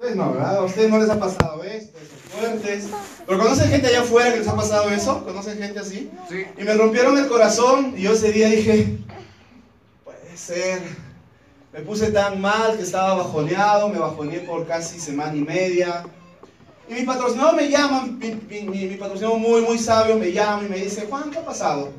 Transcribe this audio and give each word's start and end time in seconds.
Ustedes 0.00 0.16
no, 0.16 0.32
¿verdad? 0.32 0.56
A 0.56 0.62
ustedes 0.64 0.88
no 0.90 0.98
les 0.98 1.10
ha 1.10 1.20
pasado 1.20 1.62
esto, 1.62 1.98
son 1.98 2.40
fuertes. 2.40 2.88
Pero 3.26 3.38
conocen 3.38 3.68
gente 3.68 3.86
allá 3.88 4.00
afuera 4.00 4.32
que 4.32 4.38
les 4.38 4.48
ha 4.48 4.56
pasado 4.56 4.88
eso, 4.88 5.22
conocen 5.24 5.58
gente 5.58 5.78
así. 5.78 6.10
Sí. 6.26 6.46
Y 6.58 6.64
me 6.64 6.72
rompieron 6.72 7.18
el 7.18 7.28
corazón 7.28 7.92
y 7.94 8.02
yo 8.02 8.12
ese 8.14 8.32
día 8.32 8.48
dije, 8.48 8.96
puede 10.02 10.36
ser. 10.38 10.80
Me 11.74 11.80
puse 11.80 12.10
tan 12.12 12.40
mal 12.40 12.78
que 12.78 12.82
estaba 12.82 13.12
bajoneado, 13.14 13.90
me 13.90 13.98
bajoneé 13.98 14.40
por 14.40 14.66
casi 14.66 14.98
semana 14.98 15.36
y 15.36 15.42
media. 15.42 16.04
Y 16.88 16.94
mi 16.94 17.02
patrocinador 17.02 17.54
me 17.54 17.68
llama, 17.68 18.06
mi, 18.06 18.34
mi- 18.48 18.62
mi- 18.62 18.86
mi 18.86 18.96
patrocinador 18.96 19.38
muy, 19.38 19.60
muy 19.60 19.78
sabio 19.78 20.16
me 20.16 20.32
llama 20.32 20.62
y 20.64 20.68
me 20.70 20.78
dice, 20.78 21.06
Juan, 21.10 21.30
¿qué 21.30 21.38
ha 21.38 21.44
pasado? 21.44 21.90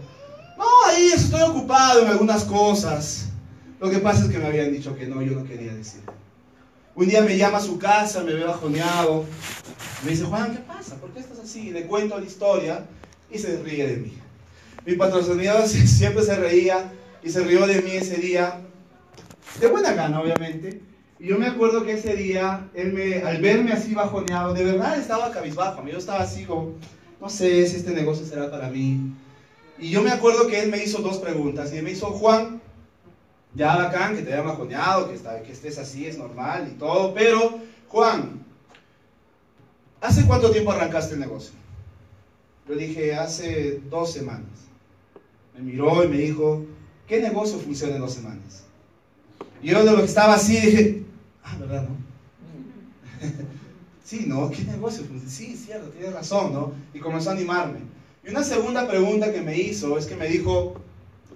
No, 0.57 0.65
ahí 0.87 1.11
estoy 1.13 1.41
ocupado 1.43 2.01
en 2.01 2.07
algunas 2.07 2.43
cosas. 2.45 3.27
Lo 3.79 3.91
que 3.91 3.99
pasa 3.99 4.23
es 4.25 4.31
que 4.31 4.39
me 4.39 4.47
habían 4.47 4.71
dicho 4.73 4.95
que 4.95 5.05
no, 5.05 5.21
yo 5.21 5.33
no 5.33 5.45
quería 5.45 5.73
decir. 5.73 6.01
Un 6.93 7.07
día 7.07 7.21
me 7.21 7.37
llama 7.37 7.57
a 7.57 7.61
su 7.61 7.79
casa, 7.79 8.21
me 8.21 8.33
ve 8.33 8.43
bajoneado. 8.43 9.23
Me 10.03 10.11
dice, 10.11 10.25
Juan, 10.25 10.51
¿qué 10.51 10.59
pasa? 10.59 10.95
¿Por 10.95 11.11
qué 11.11 11.21
estás 11.21 11.39
así? 11.39 11.71
Le 11.71 11.85
cuento 11.85 12.19
la 12.19 12.25
historia 12.25 12.85
y 13.31 13.37
se 13.37 13.61
ríe 13.63 13.87
de 13.87 13.97
mí. 13.97 14.13
Mi 14.85 14.95
patrocinador 14.95 15.67
siempre 15.67 16.23
se 16.23 16.35
reía 16.35 16.91
y 17.23 17.29
se 17.29 17.43
rió 17.43 17.65
de 17.65 17.81
mí 17.81 17.91
ese 17.91 18.17
día. 18.17 18.59
De 19.61 19.67
buena 19.67 19.93
gana, 19.93 20.19
obviamente. 20.19 20.81
Y 21.17 21.27
yo 21.27 21.37
me 21.37 21.47
acuerdo 21.47 21.85
que 21.85 21.93
ese 21.93 22.15
día, 22.15 22.69
él 22.73 22.91
me, 22.91 23.21
al 23.21 23.41
verme 23.41 23.71
así 23.71 23.93
bajoneado, 23.93 24.53
de 24.53 24.65
verdad 24.65 24.99
estaba 24.99 25.31
cabizbajo. 25.31 25.87
Yo 25.87 25.97
estaba 25.97 26.19
así 26.19 26.43
como, 26.43 26.73
no 27.21 27.29
sé 27.29 27.65
si 27.67 27.77
este 27.77 27.91
negocio 27.91 28.25
será 28.25 28.51
para 28.51 28.69
mí. 28.69 29.13
Y 29.79 29.89
yo 29.91 30.01
me 30.01 30.11
acuerdo 30.11 30.47
que 30.47 30.59
él 30.59 30.69
me 30.69 30.83
hizo 30.83 30.97
dos 30.99 31.19
preguntas. 31.19 31.73
Y 31.73 31.81
me 31.81 31.91
hizo, 31.91 32.07
Juan, 32.07 32.61
ya 33.53 33.75
bacán, 33.75 34.15
que 34.15 34.23
te 34.23 34.33
haya 34.33 34.43
bajoneado, 34.43 35.09
que, 35.09 35.19
que 35.43 35.51
estés 35.51 35.77
así, 35.77 36.05
es 36.05 36.17
normal 36.17 36.69
y 36.71 36.77
todo. 36.77 37.13
Pero, 37.13 37.59
Juan, 37.89 38.43
¿hace 39.99 40.25
cuánto 40.25 40.51
tiempo 40.51 40.71
arrancaste 40.71 41.15
el 41.15 41.19
negocio? 41.19 41.53
Yo 42.67 42.75
dije, 42.75 43.15
hace 43.15 43.81
dos 43.89 44.13
semanas. 44.13 44.47
Me 45.53 45.61
miró 45.61 46.03
y 46.03 46.07
me 46.07 46.17
dijo, 46.17 46.65
¿qué 47.07 47.21
negocio 47.21 47.59
funciona 47.59 47.95
en 47.95 48.01
dos 48.01 48.13
semanas? 48.13 48.63
Y 49.61 49.71
yo 49.71 49.83
de 49.83 49.91
lo 49.91 49.97
que 49.97 50.05
estaba 50.05 50.35
así 50.35 50.59
dije, 50.59 51.03
ah, 51.43 51.57
¿verdad, 51.59 51.83
no? 51.83 51.97
sí, 54.03 54.23
¿no? 54.27 54.49
¿Qué 54.49 54.63
negocio 54.63 55.03
funciona? 55.03 55.29
Sí, 55.29 55.55
cierto, 55.55 55.89
tienes 55.89 56.13
razón, 56.13 56.53
¿no? 56.53 56.71
Y 56.93 56.99
comenzó 56.99 57.29
a 57.29 57.33
animarme. 57.33 57.79
Y 58.25 58.29
una 58.29 58.43
segunda 58.43 58.87
pregunta 58.87 59.31
que 59.33 59.41
me 59.41 59.57
hizo 59.57 59.97
es 59.97 60.05
que 60.05 60.15
me 60.15 60.27
dijo, 60.27 60.80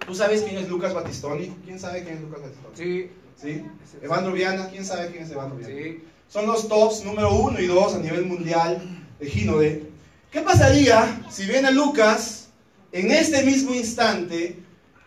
¿tú 0.06 0.16
sabes 0.16 0.42
quién 0.42 0.58
es 0.58 0.70
Lucas 0.70 0.94
Batistoni? 0.94 1.56
¿Quién 1.64 1.80
sabe 1.80 2.04
quién 2.04 2.16
es 2.16 2.22
Lucas 2.22 2.42
Batistoni? 2.42 2.76
Sí. 2.76 3.10
¿Sí? 3.36 3.66
Evandro 4.02 4.32
Viana, 4.32 4.70
¿quién 4.70 4.86
sabe 4.86 5.10
quién 5.12 5.24
es 5.24 5.32
Evandro 5.32 5.58
Viana? 5.58 5.74
Sí. 5.74 6.04
Son 6.30 6.48
los 6.48 6.68
tops 6.68 7.04
número 7.04 7.34
uno 7.34 7.60
y 7.60 7.68
dos 7.68 7.96
a 7.96 8.00
nivel 8.00 8.26
mundial 8.26 8.82
de 9.20 9.26
Ginode. 9.26 9.90
¿Qué 10.32 10.42
pasaría 10.42 11.22
si 11.30 11.46
viene 11.46 11.72
Lucas 11.72 12.50
en 12.92 13.12
este 13.12 13.44
mismo 13.44 13.74
instante, 13.74 14.58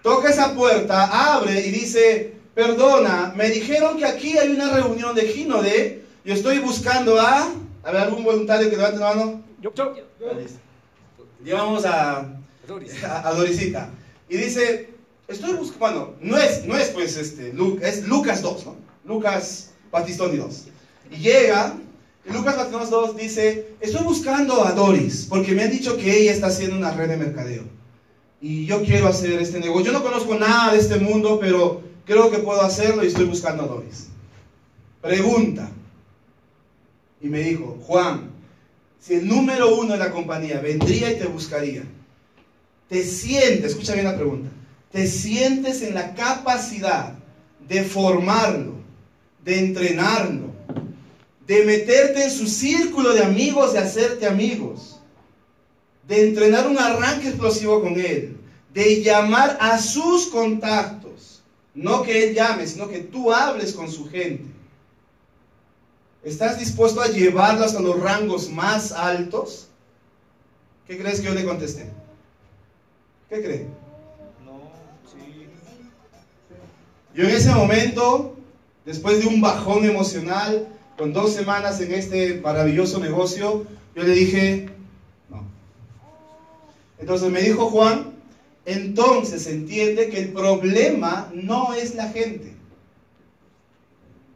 toca 0.02 0.28
esa 0.28 0.54
puerta, 0.54 1.34
abre 1.34 1.66
y 1.66 1.70
dice, 1.70 2.34
perdona, 2.54 3.32
me 3.34 3.48
dijeron 3.48 3.96
que 3.96 4.04
aquí 4.04 4.36
hay 4.36 4.50
una 4.50 4.70
reunión 4.70 5.14
de 5.14 5.22
Ginode, 5.22 6.04
yo 6.24 6.34
estoy 6.34 6.58
buscando 6.58 7.18
a... 7.18 7.50
A 7.84 7.92
ver, 7.92 8.02
algún 8.02 8.24
voluntario 8.24 8.68
que 8.68 8.76
levante 8.76 8.98
la 8.98 9.14
mano. 9.14 9.42
Yo, 9.62 9.72
yo. 9.74 9.94
Llevamos 11.42 11.86
a, 11.86 12.18
a, 12.18 12.24
a 13.28 13.32
Dorisita. 13.32 13.88
Y 14.28 14.36
dice, 14.36 14.90
estoy 15.26 15.54
buscando, 15.54 15.78
bueno, 15.78 16.14
no 16.20 16.38
es, 16.38 16.64
no 16.66 16.76
es 16.76 16.88
pues 16.88 17.16
este, 17.16 17.54
es 17.82 18.06
Lucas 18.06 18.42
2, 18.42 18.66
¿no? 18.66 18.76
Lucas 19.04 19.70
Batistoni 19.90 20.36
2. 20.36 20.64
Y 21.12 21.16
llega, 21.16 21.76
y 22.28 22.32
Lucas 22.32 22.56
Batistoni 22.56 22.90
2 22.90 23.16
dice, 23.16 23.68
estoy 23.80 24.04
buscando 24.04 24.64
a 24.64 24.72
Doris, 24.72 25.26
porque 25.28 25.52
me 25.52 25.62
han 25.62 25.70
dicho 25.70 25.96
que 25.96 26.20
ella 26.20 26.32
está 26.32 26.48
haciendo 26.48 26.76
una 26.76 26.92
red 26.92 27.08
de 27.08 27.16
mercadeo. 27.16 27.64
Y 28.40 28.66
yo 28.66 28.82
quiero 28.84 29.08
hacer 29.08 29.40
este 29.40 29.58
negocio. 29.58 29.86
Yo 29.86 29.92
no 29.92 30.04
conozco 30.04 30.34
nada 30.36 30.72
de 30.72 30.78
este 30.78 30.96
mundo, 30.96 31.38
pero 31.40 31.82
creo 32.04 32.30
que 32.30 32.38
puedo 32.38 32.62
hacerlo 32.62 33.02
y 33.02 33.08
estoy 33.08 33.24
buscando 33.24 33.64
a 33.64 33.66
Doris. 33.66 34.08
Pregunta. 35.00 35.70
Y 37.20 37.28
me 37.28 37.40
dijo, 37.40 37.78
Juan, 37.82 38.30
si 39.00 39.14
el 39.14 39.26
número 39.26 39.74
uno 39.74 39.94
de 39.94 39.98
la 39.98 40.12
compañía 40.12 40.60
vendría 40.60 41.10
y 41.10 41.18
te 41.18 41.26
buscaría, 41.26 41.82
te 42.88 43.04
sientes, 43.04 43.72
escucha 43.72 43.94
bien 43.94 44.06
la 44.06 44.16
pregunta, 44.16 44.50
te 44.90 45.06
sientes 45.06 45.82
en 45.82 45.94
la 45.94 46.14
capacidad 46.14 47.14
de 47.68 47.84
formarlo, 47.84 48.74
de 49.44 49.58
entrenarlo, 49.58 50.52
de 51.46 51.64
meterte 51.64 52.24
en 52.24 52.30
su 52.30 52.46
círculo 52.46 53.12
de 53.12 53.22
amigos, 53.22 53.72
de 53.72 53.78
hacerte 53.78 54.26
amigos, 54.26 55.00
de 56.06 56.28
entrenar 56.28 56.66
un 56.66 56.78
arranque 56.78 57.28
explosivo 57.28 57.82
con 57.82 57.98
él, 58.00 58.38
de 58.72 59.02
llamar 59.02 59.58
a 59.60 59.78
sus 59.78 60.26
contactos, 60.26 61.42
no 61.74 62.02
que 62.02 62.28
él 62.28 62.34
llame, 62.34 62.66
sino 62.66 62.88
que 62.88 63.00
tú 63.00 63.32
hables 63.32 63.72
con 63.72 63.90
su 63.90 64.08
gente. 64.08 64.44
¿Estás 66.24 66.58
dispuesto 66.58 67.00
a 67.00 67.08
llevarlas 67.08 67.74
a 67.74 67.80
los 67.80 68.00
rangos 68.00 68.50
más 68.50 68.92
altos? 68.92 69.68
¿Qué 70.86 70.98
crees 70.98 71.20
que 71.20 71.26
yo 71.26 71.34
le 71.34 71.44
contesté? 71.44 71.90
¿Qué 73.28 73.42
cree? 73.42 73.66
No, 74.44 74.70
sí. 75.04 75.46
Yo 77.14 77.24
en 77.24 77.30
ese 77.30 77.50
momento, 77.50 78.36
después 78.86 79.20
de 79.20 79.26
un 79.26 79.42
bajón 79.42 79.84
emocional, 79.84 80.68
con 80.96 81.12
dos 81.12 81.34
semanas 81.34 81.80
en 81.80 81.92
este 81.92 82.40
maravilloso 82.40 82.98
negocio, 82.98 83.66
yo 83.94 84.02
le 84.02 84.12
dije, 84.12 84.70
no. 85.28 85.44
Entonces 86.98 87.30
me 87.30 87.42
dijo 87.42 87.70
Juan, 87.70 88.14
entonces 88.64 89.46
entiende 89.46 90.08
que 90.08 90.20
el 90.20 90.32
problema 90.32 91.30
no 91.34 91.74
es 91.74 91.94
la 91.94 92.08
gente. 92.08 92.54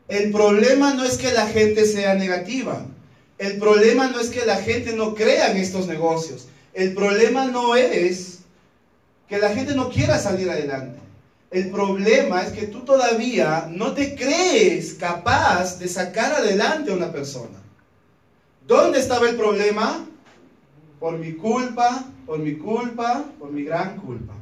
El 0.09 0.31
problema 0.31 0.93
no 0.93 1.05
es 1.05 1.17
que 1.17 1.33
la 1.33 1.47
gente 1.47 1.87
sea 1.87 2.15
negativa. 2.15 2.85
El 3.39 3.57
problema 3.57 4.09
no 4.09 4.21
es 4.21 4.29
que 4.29 4.45
la 4.45 4.57
gente 4.57 4.95
no 4.95 5.15
crea 5.15 5.51
en 5.51 5.57
estos 5.57 5.87
negocios. 5.87 6.49
El 6.75 6.95
problema 6.95 7.47
no 7.47 7.75
es 7.75 8.42
que 9.29 9.39
la 9.39 9.55
gente 9.55 9.75
no 9.75 9.89
quiera 9.89 10.19
salir 10.19 10.51
adelante. 10.51 10.99
El 11.51 11.71
problema 11.71 12.43
es 12.43 12.53
que 12.53 12.67
tú 12.67 12.81
todavía 12.81 13.69
no 13.71 13.93
te 13.93 14.15
crees 14.15 14.95
capaz 14.95 15.79
de 15.79 15.87
sacar 15.87 16.33
adelante 16.33 16.91
a 16.91 16.95
una 16.95 17.13
persona. 17.13 17.61
¿Dónde 18.67 18.99
estaba 18.99 19.29
el 19.29 19.37
problema? 19.37 20.07
Por 20.99 21.19
mi 21.19 21.35
culpa, 21.35 22.07
por 22.25 22.39
mi 22.39 22.57
culpa, 22.57 23.25
por 23.39 23.51
mi 23.51 23.65
gran 23.65 23.99
culpa. 23.99 24.33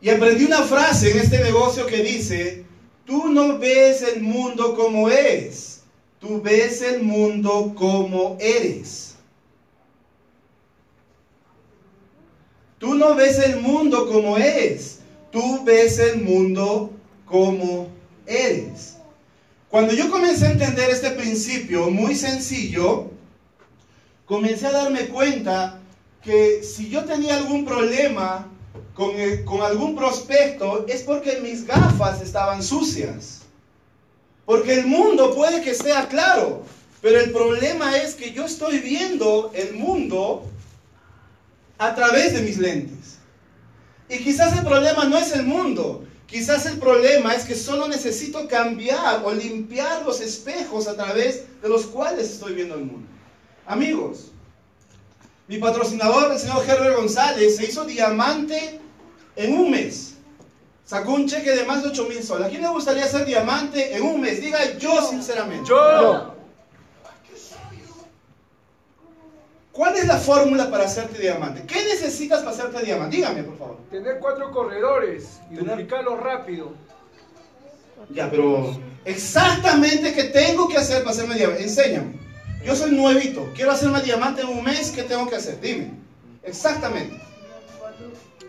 Y 0.00 0.10
aprendí 0.10 0.44
una 0.44 0.62
frase 0.62 1.10
en 1.10 1.18
este 1.18 1.42
negocio 1.42 1.86
que 1.86 2.04
dice, 2.04 2.64
tú 3.04 3.28
no 3.28 3.58
ves 3.58 4.02
el 4.02 4.22
mundo 4.22 4.76
como 4.76 5.08
es, 5.08 5.80
tú 6.20 6.40
ves 6.40 6.82
el 6.82 7.02
mundo 7.02 7.72
como 7.74 8.36
eres. 8.38 9.15
Tú 12.78 12.94
no 12.94 13.14
ves 13.14 13.38
el 13.38 13.60
mundo 13.60 14.06
como 14.06 14.36
es, 14.36 14.98
tú 15.32 15.64
ves 15.64 15.98
el 15.98 16.22
mundo 16.22 16.90
como 17.24 17.88
eres. 18.26 18.96
Cuando 19.70 19.94
yo 19.94 20.10
comencé 20.10 20.46
a 20.46 20.52
entender 20.52 20.90
este 20.90 21.10
principio 21.10 21.90
muy 21.90 22.14
sencillo, 22.14 23.10
comencé 24.26 24.66
a 24.66 24.72
darme 24.72 25.06
cuenta 25.06 25.80
que 26.22 26.62
si 26.62 26.90
yo 26.90 27.04
tenía 27.04 27.36
algún 27.36 27.64
problema 27.64 28.46
con, 28.94 29.12
con 29.44 29.62
algún 29.62 29.96
prospecto 29.96 30.86
es 30.86 31.02
porque 31.02 31.40
mis 31.40 31.66
gafas 31.66 32.20
estaban 32.20 32.62
sucias. 32.62 33.42
Porque 34.44 34.74
el 34.74 34.86
mundo 34.86 35.34
puede 35.34 35.62
que 35.62 35.74
sea 35.74 36.08
claro, 36.08 36.62
pero 37.00 37.20
el 37.20 37.32
problema 37.32 37.96
es 37.96 38.14
que 38.14 38.32
yo 38.32 38.44
estoy 38.44 38.78
viendo 38.78 39.50
el 39.54 39.74
mundo 39.74 40.44
a 41.78 41.94
través 41.94 42.34
de 42.34 42.42
mis 42.42 42.58
lentes. 42.58 43.18
Y 44.08 44.18
quizás 44.18 44.56
el 44.56 44.64
problema 44.64 45.04
no 45.04 45.18
es 45.18 45.32
el 45.32 45.44
mundo, 45.44 46.04
quizás 46.26 46.66
el 46.66 46.78
problema 46.78 47.34
es 47.34 47.44
que 47.44 47.54
solo 47.54 47.88
necesito 47.88 48.46
cambiar 48.46 49.22
o 49.24 49.32
limpiar 49.32 50.04
los 50.04 50.20
espejos 50.20 50.86
a 50.86 50.94
través 50.94 51.44
de 51.60 51.68
los 51.68 51.86
cuales 51.86 52.30
estoy 52.30 52.54
viendo 52.54 52.76
el 52.76 52.84
mundo. 52.84 53.08
Amigos, 53.66 54.30
mi 55.48 55.58
patrocinador, 55.58 56.32
el 56.32 56.38
señor 56.38 56.64
Herbert 56.68 56.96
González, 56.96 57.56
se 57.56 57.66
hizo 57.66 57.84
diamante 57.84 58.80
en 59.34 59.58
un 59.58 59.70
mes. 59.70 60.14
Sacó 60.84 61.14
un 61.14 61.26
cheque 61.26 61.50
de 61.50 61.64
más 61.64 61.82
de 61.82 61.88
8 61.88 62.06
mil 62.08 62.22
soles. 62.22 62.46
¿A 62.46 62.50
quién 62.50 62.62
le 62.62 62.68
gustaría 62.68 63.08
ser 63.08 63.26
diamante 63.26 63.96
en 63.96 64.02
un 64.02 64.20
mes? 64.20 64.40
Diga 64.40 64.78
yo 64.78 65.02
sinceramente. 65.02 65.68
Yo. 65.68 66.35
¿Cuál 69.76 69.94
es 69.96 70.06
la 70.06 70.16
fórmula 70.16 70.70
para 70.70 70.84
hacerte 70.84 71.18
diamante? 71.20 71.64
¿Qué 71.66 71.84
necesitas 71.84 72.38
para 72.40 72.52
hacerte 72.52 72.82
diamante? 72.82 73.16
Dígame, 73.16 73.42
por 73.42 73.58
favor. 73.58 73.76
Tener 73.90 74.18
cuatro 74.20 74.50
corredores 74.50 75.38
y 75.50 75.56
Tener- 75.56 75.70
duplicarlo 75.70 76.16
rápido. 76.16 76.72
Ya, 78.08 78.30
pero 78.30 78.74
Exactamente 79.04 80.14
qué 80.14 80.24
tengo 80.24 80.66
que 80.68 80.78
hacer 80.78 81.00
para 81.02 81.10
hacerme 81.10 81.34
diamante. 81.34 81.62
Enséñame. 81.62 82.18
Yo 82.64 82.74
soy 82.74 82.92
nuevito. 82.92 83.46
Quiero 83.54 83.70
hacerme 83.70 84.00
diamante 84.00 84.40
en 84.40 84.48
un 84.48 84.64
mes. 84.64 84.90
¿Qué 84.92 85.02
tengo 85.02 85.28
que 85.28 85.36
hacer? 85.36 85.60
Dime. 85.60 85.92
Exactamente. 86.42 87.20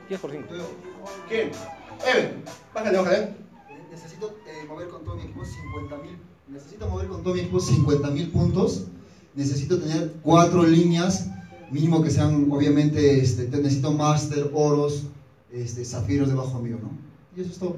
10 0.07 0.21
por 0.21 0.31
5. 0.31 0.47
¿Quién? 1.27 1.51
Ever. 2.07 2.35
Bájale, 2.73 2.97
bájale. 2.97 3.29
Necesito 3.91 4.37
eh, 4.47 4.65
mover 4.67 4.87
con 4.87 5.03
todo 5.03 5.15
mi 5.15 5.23
equipo 5.23 5.43
50 5.43 5.97
mil. 5.97 6.17
Necesito 6.47 6.87
mover 6.87 7.07
con 7.07 7.21
todo 7.23 7.33
mi 7.33 7.41
equipo 7.41 7.59
50 7.59 8.09
mil 8.11 8.31
puntos. 8.31 8.85
Necesito 9.37 9.79
tener 9.79 10.13
cuatro 10.23 10.63
líneas, 10.63 11.27
mínimo 11.71 12.01
que 12.01 12.09
sean, 12.09 12.47
obviamente, 12.51 13.19
este, 13.21 13.45
te- 13.45 13.57
necesito 13.57 13.91
máster, 13.93 14.49
oros, 14.53 15.03
este, 15.51 15.85
zafiros 15.85 16.27
debajo 16.29 16.59
mío, 16.59 16.79
¿no? 16.81 16.89
Y 17.35 17.41
eso 17.41 17.51
es 17.51 17.59
todo. 17.59 17.77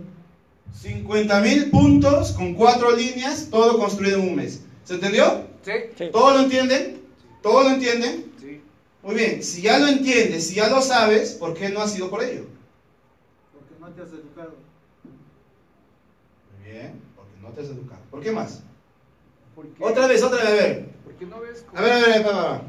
50 0.74 1.42
mil 1.42 1.70
puntos 1.70 2.32
con 2.32 2.54
cuatro 2.54 2.96
líneas, 2.96 3.48
todo 3.52 3.78
construido 3.78 4.20
en 4.20 4.30
un 4.30 4.36
mes. 4.38 4.62
¿Se 4.86 4.94
entendió? 4.94 5.48
¿Sí? 5.64 5.72
Sí. 5.98 6.06
¿Todo 6.14 6.32
lo 6.36 6.40
entienden? 6.44 7.02
¿Todo 7.44 7.64
lo 7.64 7.70
entienden? 7.72 8.32
Sí. 8.40 8.62
Muy 9.04 9.16
bien. 9.16 9.44
Si 9.44 9.62
ya 9.62 9.80
lo 9.80 9.88
entiendes, 9.88 10.48
si 10.48 10.56
ya 10.56 10.70
lo 10.70 10.82
sabes, 10.82 11.32
¿por 11.34 11.54
qué 11.56 11.70
no 11.70 11.82
has 11.82 11.98
ido 11.98 12.10
por 12.10 12.24
ello? 12.24 12.46
Porque 13.54 13.76
no 13.82 13.88
te 13.90 14.02
has 14.02 14.10
educado. 14.10 14.54
Muy 16.64 16.72
bien. 16.72 16.94
Porque 17.16 17.32
no 17.42 17.50
te 17.50 17.62
has 17.62 17.68
educado. 17.68 18.02
¿Por 18.12 18.22
qué 18.22 18.32
más? 18.32 18.62
Otra 19.80 20.08
vez, 20.08 20.24
otra 20.24 20.44
vez, 20.44 20.50
a 20.50 20.54
ver. 20.54 20.90
A 21.74 21.82
ver, 21.82 21.92
a 21.92 21.96
ver, 21.96 22.04
a 22.04 22.18
ver, 22.18 22.26
a 22.26 22.32
ver, 22.32 22.36
a 22.36 22.52
ver. 22.54 22.62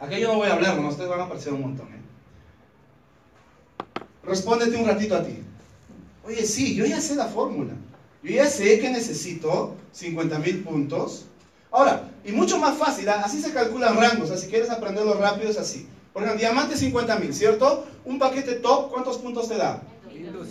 Aquí 0.00 0.20
yo 0.20 0.28
no 0.28 0.38
voy 0.38 0.48
a 0.48 0.54
hablar, 0.54 0.78
no, 0.78 0.88
ustedes 0.88 1.08
van 1.08 1.20
a 1.20 1.24
aparecer 1.24 1.52
un 1.52 1.62
montón. 1.62 1.88
¿eh? 1.88 2.00
Respóndete 4.24 4.76
un 4.76 4.86
ratito 4.86 5.16
a 5.16 5.24
ti. 5.24 5.38
Oye, 6.24 6.44
sí, 6.44 6.74
yo 6.74 6.84
ya 6.84 7.00
sé 7.00 7.14
la 7.14 7.26
fórmula. 7.26 7.74
Yo 8.22 8.30
ya 8.30 8.46
sé 8.46 8.80
que 8.80 8.90
necesito 8.90 9.74
50 9.92 10.38
mil 10.38 10.62
puntos. 10.62 11.26
Ahora, 11.70 12.10
y 12.24 12.32
mucho 12.32 12.58
más 12.58 12.76
fácil, 12.76 13.08
¿ah? 13.08 13.22
así 13.24 13.40
se 13.40 13.52
calculan 13.52 13.96
rangos. 13.96 14.24
O 14.24 14.26
sea, 14.26 14.36
si 14.36 14.48
quieres 14.48 14.70
aprenderlo 14.70 15.14
rápido 15.14 15.50
es 15.50 15.58
así. 15.58 15.88
Por 16.12 16.22
ejemplo, 16.22 16.40
diamante 16.40 16.76
50 16.76 17.18
mil, 17.18 17.34
¿cierto? 17.34 17.86
Un 18.04 18.18
paquete 18.18 18.54
top, 18.54 18.90
¿cuántos 18.90 19.18
puntos 19.18 19.48
te 19.48 19.56
da? 19.56 19.82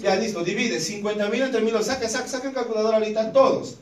Ya, 0.01 0.15
listo, 0.15 0.44
divide 0.44 0.79
50 0.79 1.29
mil 1.29 1.41
entre 1.41 1.61
mil, 1.61 1.73
saca, 1.81 2.07
saca, 2.09 2.27
saca 2.27 2.50
el 2.50 2.53
calculador 2.53 2.95
ahorita, 2.95 3.31
todos. 3.31 3.77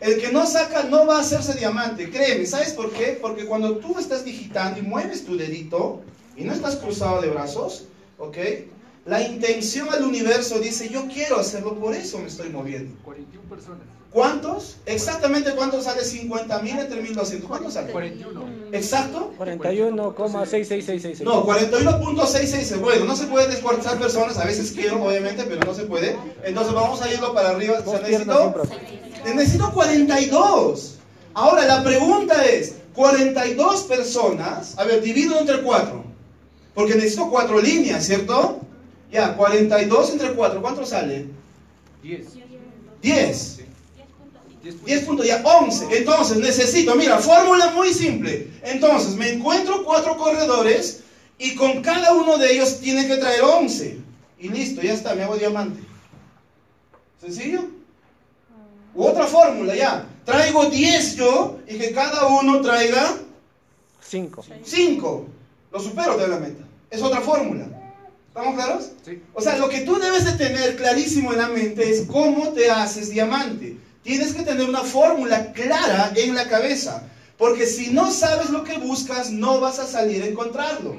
El 0.00 0.18
que 0.18 0.32
no 0.32 0.46
saca 0.46 0.84
no 0.84 1.06
va 1.06 1.18
a 1.18 1.20
hacerse 1.20 1.54
diamante, 1.54 2.08
créeme, 2.08 2.46
¿sabes 2.46 2.72
por 2.72 2.90
qué? 2.90 3.18
Porque 3.20 3.44
cuando 3.44 3.76
tú 3.76 3.98
estás 3.98 4.24
digitando 4.24 4.80
y 4.80 4.82
mueves 4.82 5.26
tu 5.26 5.36
dedito 5.36 6.00
y 6.36 6.44
no 6.44 6.54
estás 6.54 6.76
cruzado 6.76 7.20
de 7.20 7.28
brazos, 7.28 7.84
¿ok? 8.18 8.36
La 9.04 9.22
intención 9.22 9.90
al 9.90 10.02
universo 10.02 10.58
dice, 10.58 10.88
yo 10.88 11.06
quiero 11.06 11.38
hacerlo, 11.38 11.78
por 11.78 11.94
eso 11.94 12.18
me 12.18 12.28
estoy 12.28 12.48
moviendo. 12.48 12.96
41 13.04 13.48
personas. 13.48 13.82
¿Cuántos? 14.10 14.78
Exactamente 14.86 15.52
cuánto 15.54 15.80
sale 15.80 16.02
50 16.02 16.58
mil 16.62 16.78
entre 16.78 17.00
1200. 17.00 17.48
¿Cuánto 17.48 17.70
sale? 17.70 17.92
41. 17.92 18.44
¿Exacto? 18.72 19.32
41,66666. 19.38 21.20
No, 21.20 21.46
41.666. 21.46 22.80
Bueno, 22.80 23.04
no 23.04 23.14
se 23.14 23.26
puede 23.26 23.48
descuartizar 23.48 23.98
personas, 23.98 24.38
a 24.38 24.46
veces 24.46 24.72
quiero, 24.72 25.04
obviamente, 25.04 25.44
pero 25.44 25.60
no 25.64 25.74
se 25.74 25.84
puede. 25.84 26.16
Entonces 26.42 26.74
vamos 26.74 27.00
a 27.02 27.12
irlo 27.12 27.32
para 27.34 27.50
arriba. 27.50 27.80
Dos 27.82 28.00
piernas 28.00 28.38
necesito, 29.24 29.64
siempre. 29.70 29.70
necesito 29.70 29.72
42. 29.72 30.94
Ahora, 31.34 31.64
la 31.64 31.82
pregunta 31.82 32.44
es, 32.44 32.74
42 32.94 33.82
personas, 33.84 34.78
a 34.78 34.84
ver, 34.84 35.00
divido 35.00 35.38
entre 35.38 35.62
4. 35.62 36.04
Porque 36.74 36.94
necesito 36.94 37.30
4 37.30 37.60
líneas, 37.60 38.04
¿cierto? 38.04 38.60
Ya, 39.10 39.36
42 39.36 40.12
entre 40.12 40.32
4, 40.32 40.60
¿cuánto 40.60 40.86
sale? 40.86 41.26
10. 42.02 42.26
10. 43.02 43.60
10 44.62 44.76
10 44.84 45.04
puntos, 45.04 45.26
ya 45.26 45.42
11. 45.42 45.88
Entonces 45.96 46.36
necesito, 46.38 46.94
mira, 46.94 47.18
fórmula 47.18 47.70
muy 47.70 47.92
simple. 47.94 48.50
Entonces 48.62 49.14
me 49.16 49.30
encuentro 49.30 49.84
cuatro 49.84 50.16
corredores 50.16 51.00
y 51.38 51.54
con 51.54 51.80
cada 51.80 52.12
uno 52.12 52.36
de 52.36 52.52
ellos 52.52 52.80
tiene 52.80 53.06
que 53.06 53.16
traer 53.16 53.42
11. 53.42 53.98
Y 54.38 54.48
listo, 54.48 54.82
ya 54.82 54.92
está, 54.92 55.14
me 55.14 55.22
hago 55.22 55.36
diamante. 55.36 55.80
¿Sencillo? 57.20 57.79
U 58.94 59.04
otra 59.04 59.26
fórmula, 59.26 59.74
ya. 59.74 60.06
Traigo 60.24 60.66
10 60.66 61.16
yo 61.16 61.58
y 61.68 61.78
que 61.78 61.92
cada 61.92 62.26
uno 62.26 62.60
traiga 62.60 63.16
5. 64.00 64.44
5. 64.64 65.26
Lo 65.72 65.80
supero 65.80 66.16
de 66.16 66.28
la 66.28 66.38
meta. 66.38 66.64
Es 66.90 67.02
otra 67.02 67.20
fórmula. 67.20 67.66
¿Estamos 68.28 68.54
claros? 68.54 68.90
Sí. 69.04 69.22
O 69.34 69.40
sea, 69.40 69.56
lo 69.56 69.68
que 69.68 69.80
tú 69.80 69.98
debes 69.98 70.24
de 70.24 70.32
tener 70.32 70.76
clarísimo 70.76 71.32
en 71.32 71.38
la 71.38 71.48
mente 71.48 71.88
es 71.88 72.06
cómo 72.06 72.50
te 72.50 72.70
haces 72.70 73.10
diamante. 73.10 73.76
Tienes 74.02 74.34
que 74.34 74.42
tener 74.42 74.68
una 74.68 74.82
fórmula 74.82 75.52
clara 75.52 76.12
en 76.16 76.34
la 76.34 76.48
cabeza. 76.48 77.02
Porque 77.38 77.66
si 77.66 77.90
no 77.90 78.10
sabes 78.10 78.50
lo 78.50 78.64
que 78.64 78.78
buscas, 78.78 79.30
no 79.30 79.60
vas 79.60 79.78
a 79.78 79.86
salir 79.86 80.22
a 80.22 80.26
encontrarlo. 80.26 80.94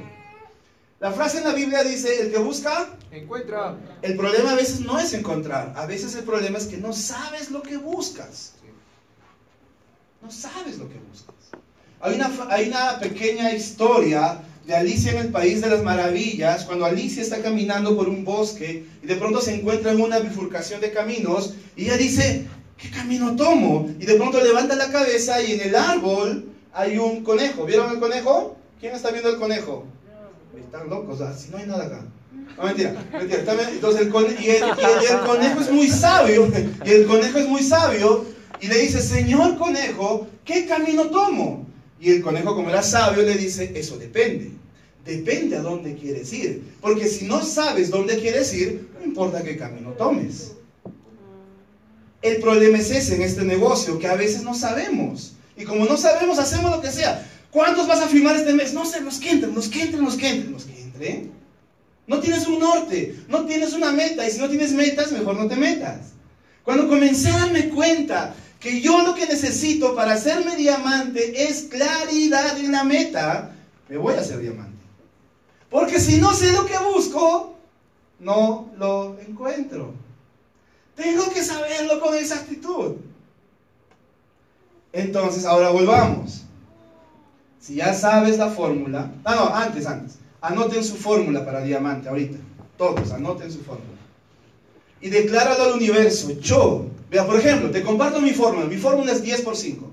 La 1.01 1.11
frase 1.11 1.39
en 1.39 1.45
la 1.45 1.53
Biblia 1.53 1.83
dice, 1.83 2.21
el 2.21 2.31
que 2.31 2.37
busca, 2.37 2.89
Encuentra. 3.11 3.75
el 4.03 4.15
problema 4.15 4.51
a 4.51 4.55
veces 4.55 4.81
no 4.81 4.99
es 4.99 5.13
encontrar. 5.13 5.73
A 5.75 5.85
veces 5.87 6.13
el 6.15 6.23
problema 6.23 6.57
es 6.59 6.67
que 6.67 6.77
no 6.77 6.93
sabes 6.93 7.49
lo 7.51 7.63
que 7.63 7.75
buscas. 7.77 8.53
No 10.21 10.29
sabes 10.31 10.77
lo 10.77 10.87
que 10.87 10.99
buscas. 11.09 11.33
Hay 12.01 12.15
una, 12.15 12.29
fa- 12.29 12.47
hay 12.53 12.67
una 12.69 12.99
pequeña 12.99 13.51
historia 13.51 14.43
de 14.67 14.75
Alicia 14.75 15.11
en 15.11 15.17
el 15.17 15.29
País 15.29 15.59
de 15.61 15.69
las 15.71 15.81
Maravillas, 15.81 16.65
cuando 16.65 16.85
Alicia 16.85 17.23
está 17.23 17.41
caminando 17.41 17.97
por 17.97 18.07
un 18.07 18.23
bosque 18.23 18.85
y 19.01 19.07
de 19.07 19.15
pronto 19.15 19.41
se 19.41 19.55
encuentra 19.55 19.91
en 19.91 20.01
una 20.01 20.19
bifurcación 20.19 20.81
de 20.81 20.91
caminos 20.91 21.55
y 21.75 21.85
ella 21.85 21.97
dice, 21.97 22.47
¿qué 22.77 22.91
camino 22.91 23.35
tomo? 23.35 23.89
Y 23.99 24.05
de 24.05 24.15
pronto 24.15 24.39
levanta 24.39 24.75
la 24.75 24.91
cabeza 24.91 25.41
y 25.41 25.53
en 25.53 25.61
el 25.61 25.75
árbol 25.75 26.45
hay 26.73 26.99
un 26.99 27.23
conejo. 27.23 27.65
¿Vieron 27.65 27.89
el 27.91 27.99
conejo? 27.99 28.55
¿Quién 28.79 28.93
está 28.93 29.09
viendo 29.09 29.29
el 29.31 29.37
conejo? 29.37 29.85
Están 30.57 30.89
locos, 30.89 31.21
ah, 31.21 31.33
si 31.37 31.49
no 31.49 31.57
hay 31.57 31.65
nada 31.67 31.85
acá. 31.85 32.05
No, 32.57 32.63
mentira, 32.65 32.91
mentira. 33.13 33.53
bien. 33.53 33.69
Entonces 33.73 34.01
el, 34.01 34.09
cone- 34.09 34.35
y 34.39 34.49
el- 34.49 34.57
y 34.57 34.83
el- 34.83 35.03
y 35.03 35.11
el 35.13 35.19
conejo 35.25 35.61
es 35.61 35.71
muy 35.71 35.89
sabio, 35.89 36.51
y 36.85 36.89
el 36.89 37.05
conejo 37.05 37.37
es 37.39 37.47
muy 37.47 37.63
sabio, 37.63 38.25
y 38.59 38.67
le 38.67 38.77
dice, 38.79 39.01
Señor 39.01 39.57
conejo, 39.57 40.27
¿qué 40.45 40.65
camino 40.65 41.07
tomo? 41.07 41.65
Y 41.99 42.11
el 42.11 42.21
conejo, 42.21 42.55
como 42.55 42.69
era 42.69 42.81
sabio, 42.83 43.23
le 43.23 43.35
dice, 43.35 43.71
eso 43.75 43.97
depende. 43.97 44.51
Depende 45.05 45.55
a 45.57 45.61
dónde 45.61 45.95
quieres 45.95 46.31
ir. 46.33 46.63
Porque 46.81 47.07
si 47.07 47.25
no 47.25 47.43
sabes 47.43 47.89
dónde 47.89 48.19
quieres 48.19 48.53
ir, 48.53 48.89
no 48.99 49.05
importa 49.05 49.41
qué 49.43 49.57
camino 49.57 49.91
tomes. 49.91 50.51
El 52.21 52.39
problema 52.41 52.77
es 52.77 52.91
ese 52.91 53.15
en 53.15 53.23
este 53.23 53.43
negocio, 53.43 53.97
que 53.97 54.07
a 54.07 54.15
veces 54.15 54.43
no 54.43 54.53
sabemos. 54.53 55.33
Y 55.57 55.63
como 55.63 55.85
no 55.85 55.97
sabemos, 55.97 56.37
hacemos 56.39 56.69
lo 56.71 56.81
que 56.81 56.91
sea. 56.91 57.27
¿Cuántos 57.51 57.87
vas 57.87 57.99
a 57.99 58.07
firmar 58.07 58.35
este 58.37 58.53
mes? 58.53 58.73
No 58.73 58.85
sé, 58.85 59.01
los 59.01 59.19
que 59.19 59.31
entren, 59.31 59.53
los 59.53 59.67
que 59.67 59.81
entren, 59.81 60.03
los 60.03 60.15
que 60.15 60.29
entren, 60.29 60.53
los 60.53 60.63
que 60.63 60.81
entren. 60.81 61.31
No 62.07 62.19
tienes 62.19 62.47
un 62.47 62.59
norte, 62.59 63.15
no 63.27 63.45
tienes 63.45 63.73
una 63.73 63.91
meta. 63.91 64.27
Y 64.27 64.31
si 64.31 64.39
no 64.39 64.49
tienes 64.49 64.71
metas, 64.71 65.11
mejor 65.11 65.35
no 65.35 65.47
te 65.47 65.55
metas. 65.55 66.11
Cuando 66.63 66.87
comencé 66.87 67.29
a 67.29 67.39
darme 67.39 67.69
cuenta 67.69 68.33
que 68.59 68.79
yo 68.79 69.01
lo 69.01 69.15
que 69.15 69.25
necesito 69.25 69.95
para 69.95 70.13
hacerme 70.13 70.55
diamante 70.55 71.49
es 71.49 71.63
claridad 71.63 72.57
en 72.57 72.71
la 72.71 72.83
meta, 72.83 73.55
me 73.89 73.97
voy 73.97 74.13
a 74.13 74.21
hacer 74.21 74.39
diamante. 74.39 74.71
Porque 75.69 75.99
si 75.99 76.17
no 76.17 76.33
sé 76.33 76.51
lo 76.53 76.65
que 76.65 76.77
busco, 76.77 77.55
no 78.19 78.71
lo 78.77 79.17
encuentro. 79.19 79.93
Tengo 80.95 81.31
que 81.33 81.43
saberlo 81.43 81.99
con 81.99 82.15
exactitud. 82.15 82.97
Entonces, 84.93 85.45
ahora 85.45 85.69
volvamos. 85.69 86.43
Si 87.61 87.75
ya 87.75 87.93
sabes 87.93 88.39
la 88.39 88.49
fórmula, 88.49 89.11
ah, 89.23 89.35
no, 89.35 89.55
antes, 89.55 89.85
antes, 89.85 90.15
anoten 90.41 90.83
su 90.83 90.95
fórmula 90.95 91.45
para 91.45 91.61
diamante 91.61 92.09
ahorita. 92.09 92.39
Todos, 92.75 93.11
anoten 93.11 93.51
su 93.51 93.59
fórmula. 93.59 93.99
Y 94.99 95.09
decláralo 95.09 95.65
al 95.65 95.73
universo. 95.73 96.31
Yo, 96.39 96.87
vea, 97.11 97.25
por 97.25 97.37
ejemplo, 97.37 97.69
te 97.69 97.83
comparto 97.83 98.19
mi 98.19 98.31
fórmula. 98.31 98.65
Mi 98.65 98.77
fórmula 98.77 99.11
es 99.11 99.21
10 99.21 99.41
por 99.41 99.55
5. 99.55 99.91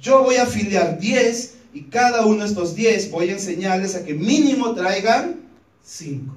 Yo 0.00 0.24
voy 0.24 0.36
a 0.36 0.42
afiliar 0.42 0.98
10 0.98 1.54
y 1.72 1.82
cada 1.84 2.26
uno 2.26 2.42
de 2.42 2.48
estos 2.48 2.74
10 2.74 3.12
voy 3.12 3.28
a 3.28 3.32
enseñarles 3.32 3.94
a 3.94 4.04
que 4.04 4.14
mínimo 4.14 4.74
traigan 4.74 5.40
5. 5.84 6.34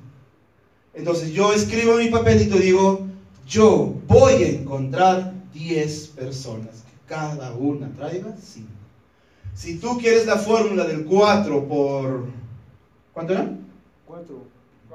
Entonces 0.93 1.31
yo 1.31 1.53
escribo 1.53 1.95
mi 1.95 2.09
papelito 2.09 2.57
y 2.57 2.61
digo, 2.61 3.07
yo 3.47 3.95
voy 4.07 4.43
a 4.43 4.49
encontrar 4.49 5.33
10 5.53 6.07
personas, 6.09 6.83
que 6.87 7.07
cada 7.07 7.51
una 7.53 7.89
traiga 7.95 8.35
5. 8.39 8.76
Si 9.57 9.79
tú 9.79 9.97
quieres 9.97 10.27
la 10.27 10.37
fórmula 10.37 10.85
del 10.85 11.03
4 11.03 11.67
por... 11.67 12.27
¿Cuánto 13.11 13.33
era? 13.33 13.49
4. 14.05 14.43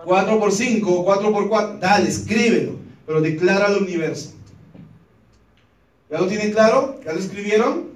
4 0.05 0.39
por 0.39 0.53
5 0.53 1.05
4 1.05 1.33
por 1.33 1.49
4. 1.49 1.79
Dale, 1.81 2.09
escríbelo, 2.09 2.77
pero 3.05 3.21
declara 3.21 3.67
al 3.67 3.83
universo. 3.83 4.35
¿Ya 6.09 6.21
lo 6.21 6.29
tienen 6.29 6.53
claro? 6.53 7.01
¿Ya 7.05 7.13
lo 7.13 7.19
escribieron? 7.19 7.91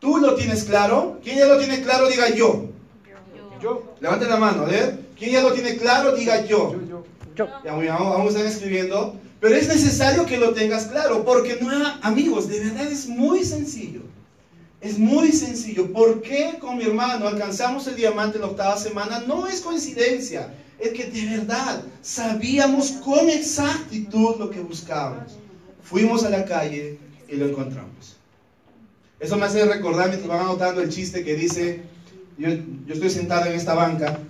¿Tú 0.00 0.18
lo 0.18 0.34
tienes 0.34 0.64
claro? 0.64 1.20
¿Quién 1.22 1.38
ya 1.38 1.46
lo 1.46 1.58
tiene 1.58 1.80
claro? 1.80 2.08
Diga 2.08 2.28
yo. 2.34 2.64
Yo. 3.62 3.94
Levanten 4.00 4.30
la 4.30 4.36
mano, 4.36 4.62
a 4.62 4.66
ver. 4.66 4.98
¿Quién 5.16 5.30
ya 5.30 5.42
lo 5.42 5.52
tiene 5.52 5.76
claro? 5.76 6.16
Diga 6.16 6.44
yo. 6.44 6.72
Yo, 6.72 6.86
yo. 6.88 7.04
Yo. 7.36 7.48
Ya, 7.64 7.72
muy 7.72 7.82
bien, 7.82 7.94
aún, 7.94 8.08
aún 8.08 8.26
están 8.26 8.46
escribiendo. 8.46 9.14
Pero 9.40 9.54
es 9.54 9.68
necesario 9.68 10.26
que 10.26 10.38
lo 10.38 10.54
tengas 10.54 10.86
claro, 10.86 11.24
porque 11.24 11.56
no, 11.60 11.70
amigos, 12.02 12.48
de 12.48 12.58
verdad 12.58 12.90
es 12.90 13.06
muy 13.06 13.44
sencillo. 13.44 14.07
Es 14.80 14.98
muy 14.98 15.32
sencillo. 15.32 15.92
¿Por 15.92 16.22
qué 16.22 16.56
con 16.60 16.78
mi 16.78 16.84
hermano 16.84 17.26
alcanzamos 17.26 17.86
el 17.86 17.96
diamante 17.96 18.36
en 18.36 18.42
la 18.42 18.48
octava 18.48 18.76
semana? 18.76 19.20
No 19.26 19.46
es 19.46 19.60
coincidencia. 19.60 20.54
Es 20.78 20.90
que 20.90 21.06
de 21.06 21.36
verdad 21.36 21.82
sabíamos 22.02 22.92
con 22.92 23.28
exactitud 23.28 24.36
lo 24.38 24.50
que 24.50 24.60
buscábamos. 24.60 25.36
Fuimos 25.82 26.24
a 26.24 26.30
la 26.30 26.44
calle 26.44 26.98
y 27.28 27.36
lo 27.36 27.46
encontramos. 27.46 28.16
Eso 29.18 29.36
me 29.36 29.46
hace 29.46 29.64
recordar 29.64 30.08
mientras 30.08 30.28
van 30.28 30.46
anotando 30.46 30.80
el 30.80 30.90
chiste 30.90 31.24
que 31.24 31.34
dice, 31.34 31.82
yo, 32.36 32.50
yo 32.86 32.94
estoy 32.94 33.10
sentado 33.10 33.46
en 33.46 33.56
esta 33.56 33.74
banca 33.74 34.20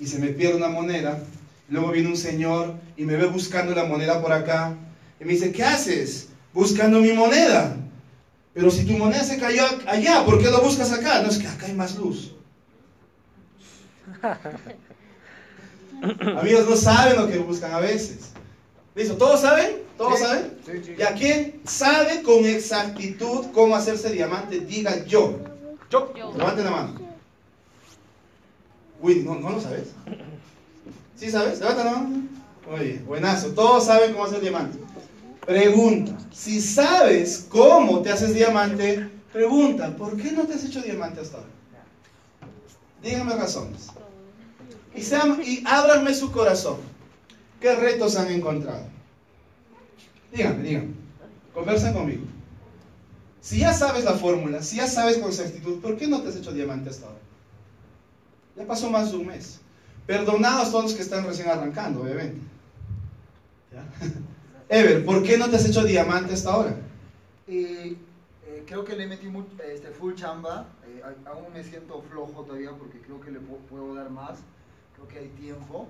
y 0.00 0.06
se 0.06 0.18
me 0.18 0.28
pierde 0.28 0.56
una 0.56 0.68
moneda 0.68 1.22
Luego 1.70 1.90
viene 1.90 2.08
un 2.08 2.16
señor 2.16 2.74
y 2.96 3.04
me 3.04 3.16
ve 3.16 3.26
buscando 3.26 3.74
la 3.74 3.84
moneda 3.84 4.22
por 4.22 4.32
acá. 4.32 4.74
Y 5.20 5.24
me 5.24 5.34
dice, 5.34 5.52
¿qué 5.52 5.64
haces? 5.64 6.28
Buscando 6.54 7.00
mi 7.00 7.12
moneda. 7.12 7.76
Pero 8.58 8.72
si 8.72 8.84
tu 8.84 8.94
moneda 8.94 9.22
se 9.22 9.38
cayó 9.38 9.62
allá, 9.86 10.24
¿por 10.24 10.42
qué 10.42 10.50
lo 10.50 10.60
buscas 10.60 10.90
acá? 10.90 11.22
No 11.22 11.28
es 11.28 11.38
que 11.38 11.46
acá 11.46 11.66
hay 11.66 11.74
más 11.74 11.94
luz. 11.94 12.34
Amigos, 16.36 16.68
no 16.68 16.74
saben 16.74 17.20
lo 17.20 17.28
que 17.28 17.38
buscan 17.38 17.72
a 17.72 17.78
veces. 17.78 18.32
¿Listo? 18.96 19.16
¿Todos 19.16 19.42
saben? 19.42 19.82
¿Todos 19.96 20.18
saben? 20.18 20.58
¿Y 20.98 21.02
a 21.02 21.14
quién 21.14 21.60
sabe 21.66 22.20
con 22.24 22.44
exactitud 22.46 23.46
cómo 23.54 23.76
hacerse 23.76 24.10
diamante? 24.10 24.58
Diga 24.58 25.04
yo. 25.04 25.38
Yo. 25.88 26.12
Levante 26.36 26.64
la 26.64 26.72
mano. 26.72 27.00
Uy, 29.00 29.20
¿no, 29.20 29.36
¿no 29.36 29.50
lo 29.50 29.60
sabes? 29.60 29.90
¿Sí 31.14 31.30
sabes? 31.30 31.60
Levanta 31.60 31.84
la 31.84 31.92
mano. 31.92 32.22
Bien, 32.76 33.06
buenazo. 33.06 33.52
Todos 33.52 33.84
saben 33.84 34.14
cómo 34.14 34.24
hacer 34.24 34.40
diamante. 34.40 34.80
Pregunta. 35.48 36.12
Si 36.30 36.60
sabes 36.60 37.46
cómo 37.48 38.02
te 38.02 38.10
haces 38.10 38.34
diamante, 38.34 39.08
pregunta, 39.32 39.96
¿por 39.96 40.14
qué 40.18 40.30
no 40.32 40.46
te 40.46 40.52
has 40.52 40.64
hecho 40.64 40.82
diamante 40.82 41.22
hasta 41.22 41.38
ahora? 41.38 41.48
Díganme 43.02 43.34
razones. 43.34 43.86
Y, 44.94 45.00
sean, 45.00 45.40
y 45.42 45.62
ábranme 45.64 46.12
su 46.12 46.30
corazón. 46.32 46.76
¿Qué 47.62 47.74
retos 47.74 48.16
han 48.16 48.30
encontrado? 48.30 48.84
Díganme, 50.30 50.62
díganme. 50.62 50.94
Conversen 51.54 51.94
conmigo. 51.94 52.24
Si 53.40 53.60
ya 53.60 53.72
sabes 53.72 54.04
la 54.04 54.12
fórmula, 54.12 54.62
si 54.62 54.76
ya 54.76 54.86
sabes 54.86 55.16
con 55.16 55.30
exactitud, 55.30 55.80
¿por 55.80 55.96
qué 55.96 56.08
no 56.08 56.20
te 56.20 56.28
has 56.28 56.36
hecho 56.36 56.52
diamante 56.52 56.90
hasta 56.90 57.06
ahora? 57.06 57.20
Ya 58.54 58.66
pasó 58.66 58.90
más 58.90 59.12
de 59.12 59.16
un 59.16 59.28
mes. 59.28 59.60
Perdonados 60.06 60.70
todos 60.70 60.84
los 60.84 60.92
que 60.92 61.00
están 61.00 61.24
recién 61.24 61.48
arrancando, 61.48 62.02
obviamente. 62.02 62.36
Ever, 64.68 65.04
¿por 65.04 65.22
qué 65.22 65.38
no 65.38 65.48
te 65.48 65.56
has 65.56 65.66
hecho 65.66 65.82
diamante 65.82 66.34
hasta 66.34 66.52
ahora? 66.52 66.76
Eh, 67.46 67.96
eh, 68.46 68.64
creo 68.66 68.84
que 68.84 68.96
le 68.96 69.06
metí 69.06 69.26
este, 69.72 69.88
full 69.88 70.14
chamba. 70.14 70.66
Eh, 70.86 71.02
aún 71.24 71.52
me 71.54 71.64
siento 71.64 72.02
flojo 72.02 72.42
todavía 72.42 72.72
porque 72.72 72.98
creo 73.00 73.18
que 73.20 73.30
le 73.30 73.40
puedo, 73.40 73.94
dar 73.94 74.10
más. 74.10 74.38
Creo 74.94 75.08
que 75.08 75.18
hay 75.20 75.28
tiempo. 75.28 75.88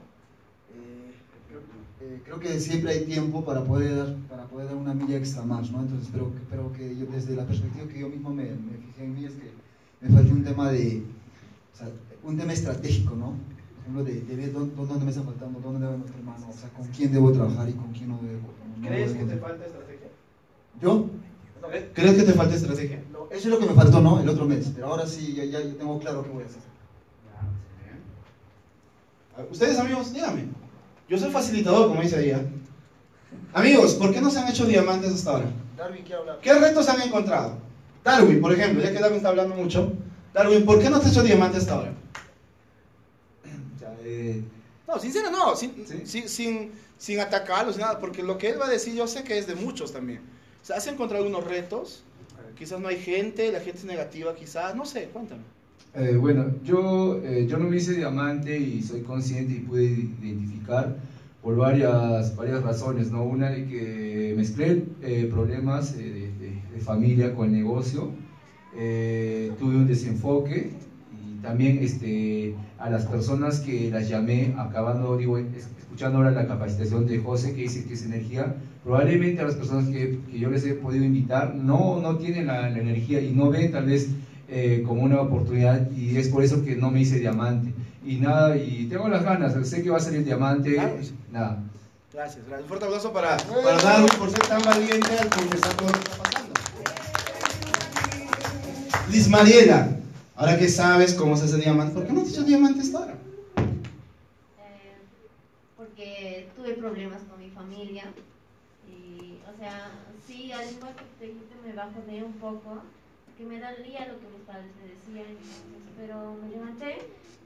Creo, 2.24 2.38
que 2.38 2.60
siempre 2.60 2.92
hay 2.92 3.04
tiempo 3.06 3.44
para 3.44 3.64
poder 3.64 3.96
dar, 3.96 4.14
para 4.28 4.44
poder 4.44 4.66
dar 4.68 4.76
una 4.76 4.94
milla 4.94 5.16
extra 5.16 5.42
más, 5.42 5.70
¿no? 5.72 5.80
Entonces, 5.80 6.06
espero, 6.06 6.30
espero 6.36 6.72
que 6.72 6.96
yo, 6.96 7.06
desde 7.06 7.34
la 7.34 7.46
perspectiva 7.46 7.88
que 7.88 7.98
yo 7.98 8.08
mismo 8.08 8.30
me, 8.30 8.44
me 8.44 8.76
fijé 8.78 9.04
en 9.04 9.14
mí, 9.14 9.24
es 9.24 9.32
que 9.32 9.50
me 10.00 10.10
falta 10.10 10.32
un 10.32 10.44
tema 10.44 10.70
de, 10.70 11.02
o 11.74 11.76
sea, 11.76 11.88
un 12.22 12.36
tema 12.36 12.52
estratégico, 12.52 13.16
¿no? 13.16 13.34
de, 14.04 14.20
de 14.20 14.36
ver 14.36 14.52
dónde, 14.52 14.76
dónde, 14.76 15.04
me 15.04 15.10
está 15.10 15.22
faltando, 15.22 15.60
dónde 15.60 15.80
debo 15.80 15.96
nuestro 15.96 16.18
hermano, 16.18 16.46
o 16.48 16.52
sea, 16.52 16.68
con 16.68 16.86
quién 16.88 17.10
debo 17.10 17.32
trabajar 17.32 17.68
y 17.68 17.72
con 17.72 17.90
quién 17.92 18.10
no 18.10 18.18
debo. 18.18 18.48
¿Crees 18.82 19.12
que 19.12 19.24
te 19.24 19.36
falta 19.36 19.66
estrategia? 19.66 20.08
¿Yo? 20.80 21.06
¿Crees 21.94 22.16
que 22.16 22.22
te 22.22 22.32
falta 22.32 22.54
estrategia? 22.54 23.02
No, 23.12 23.26
eso 23.30 23.36
es 23.36 23.46
lo 23.46 23.58
que 23.58 23.66
me 23.66 23.74
faltó, 23.74 24.00
¿no? 24.00 24.20
El 24.20 24.28
otro 24.28 24.44
mes, 24.44 24.72
pero 24.74 24.88
ahora 24.88 25.06
sí, 25.06 25.34
ya, 25.34 25.44
ya 25.44 25.60
tengo 25.60 25.98
claro 25.98 26.22
qué 26.22 26.30
voy 26.30 26.42
a 26.42 26.46
hacer. 26.46 26.62
Ustedes, 29.50 29.78
amigos, 29.78 30.12
díganme. 30.12 30.48
Yo 31.08 31.16
soy 31.16 31.30
facilitador, 31.30 31.88
como 31.88 32.02
dice 32.02 32.24
ella. 32.24 32.42
Amigos, 33.52 33.94
¿por 33.94 34.12
qué 34.12 34.20
no 34.20 34.30
se 34.30 34.40
han 34.40 34.48
hecho 34.48 34.66
diamantes 34.66 35.12
hasta 35.12 35.30
ahora? 35.30 35.46
Darwin, 35.76 36.04
¿qué 36.04 36.14
habla? 36.14 36.38
¿Qué 36.42 36.54
retos 36.54 36.88
han 36.88 37.00
encontrado? 37.02 37.58
Darwin, 38.02 38.40
por 38.40 38.52
ejemplo, 38.52 38.82
ya 38.82 38.92
que 38.92 38.98
Darwin 38.98 39.18
está 39.18 39.28
hablando 39.28 39.54
mucho. 39.54 39.92
Darwin, 40.34 40.64
¿por 40.64 40.80
qué 40.80 40.90
no 40.90 40.98
te 40.98 41.06
has 41.06 41.12
hecho 41.12 41.22
diamante 41.22 41.58
hasta 41.58 41.74
ahora? 41.74 41.94
No, 44.86 44.98
sincero 44.98 45.30
no, 45.30 45.54
sin, 45.54 45.86
sin, 46.06 46.28
sin, 46.28 46.72
atacarlos, 47.20 47.78
nada, 47.78 47.98
porque 48.00 48.22
lo 48.22 48.38
que 48.38 48.50
él 48.50 48.60
va 48.60 48.66
a 48.66 48.70
decir 48.70 48.94
yo 48.94 49.06
sé 49.06 49.24
que 49.24 49.38
es 49.38 49.46
de 49.46 49.54
muchos 49.54 49.92
también. 49.92 50.20
O 50.62 50.64
sea, 50.64 50.76
¿has 50.76 50.86
encontrado 50.86 51.24
algunos 51.24 51.48
retos? 51.48 52.04
Quizás 52.56 52.80
no 52.80 52.88
hay 52.88 52.98
gente, 52.98 53.52
la 53.52 53.60
gente 53.60 53.78
es 53.78 53.84
negativa, 53.84 54.34
quizás, 54.34 54.74
no 54.74 54.84
sé, 54.84 55.08
cuéntame. 55.12 55.42
Eh, 55.94 56.16
bueno, 56.16 56.54
yo, 56.64 57.20
eh, 57.24 57.46
yo 57.48 57.56
no 57.56 57.68
me 57.68 57.76
hice 57.76 57.94
diamante 57.94 58.58
y 58.58 58.82
soy 58.82 59.02
consciente 59.02 59.54
y 59.54 59.60
pude 59.60 59.84
identificar 59.84 60.96
por 61.42 61.56
varias, 61.56 62.34
varias 62.36 62.62
razones, 62.62 63.10
¿no? 63.10 63.22
Una 63.22 63.50
de 63.50 63.66
que 63.66 64.34
mezclé 64.36 64.84
eh, 65.02 65.28
problemas 65.32 65.96
de, 65.96 66.32
de, 66.32 66.80
familia 66.80 67.34
con 67.34 67.46
el 67.46 67.52
negocio, 67.52 68.12
tuve 68.72 69.76
un 69.76 69.86
desenfoque 69.88 70.70
también 71.48 71.78
este, 71.82 72.54
a 72.78 72.90
las 72.90 73.06
personas 73.06 73.60
que 73.60 73.90
las 73.90 74.06
llamé, 74.06 74.54
acabando, 74.58 75.16
digo, 75.16 75.38
escuchando 75.38 76.18
ahora 76.18 76.30
la 76.30 76.46
capacitación 76.46 77.06
de 77.06 77.20
José 77.20 77.54
que 77.54 77.62
dice 77.62 77.86
que 77.86 77.94
es 77.94 78.04
energía, 78.04 78.54
probablemente 78.84 79.40
a 79.40 79.46
las 79.46 79.54
personas 79.54 79.88
que, 79.88 80.20
que 80.30 80.38
yo 80.38 80.50
les 80.50 80.66
he 80.66 80.74
podido 80.74 81.06
invitar 81.06 81.54
no, 81.54 82.00
no 82.02 82.18
tienen 82.18 82.48
la, 82.48 82.68
energía 82.68 83.22
y 83.22 83.32
no 83.32 83.48
ven 83.48 83.72
tal 83.72 83.86
vez 83.86 84.10
eh, 84.50 84.84
como 84.86 85.04
una 85.04 85.22
oportunidad 85.22 85.90
y 85.92 86.18
es 86.18 86.28
por 86.28 86.44
eso 86.44 86.62
que 86.62 86.76
no 86.76 86.90
me 86.90 87.00
hice 87.00 87.18
diamante. 87.18 87.72
Y 88.04 88.16
nada, 88.16 88.54
y 88.54 88.86
tengo 88.90 89.08
las 89.08 89.24
ganas, 89.24 89.54
sé 89.66 89.82
que 89.82 89.88
va 89.88 89.96
a 89.96 90.00
salir 90.00 90.26
diamante, 90.26 90.76
nada. 91.32 91.64
Gracias, 92.12 92.44
gracias. 92.46 92.60
Un 92.60 92.68
fuerte 92.68 92.84
aplauso 92.84 93.10
para, 93.10 93.38
para 93.38 93.82
Darwin 93.82 94.10
por 94.18 94.30
ser 94.30 94.40
tan 94.40 94.62
valiente 94.62 95.16
al 95.18 95.30
confesar 95.30 95.72
todo 95.76 95.88
lo 95.88 95.94
que 95.94 96.00
está 96.00 96.22
pasando. 96.22 96.52
Liz 99.10 99.28
Mariela. 99.30 99.97
Ahora 100.38 100.56
que 100.56 100.68
sabes 100.68 101.14
cómo 101.14 101.36
se 101.36 101.46
hace 101.46 101.56
diamante, 101.56 101.94
¿por 101.94 102.06
qué 102.06 102.12
no 102.12 102.22
te 102.22 102.28
hecho 102.28 102.44
diamante 102.44 102.80
hasta 102.80 102.98
ahora? 102.98 103.14
Eh, 103.56 104.94
porque 105.76 106.48
tuve 106.54 106.74
problemas 106.74 107.22
con 107.28 107.40
mi 107.40 107.50
familia. 107.50 108.04
Y, 108.88 109.40
o 109.52 109.58
sea, 109.58 109.90
sí, 110.24 110.52
al 110.52 110.70
igual 110.70 110.94
que 110.94 111.02
te 111.18 111.26
dijiste, 111.26 111.56
me 111.66 111.72
bajoné 111.72 112.22
un 112.22 112.34
poco, 112.34 112.82
que 113.36 113.44
me 113.44 113.58
dolía 113.58 114.06
lo 114.06 114.20
que 114.20 114.28
mis 114.28 114.46
padres 114.46 114.70
me 114.80 114.86
decían. 114.94 115.36
pero 115.98 116.36
me 116.40 116.50
levanté 116.50 116.98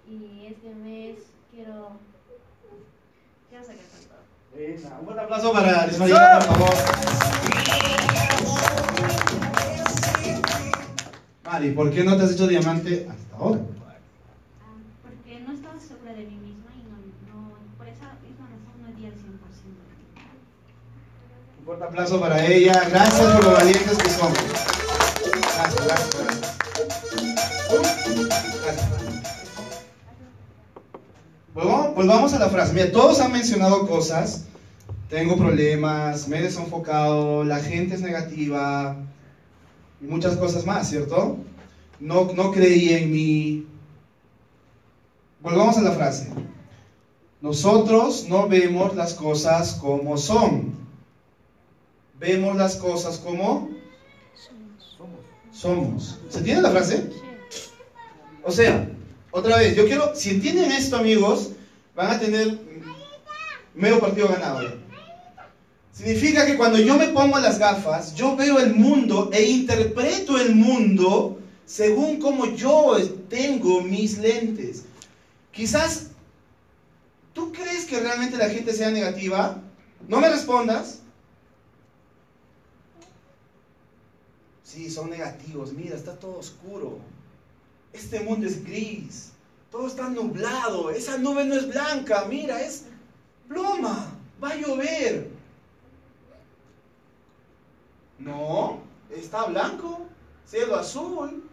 y 0.06 0.49
este 0.49 0.75
mes 0.75 1.16
quiero, 1.50 1.92
quiero 3.49 3.64
sacar 3.64 3.87
con 3.87 4.04
todo. 4.04 4.20
Un 5.00 5.06
buen 5.06 5.18
aplauso 5.18 5.50
para 5.50 5.87
María, 5.99 6.40
por 6.40 6.58
favor. 6.58 6.75
Mari, 11.44 11.72
¿por 11.72 11.90
qué 11.90 12.04
no 12.04 12.16
te 12.16 12.22
has 12.22 12.32
hecho 12.32 12.46
diamante 12.46 13.08
hasta 13.11 13.37
ahora? 13.37 13.61
Ah, 14.61 14.76
porque 15.02 15.40
no 15.40 15.52
estaba 15.52 15.75
segura 15.80 16.12
de 16.12 16.25
mí 16.25 16.37
misma 16.37 16.70
y 16.76 16.84
no, 16.88 16.99
no, 17.32 17.50
por 17.76 17.88
esa 17.88 18.14
misma 18.22 18.46
razón 18.46 18.80
no 18.80 18.88
di 18.96 19.06
al 19.06 19.12
100%. 19.12 19.16
Un 21.58 21.64
fuerte 21.64 21.84
aplauso 21.84 22.20
para 22.20 22.46
ella. 22.46 22.88
Gracias 22.88 23.34
por 23.34 23.44
lo 23.44 23.52
valientes 23.52 23.99
que 23.99 24.11
son. 24.11 24.32
Gracias, 24.32 25.84
gracias, 25.84 26.16
gracias. 26.16 26.52
Pues 31.54 31.66
vamos, 31.66 31.90
pues 31.94 32.06
vamos 32.06 32.32
a 32.34 32.38
la 32.38 32.49
frase. 32.50 32.72
Mira, 32.72 32.92
todos 32.92 33.20
han 33.20 33.32
mencionado 33.32 33.87
cosas. 33.88 34.44
Tengo 35.11 35.37
problemas, 35.37 36.28
me 36.28 36.38
he 36.38 36.42
desenfocado, 36.42 37.44
la 37.44 37.58
gente 37.58 37.96
es 37.96 38.00
negativa, 38.00 38.96
y 40.02 40.06
muchas 40.06 40.37
cosas 40.37 40.66
más, 40.66 40.88
¿cierto? 40.90 41.38
No, 42.00 42.32
no 42.35 42.50
creí 42.50 42.92
en 42.92 43.12
mí. 43.12 43.66
Volvamos 45.40 45.76
a 45.78 45.82
la 45.82 45.92
frase. 45.92 46.28
Nosotros 47.40 48.26
no 48.28 48.49
vemos 48.49 48.94
las 48.97 49.14
cosas 49.14 49.75
como 49.75 50.16
son. 50.16 50.75
Vemos 52.18 52.56
las 52.56 52.76
cosas 52.76 53.18
como 53.18 53.71
somos. 55.52 56.18
¿Se 56.28 56.38
entiende 56.38 56.62
la 56.62 56.71
frase? 56.71 57.11
O 58.42 58.50
sea, 58.50 58.88
otra 59.30 59.59
vez, 59.59 59.76
yo 59.76 59.87
quiero, 59.87 60.14
si 60.14 60.30
entienden 60.30 60.73
esto 60.73 60.97
amigos, 60.97 61.50
van 61.94 62.11
a 62.11 62.21
tener 62.21 62.59
medio 63.75 64.00
partido 64.00 64.28
ganado. 64.28 64.81
Significa 65.92 66.46
que 66.46 66.56
cuando 66.56 66.78
yo 66.78 66.96
me 66.96 67.08
pongo 67.08 67.38
las 67.38 67.58
gafas, 67.58 68.14
yo 68.14 68.34
veo 68.34 68.58
el 68.58 68.75
mundo 68.75 69.30
e 69.32 69.42
interpreto 69.42 70.38
el 70.38 70.54
mundo 70.54 71.38
según 71.66 72.18
como 72.18 72.46
yo 72.54 72.96
tengo 73.28 73.82
mis 73.82 74.18
lentes. 74.18 74.84
Quizás 75.52 76.08
tú 77.34 77.52
crees 77.52 77.84
que 77.84 78.00
realmente 78.00 78.37
la 78.37 78.49
gente 78.49 78.72
sea 78.72 78.90
negativa. 78.90 79.61
No 80.08 80.20
me 80.20 80.28
respondas. 80.28 81.00
Sí, 84.62 84.90
son 84.90 85.11
negativos. 85.11 85.72
Mira, 85.72 85.96
está 85.96 86.18
todo 86.18 86.38
oscuro. 86.38 86.99
Este 87.92 88.20
mundo 88.20 88.46
es 88.46 88.64
gris. 88.64 89.32
Todo 89.70 89.87
está 89.87 90.08
nublado. 90.08 90.90
Esa 90.90 91.18
nube 91.18 91.44
no 91.44 91.54
es 91.54 91.68
blanca. 91.68 92.25
Mira, 92.28 92.61
es 92.62 92.84
ploma. 93.49 94.14
Va 94.42 94.50
a 94.50 94.56
llover. 94.56 95.31
No, 98.23 98.81
está 99.11 99.45
blanco. 99.45 100.07
Cielo 100.47 100.76
azul. 100.76 101.49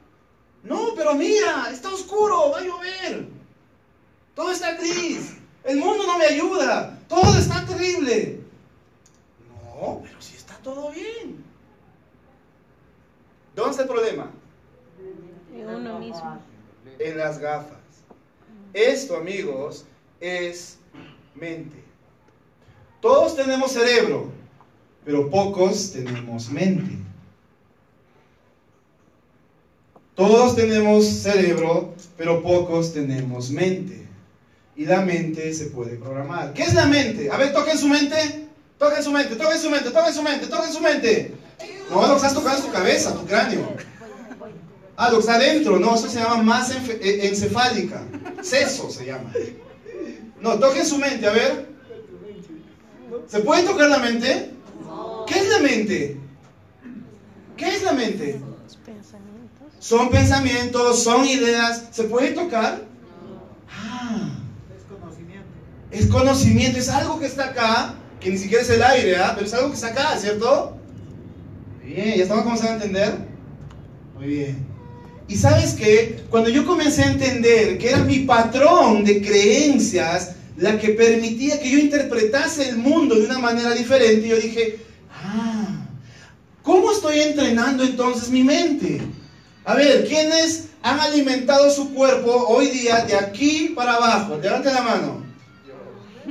No, 0.64 0.94
pero 0.96 1.16
mira, 1.16 1.70
está 1.72 1.90
oscuro. 1.90 2.52
Va 2.52 2.60
a 2.60 2.62
llover. 2.62 3.28
Todo 4.36 4.52
está 4.52 4.76
gris. 4.76 5.38
El 5.64 5.78
mundo 5.78 6.06
no 6.06 6.18
me 6.18 6.26
ayuda. 6.26 7.00
Todo 7.08 7.38
está 7.38 7.66
terrible. 7.66 8.42
No, 9.50 10.02
pero 10.04 10.22
si 10.22 10.36
está 10.36 10.56
todo 10.58 10.92
bien. 10.92 11.44
¿Dónde 13.56 13.72
está 13.72 13.84
el 13.84 13.90
problema? 13.90 14.32
En 15.54 15.68
uno 15.68 16.00
mismo. 16.00 16.40
En 17.00 17.18
las 17.18 17.40
gafas. 17.40 17.78
Esto, 18.74 19.18
amigos, 19.18 19.86
es 20.20 20.78
mente. 21.34 21.84
Todos 23.02 23.36
tenemos 23.36 23.72
cerebro, 23.72 24.32
pero 25.06 25.29
pocos 25.29 25.91
tenemos 25.91 26.50
mente. 26.50 26.98
Todos 30.15 30.56
tenemos 30.56 31.06
cerebro, 31.06 31.94
pero 32.18 32.44
pocos 32.44 32.94
tenemos 32.94 33.51
mente. 33.51 34.06
Y 34.75 34.86
la 34.86 35.01
mente 35.01 35.53
se 35.53 35.68
puede 35.68 35.96
programar. 35.96 36.53
¿Qué 36.53 36.63
es 36.63 36.74
la 36.74 36.86
mente? 36.86 37.32
A 37.32 37.38
ver, 37.38 37.53
toquen 37.53 37.77
su 37.77 37.88
mente. 37.88 38.48
Toquen 38.77 39.03
su 39.03 39.12
mente, 39.12 39.36
toquen 39.36 39.60
su 39.60 39.70
mente, 39.70 39.91
toquen 39.91 40.13
su 40.13 40.24
mente, 40.24 40.48
toquen 40.48 40.74
su 40.74 40.79
mente. 40.82 41.34
No, 41.89 42.01
lo 42.01 42.10
que 42.10 42.15
estás 42.15 42.34
tocando 42.34 42.60
es 42.60 42.65
tu 42.65 42.72
cabeza, 42.72 43.13
tu 43.13 43.25
cráneo. 43.25 43.75
Ah, 44.96 45.10
lo 45.10 45.15
que 45.15 45.20
está 45.22 45.36
adentro, 45.36 45.79
no, 45.79 45.96
eso 45.96 46.10
se 46.10 46.20
llama 46.20 46.44
masa 46.44 46.75
eh, 46.89 47.20
encefálica. 47.24 48.03
Seso 48.41 48.89
se 48.89 49.06
llama. 49.06 49.32
No, 50.41 50.60
toquen 50.60 50.86
su 50.86 50.98
mente, 50.98 51.27
a 51.27 51.32
ver. 51.32 51.70
¿Se 53.27 53.39
puede 53.39 53.63
tocar 53.63 53.89
la 53.89 54.00
mente? 54.00 54.51
¿Qué 55.29 55.39
es 55.39 55.50
la 55.50 55.59
mente? 55.59 56.17
¿Qué 57.55 57.67
es 57.75 57.83
la 57.83 57.93
mente? 57.93 58.41
Pensamientos. 58.86 59.67
Son 59.79 60.09
pensamientos, 60.09 61.03
son 61.03 61.25
ideas. 61.25 61.83
¿Se 61.91 62.05
puede 62.05 62.31
tocar? 62.31 62.83
Ah. 63.69 64.29
Es 65.91 66.07
conocimiento, 66.07 66.79
es 66.79 66.89
algo 66.89 67.19
que 67.19 67.25
está 67.25 67.45
acá, 67.45 67.95
que 68.19 68.29
ni 68.29 68.38
siquiera 68.38 68.63
es 68.63 68.69
el 68.69 68.83
aire, 68.83 69.17
¿ah? 69.17 69.31
pero 69.33 69.48
es 69.48 69.53
algo 69.53 69.69
que 69.69 69.75
está 69.75 69.88
acá, 69.88 70.17
¿cierto? 70.17 70.77
Bien, 71.83 72.15
¿ya 72.15 72.24
estamos 72.24 72.43
comenzando 72.43 72.74
a 72.74 72.75
entender? 72.75 73.17
Muy 74.15 74.27
bien. 74.27 74.67
Y 75.27 75.36
sabes 75.36 75.74
que 75.74 76.24
cuando 76.29 76.50
yo 76.50 76.65
comencé 76.65 77.03
a 77.03 77.12
entender 77.12 77.77
que 77.77 77.89
era 77.89 78.00
mi 78.00 78.19
patrón 78.19 79.03
de 79.03 79.21
creencias 79.21 80.36
la 80.57 80.77
que 80.77 80.89
permitía 80.89 81.59
que 81.59 81.71
yo 81.71 81.79
interpretase 81.79 82.69
el 82.69 82.77
mundo 82.77 83.15
de 83.15 83.25
una 83.25 83.39
manera 83.39 83.74
diferente, 83.74 84.27
yo 84.27 84.36
dije, 84.36 84.77
ah, 85.24 85.86
¿cómo 86.64 86.92
estoy 86.92 87.20
entrenando 87.20 87.84
entonces 87.84 88.30
mi 88.30 88.44
mente? 88.44 89.02
A 89.66 89.76
ver, 89.76 90.08
¿quiénes 90.08 90.70
han 90.82 91.00
alimentado 91.00 91.70
su 91.70 91.94
cuerpo 91.94 92.32
hoy 92.48 92.68
día 92.68 93.06
de 93.06 93.16
aquí 93.16 93.74
para 93.76 93.96
abajo? 93.96 94.38
Levante 94.42 94.74
la 94.74 94.82
mano. 94.82 95.24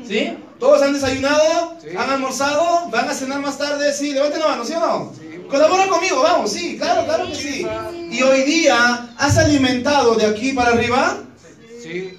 ¿Sí? 0.07 0.37
¿Todos 0.59 0.83
han 0.83 0.92
desayunado? 0.92 1.76
Sí. 1.80 1.97
¿Han 1.97 2.11
almorzado? 2.11 2.88
¿Van 2.90 3.09
a 3.09 3.14
cenar 3.14 3.40
más 3.40 3.59
tarde? 3.59 3.92
Sí, 3.92 4.12
levanten 4.12 4.40
la 4.40 4.49
mano, 4.49 4.64
¿sí 4.64 4.73
o 4.73 4.80
no? 4.80 5.12
Colabora 5.49 5.87
conmigo, 5.87 6.23
vamos, 6.23 6.52
sí, 6.52 6.76
claro, 6.76 7.04
claro 7.07 7.26
que 7.28 7.35
sí. 7.35 7.66
Y 8.11 8.23
hoy 8.23 8.42
día, 8.42 9.14
¿has 9.16 9.38
alimentado 9.38 10.14
de 10.14 10.26
aquí 10.26 10.52
para 10.52 10.73
arriba? 10.73 11.18
Sí. 11.83 12.18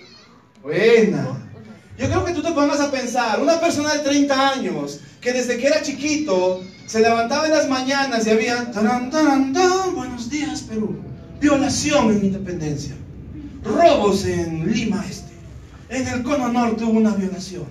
Buena. 0.64 1.38
Yo 1.98 2.08
creo 2.08 2.26
que 2.26 2.32
tú 2.34 2.42
te 2.42 2.52
pongas 2.52 2.80
a 2.80 2.90
pensar, 2.90 3.40
una 3.40 3.60
persona 3.60 3.94
de 3.94 4.00
30 4.00 4.50
años 4.50 5.00
que 5.22 5.34
desde 5.34 5.58
que 5.58 5.68
era 5.68 5.82
chiquito 5.82 6.64
se 6.86 7.02
levantaba 7.02 7.46
en 7.46 7.54
las 7.54 7.70
mañanas 7.70 8.26
y 8.26 8.30
había, 8.32 8.72
taran, 8.72 9.12
buenos 9.94 10.30
días 10.30 10.62
Perú, 10.62 10.98
violación 11.40 12.12
en 12.12 12.26
Independencia, 12.26 12.96
robos 13.64 14.26
en 14.26 14.72
Lima 14.72 15.04
Este, 15.10 15.34
en 15.90 16.08
el 16.08 16.24
Cono 16.24 16.50
Norte 16.50 16.84
hubo 16.84 16.98
una 16.98 17.12
violación, 17.16 17.68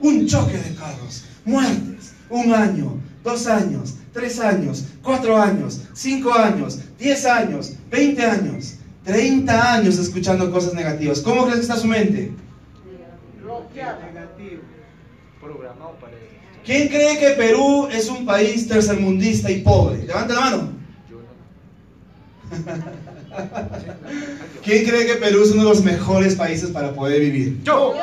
un 0.00 0.26
choque 0.26 0.56
de 0.56 0.74
carros, 0.74 1.24
muertes, 1.44 2.12
un 2.30 2.52
año, 2.54 3.00
dos 3.22 3.46
años, 3.46 3.94
tres 4.12 4.38
años, 4.38 4.84
cuatro 5.02 5.36
años, 5.36 5.80
cinco 5.94 6.32
años, 6.32 6.80
diez 6.98 7.26
años, 7.26 7.72
veinte 7.90 8.24
años, 8.24 8.74
30 9.04 9.74
años 9.74 9.98
escuchando 9.98 10.50
cosas 10.50 10.72
negativas. 10.72 11.20
¿Cómo 11.20 11.42
crees 11.42 11.56
que 11.56 11.62
está 11.62 11.76
su 11.76 11.86
mente? 11.86 12.32
¿Quién 16.64 16.88
cree 16.88 17.18
que 17.18 17.30
Perú 17.30 17.88
es 17.92 18.08
un 18.08 18.24
país 18.24 18.66
tercermundista 18.66 19.50
y 19.50 19.60
pobre? 19.60 20.04
Levanta 20.04 20.34
la 20.34 20.40
mano. 20.40 20.72
Yo 21.10 21.18
no. 21.18 22.64
¿Quién 24.64 24.86
cree 24.86 25.06
que 25.06 25.16
Perú 25.16 25.42
es 25.42 25.50
uno 25.50 25.64
de 25.64 25.68
los 25.68 25.82
mejores 25.82 26.34
países 26.36 26.70
para 26.70 26.94
poder 26.94 27.20
vivir? 27.20 27.62
Yo. 27.62 27.94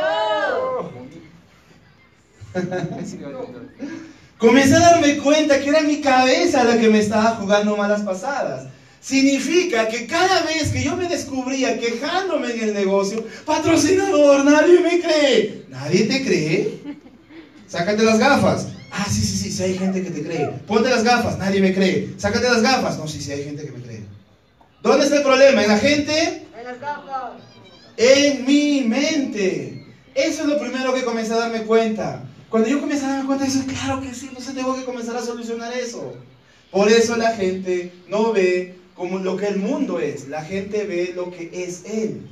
Comencé 4.37 4.75
a 4.75 4.79
darme 4.79 5.17
cuenta 5.17 5.59
que 5.59 5.69
era 5.69 5.81
mi 5.81 6.01
cabeza 6.01 6.63
la 6.63 6.77
que 6.77 6.89
me 6.89 6.99
estaba 6.99 7.35
jugando 7.35 7.75
malas 7.77 8.01
pasadas. 8.01 8.67
Significa 8.99 9.87
que 9.87 10.05
cada 10.05 10.43
vez 10.43 10.69
que 10.69 10.83
yo 10.83 10.95
me 10.95 11.07
descubría 11.07 11.79
quejándome 11.79 12.51
en 12.51 12.61
el 12.61 12.73
negocio, 12.75 13.25
patrocinador, 13.45 14.45
nadie 14.45 14.79
me 14.81 14.99
cree. 14.99 15.65
¿Nadie 15.69 16.03
te 16.03 16.23
cree? 16.23 16.79
Sácate 17.71 18.03
las 18.03 18.19
gafas. 18.19 18.67
Ah, 18.91 19.05
sí, 19.09 19.21
sí, 19.21 19.37
sí, 19.37 19.49
sí 19.49 19.63
hay 19.63 19.77
gente 19.77 20.03
que 20.03 20.11
te 20.11 20.21
cree. 20.21 20.45
Ponte 20.67 20.89
las 20.89 21.05
gafas, 21.05 21.37
nadie 21.37 21.61
me 21.61 21.73
cree. 21.73 22.13
Sácate 22.17 22.49
las 22.49 22.61
gafas. 22.61 22.97
No, 22.97 23.07
sí, 23.07 23.21
sí 23.21 23.31
hay 23.31 23.45
gente 23.45 23.63
que 23.63 23.71
me 23.71 23.81
cree. 23.81 24.03
¿Dónde 24.83 25.05
está 25.05 25.15
el 25.15 25.23
problema? 25.23 25.63
¿En 25.63 25.69
la 25.69 25.77
gente? 25.77 26.47
En 27.95 28.45
mi 28.45 28.81
mente. 28.81 29.85
Eso 30.13 30.41
es 30.43 30.49
lo 30.49 30.59
primero 30.59 30.93
que 30.93 31.05
comencé 31.05 31.31
a 31.31 31.37
darme 31.37 31.61
cuenta. 31.61 32.23
Cuando 32.49 32.67
yo 32.67 32.81
comencé 32.81 33.05
a 33.05 33.09
darme 33.09 33.27
cuenta, 33.27 33.45
dije, 33.45 33.65
claro 33.65 34.01
que 34.01 34.13
sí, 34.13 34.27
entonces 34.27 34.53
tengo 34.53 34.75
que 34.75 34.83
comenzar 34.83 35.15
a 35.15 35.21
solucionar 35.21 35.71
eso. 35.71 36.13
Por 36.71 36.89
eso 36.89 37.15
la 37.15 37.33
gente 37.37 37.93
no 38.09 38.33
ve 38.33 38.75
como 38.95 39.19
lo 39.19 39.37
que 39.37 39.47
el 39.47 39.59
mundo 39.59 40.01
es, 40.01 40.27
la 40.27 40.43
gente 40.43 40.83
ve 40.83 41.13
lo 41.15 41.31
que 41.31 41.49
es 41.53 41.85
él. 41.85 42.27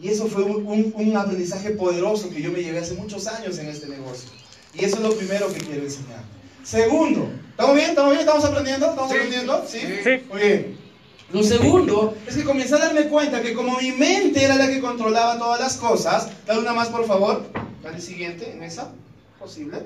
Y 0.00 0.08
eso 0.08 0.26
fue 0.26 0.42
un, 0.44 0.66
un- 0.66 0.92
un 0.94 1.16
aprendizaje 1.16 1.70
poderoso 1.70 2.30
que 2.30 2.40
yo 2.40 2.50
me 2.50 2.62
llevé 2.62 2.78
hace 2.78 2.94
muchos 2.94 3.26
años 3.26 3.58
en 3.58 3.68
este 3.68 3.86
negocio. 3.88 4.30
Y 4.74 4.84
eso 4.84 4.96
es 4.96 5.02
lo 5.02 5.14
primero 5.14 5.52
que 5.52 5.58
quiero 5.60 5.82
enseñar. 5.82 6.22
Segundo, 6.64 7.28
¿estamos 7.50 7.74
bien? 7.74 7.90
¿Estamos 7.90 8.10
bien? 8.12 8.20
¿Estamos 8.20 8.44
aprendiendo? 8.44 8.86
¿Estamos 8.86 9.10
Sí. 9.10 9.16
aprendiendo? 9.16 9.64
¿Sí? 9.66 9.78
Sí. 10.04 10.10
Muy 10.30 10.40
bien. 10.40 10.78
Lo 11.32 11.42
segundo 11.44 12.16
es 12.26 12.36
que 12.36 12.44
comencé 12.44 12.74
a 12.74 12.78
darme 12.78 13.06
cuenta 13.08 13.40
que 13.42 13.52
como 13.54 13.78
mi 13.78 13.92
mente 13.92 14.42
era 14.42 14.56
la 14.56 14.66
que 14.68 14.80
controlaba 14.80 15.38
todas 15.38 15.60
las 15.60 15.76
cosas, 15.76 16.28
dale 16.46 16.60
una 16.60 16.72
más 16.72 16.88
por 16.88 17.06
favor, 17.06 17.46
dale 17.82 18.00
siguiente 18.00 18.50
en 18.52 18.62
esa, 18.64 18.92
posible. 19.38 19.78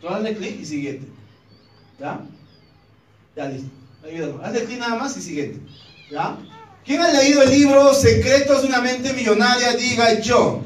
Tú 0.00 0.06
dale 0.06 0.34
clic 0.34 0.60
y 0.60 0.64
siguiente. 0.64 1.06
¿Ya? 2.00 2.20
Ya 3.36 3.46
listo. 3.48 3.68
Ayúdame. 4.04 4.44
Hazle 4.44 4.64
clic 4.64 4.78
nada 4.78 4.96
más 4.96 5.16
y 5.16 5.20
siguiente. 5.22 5.60
¿Ya? 6.10 6.38
¿Quién 6.84 7.00
ha 7.00 7.10
leído 7.10 7.42
el 7.42 7.50
libro 7.50 7.94
Secretos 7.94 8.60
de 8.62 8.68
una 8.68 8.82
mente 8.82 9.12
millonaria? 9.14 9.72
Diga 9.72 10.20
yo. 10.20 10.62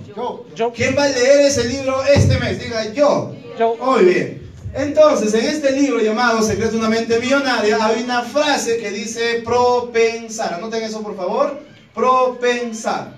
Yo. 0.55 0.73
¿Quién 0.73 0.97
va 0.99 1.05
a 1.05 1.09
leer 1.09 1.47
ese 1.47 1.65
libro 1.69 2.03
este 2.05 2.39
mes? 2.39 2.59
Diga 2.59 2.93
yo. 2.93 3.37
Yo. 3.57 3.77
Muy 3.77 4.05
bien. 4.05 4.53
Entonces, 4.75 5.33
en 5.35 5.45
este 5.45 5.71
libro 5.73 6.01
llamado 6.01 6.43
Secretos 6.43 6.73
de 6.73 6.79
una 6.79 6.89
mente 6.89 7.21
millonaria, 7.21 7.79
hay 7.81 8.03
una 8.03 8.23
frase 8.23 8.79
que 8.79 8.91
dice 8.91 9.43
propensar. 9.45 10.55
Anoten 10.55 10.83
eso, 10.83 11.03
por 11.03 11.17
favor. 11.17 11.61
Propensar. 11.95 13.17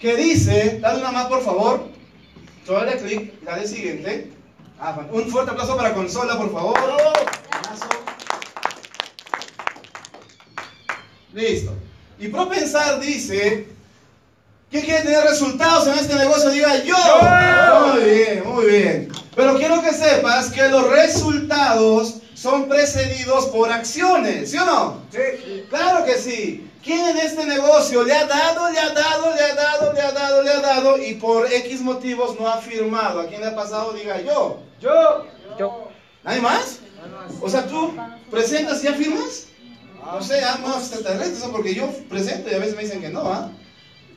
Que 0.00 0.14
dice, 0.14 0.78
dale 0.80 1.00
una 1.00 1.10
más, 1.10 1.26
por 1.26 1.42
favor. 1.42 1.88
Dale 2.64 2.96
clic, 2.98 3.42
dale 3.42 3.66
siguiente. 3.66 4.30
Ah, 4.78 5.04
un 5.10 5.28
fuerte 5.28 5.50
aplauso 5.50 5.76
para 5.76 5.92
Consola, 5.92 6.38
por 6.38 6.52
favor. 6.52 6.78
Abrazo. 6.78 7.86
Listo. 11.34 11.89
Y 12.20 12.28
propensar 12.28 13.00
dice, 13.00 13.66
¿quién 14.70 14.84
quiere 14.84 15.02
tener 15.04 15.24
resultados 15.24 15.86
en 15.86 15.94
este 15.94 16.14
negocio? 16.16 16.50
Diga 16.50 16.84
yo. 16.84 16.96
Muy 17.94 18.04
bien, 18.04 18.42
muy 18.46 18.66
bien. 18.66 19.12
Pero 19.34 19.56
quiero 19.56 19.82
que 19.82 19.92
sepas 19.94 20.50
que 20.50 20.68
los 20.68 20.86
resultados 20.90 22.16
son 22.34 22.68
precedidos 22.68 23.46
por 23.46 23.72
acciones, 23.72 24.50
¿sí 24.50 24.58
o 24.58 24.66
no? 24.66 25.02
Sí. 25.10 25.64
Claro 25.70 26.04
que 26.04 26.16
sí. 26.16 26.70
¿Quién 26.84 27.08
en 27.08 27.16
este 27.18 27.46
negocio 27.46 28.02
le 28.02 28.14
ha 28.14 28.26
dado, 28.26 28.70
le 28.70 28.78
ha 28.78 28.90
dado, 28.90 29.34
le 29.34 29.42
ha 29.42 29.54
dado, 29.54 29.92
le 29.94 30.00
ha 30.00 30.12
dado, 30.12 30.42
le 30.42 30.50
ha 30.50 30.60
dado 30.60 30.98
y 30.98 31.14
por 31.14 31.50
X 31.50 31.80
motivos 31.80 32.38
no 32.38 32.48
ha 32.48 32.58
firmado? 32.58 33.20
¿A 33.20 33.26
quién 33.28 33.40
le 33.40 33.48
ha 33.48 33.54
pasado? 33.56 33.94
Diga 33.94 34.20
yo. 34.20 34.60
Yo. 34.78 35.24
Yo. 35.58 35.88
¿Nadie 36.22 36.42
más? 36.42 36.80
O 37.40 37.48
sea, 37.48 37.66
tú 37.66 37.94
presentas 38.30 38.82
y 38.82 38.88
ya 38.88 38.92
firmas. 38.92 39.46
No 40.04 40.22
sé, 40.22 40.40
no, 40.62 40.78
extraterrestres, 40.78 41.42
porque 41.50 41.74
yo 41.74 41.90
presento 42.08 42.50
y 42.50 42.54
a 42.54 42.58
veces 42.58 42.76
me 42.76 42.82
dicen 42.82 43.00
que 43.00 43.10
no, 43.10 43.20
¿ah? 43.20 43.50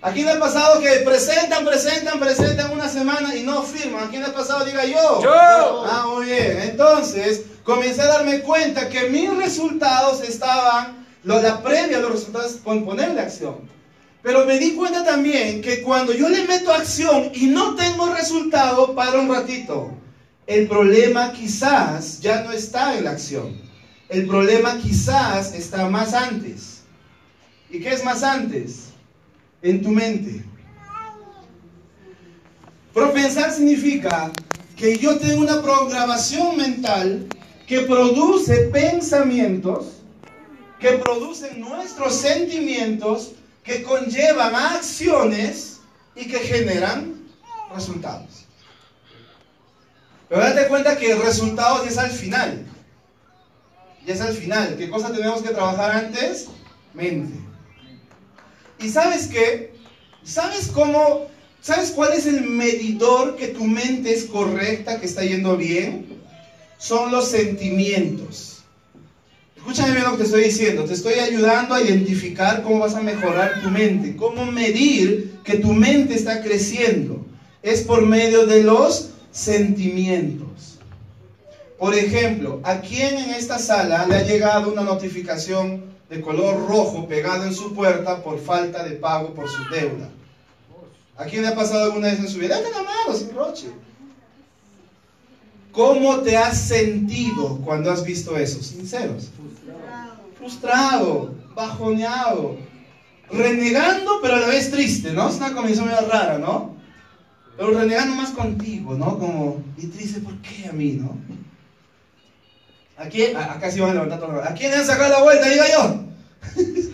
¿A 0.03 0.11
quién 0.11 0.25
le 0.25 0.33
ha 0.33 0.39
pasado 0.39 0.81
que 0.81 0.89
presentan, 1.05 1.63
presentan, 1.63 2.19
presentan 2.19 2.71
una 2.71 2.89
semana 2.89 3.33
y 3.37 3.43
no 3.43 3.63
firman? 3.63 4.03
¿A 4.03 4.09
quién 4.09 4.21
le 4.21 4.27
ha 4.27 4.33
pasado? 4.33 4.65
Diga 4.65 4.83
yo. 4.83 5.21
Yo. 5.23 5.85
Ah, 5.85 6.07
muy 6.13 6.25
bien. 6.25 6.59
Entonces, 6.61 7.43
comencé 7.63 8.01
a 8.01 8.07
darme 8.07 8.41
cuenta 8.41 8.89
que 8.89 9.09
mis 9.09 9.33
resultados 9.33 10.21
estaban, 10.21 11.07
lo, 11.23 11.41
la 11.41 11.63
previa 11.63 11.99
los 11.99 12.11
resultados, 12.11 12.57
con 12.61 12.83
ponerle 12.83 13.21
acción. 13.21 13.59
Pero 14.21 14.45
me 14.45 14.59
di 14.59 14.75
cuenta 14.75 15.05
también 15.05 15.61
que 15.61 15.81
cuando 15.81 16.11
yo 16.11 16.27
le 16.27 16.43
meto 16.47 16.73
acción 16.73 17.31
y 17.33 17.45
no 17.45 17.75
tengo 17.75 18.13
resultado, 18.13 18.93
para 18.93 19.19
un 19.19 19.33
ratito. 19.33 19.91
El 20.47 20.67
problema 20.67 21.31
quizás 21.31 22.19
ya 22.19 22.43
no 22.43 22.51
está 22.51 22.97
en 22.97 23.05
la 23.05 23.11
acción. 23.11 23.57
El 24.09 24.27
problema 24.27 24.77
quizás 24.77 25.53
está 25.53 25.89
más 25.89 26.13
antes. 26.13 26.81
¿Y 27.69 27.79
qué 27.79 27.93
es 27.93 28.03
más 28.03 28.23
antes? 28.23 28.89
En 29.61 29.81
tu 29.81 29.89
mente. 29.89 30.43
Propensar 32.93 33.51
significa 33.51 34.31
que 34.75 34.97
yo 34.97 35.17
tengo 35.17 35.41
una 35.41 35.61
programación 35.61 36.57
mental 36.57 37.27
que 37.65 37.79
produce 37.81 38.69
pensamientos, 38.71 40.03
que 40.79 40.93
producen 40.99 41.61
nuestros 41.61 42.13
sentimientos, 42.13 43.31
que 43.63 43.81
conllevan 43.81 44.53
acciones 44.53 45.79
y 46.15 46.27
que 46.27 46.39
generan 46.39 47.15
resultados. 47.73 48.45
Pero 50.29 50.41
date 50.41 50.67
cuenta 50.67 50.97
que 50.97 51.11
el 51.11 51.21
resultado 51.21 51.83
es 51.85 51.97
al 51.97 52.11
final. 52.11 52.65
Ya 54.05 54.13
es 54.13 54.21
al 54.21 54.33
final. 54.33 54.75
¿Qué 54.77 54.89
cosa 54.89 55.11
tenemos 55.11 55.41
que 55.41 55.49
trabajar 55.49 56.05
antes? 56.05 56.47
Mente. 56.93 57.39
¿Y 58.79 58.89
sabes 58.89 59.27
qué? 59.27 59.73
¿Sabes 60.23 60.67
cómo? 60.73 61.27
¿Sabes 61.61 61.91
cuál 61.91 62.13
es 62.13 62.25
el 62.25 62.41
medidor 62.41 63.37
que 63.37 63.47
tu 63.47 63.63
mente 63.63 64.13
es 64.13 64.25
correcta, 64.25 64.99
que 64.99 65.05
está 65.05 65.23
yendo 65.23 65.55
bien? 65.55 66.21
Son 66.77 67.11
los 67.11 67.29
sentimientos. 67.29 68.63
Escúchame 69.55 69.91
bien 69.91 70.03
lo 70.03 70.11
que 70.11 70.17
te 70.17 70.23
estoy 70.23 70.43
diciendo. 70.43 70.83
Te 70.83 70.93
estoy 70.93 71.13
ayudando 71.13 71.73
a 71.73 71.81
identificar 71.81 72.63
cómo 72.63 72.79
vas 72.79 72.95
a 72.95 73.01
mejorar 73.01 73.61
tu 73.61 73.69
mente. 73.69 74.17
Cómo 74.17 74.45
medir 74.45 75.39
que 75.45 75.55
tu 75.55 75.71
mente 75.71 76.15
está 76.15 76.41
creciendo. 76.41 77.25
Es 77.61 77.83
por 77.83 78.05
medio 78.05 78.45
de 78.45 78.63
los 78.63 79.11
sentimientos. 79.31 80.52
Por 81.83 81.95
ejemplo, 81.95 82.61
¿a 82.63 82.79
quién 82.79 83.17
en 83.17 83.31
esta 83.31 83.59
sala 83.59 84.05
le 84.07 84.15
ha 84.15 84.23
llegado 84.23 84.71
una 84.71 84.83
notificación 84.83 85.83
de 86.09 86.21
color 86.21 86.65
rojo 86.65 87.09
pegado 87.09 87.43
en 87.43 87.53
su 87.53 87.73
puerta 87.73 88.23
por 88.23 88.39
falta 88.39 88.85
de 88.85 88.91
pago 88.91 89.33
por 89.33 89.49
su 89.49 89.65
deuda? 89.69 90.09
¿A 91.17 91.25
quién 91.25 91.41
le 91.41 91.49
ha 91.49 91.55
pasado 91.55 91.83
alguna 91.83 92.07
vez 92.07 92.19
en 92.19 92.29
su 92.29 92.39
vida? 92.39 92.55
Date 92.55 92.71
la 92.71 92.83
mano, 92.83 93.13
sin 93.13 93.35
roche. 93.35 93.67
¿Cómo 95.73 96.19
te 96.21 96.37
has 96.37 96.57
sentido 96.57 97.57
cuando 97.65 97.91
has 97.91 98.05
visto 98.05 98.37
eso? 98.37 98.63
Sinceros. 98.63 99.31
Frustrado, 100.37 101.35
bajoneado, 101.53 102.55
renegando, 103.29 104.21
pero 104.21 104.35
a 104.35 104.39
la 104.39 104.47
vez 104.47 104.71
triste, 104.71 105.11
¿no? 105.11 105.27
Es 105.27 105.35
una 105.35 105.53
combinación 105.53 105.87
medio 105.87 106.07
rara, 106.07 106.37
¿no? 106.37 106.77
Pero 107.57 107.71
renegando 107.71 108.15
más 108.15 108.29
contigo, 108.29 108.95
¿no? 108.95 109.19
Como, 109.19 109.61
y 109.77 109.87
triste, 109.87 110.21
¿por 110.21 110.37
qué 110.37 110.69
a 110.69 110.71
mí, 110.71 110.93
no? 110.93 111.32
¿A 112.97 113.05
quién? 113.09 113.35
a- 113.35 113.53
Acá 113.53 113.71
sí 113.71 113.79
van 113.79 113.91
a 113.91 113.93
levantar 113.93 114.19
todo. 114.19 114.41
¿A 114.43 114.53
quién 114.53 114.71
le 114.71 114.77
han 114.77 114.85
sacado 114.85 115.11
la 115.11 115.23
vuelta? 115.23 115.49
Diga 115.49 115.65
yo. 115.71 116.03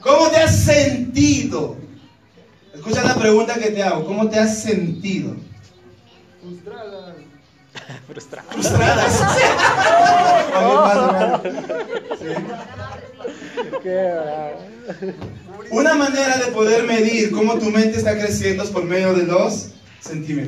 ¿Cómo 0.00 0.28
te 0.30 0.36
has 0.36 0.64
sentido? 0.64 1.76
Escucha 2.74 3.02
la 3.04 3.14
pregunta 3.14 3.54
que 3.54 3.70
te 3.70 3.82
hago. 3.82 4.04
¿Cómo 4.04 4.28
te 4.28 4.38
has 4.38 4.60
sentido? 4.62 5.34
Frustrado. 6.42 7.14
Frustradas. 8.50 9.18
También 10.52 10.76
pasa, 10.78 11.04
hermano. 11.06 11.42
Qué. 13.82 14.12
Una 15.70 15.94
manera 15.94 16.36
de 16.38 16.46
poder 16.52 16.82
medir 16.84 17.30
cómo 17.30 17.54
tu 17.58 17.70
mente 17.70 17.98
está 17.98 18.18
creciendo 18.18 18.64
es 18.64 18.70
por 18.70 18.84
medio 18.84 19.14
de 19.14 19.22
los 19.24 19.68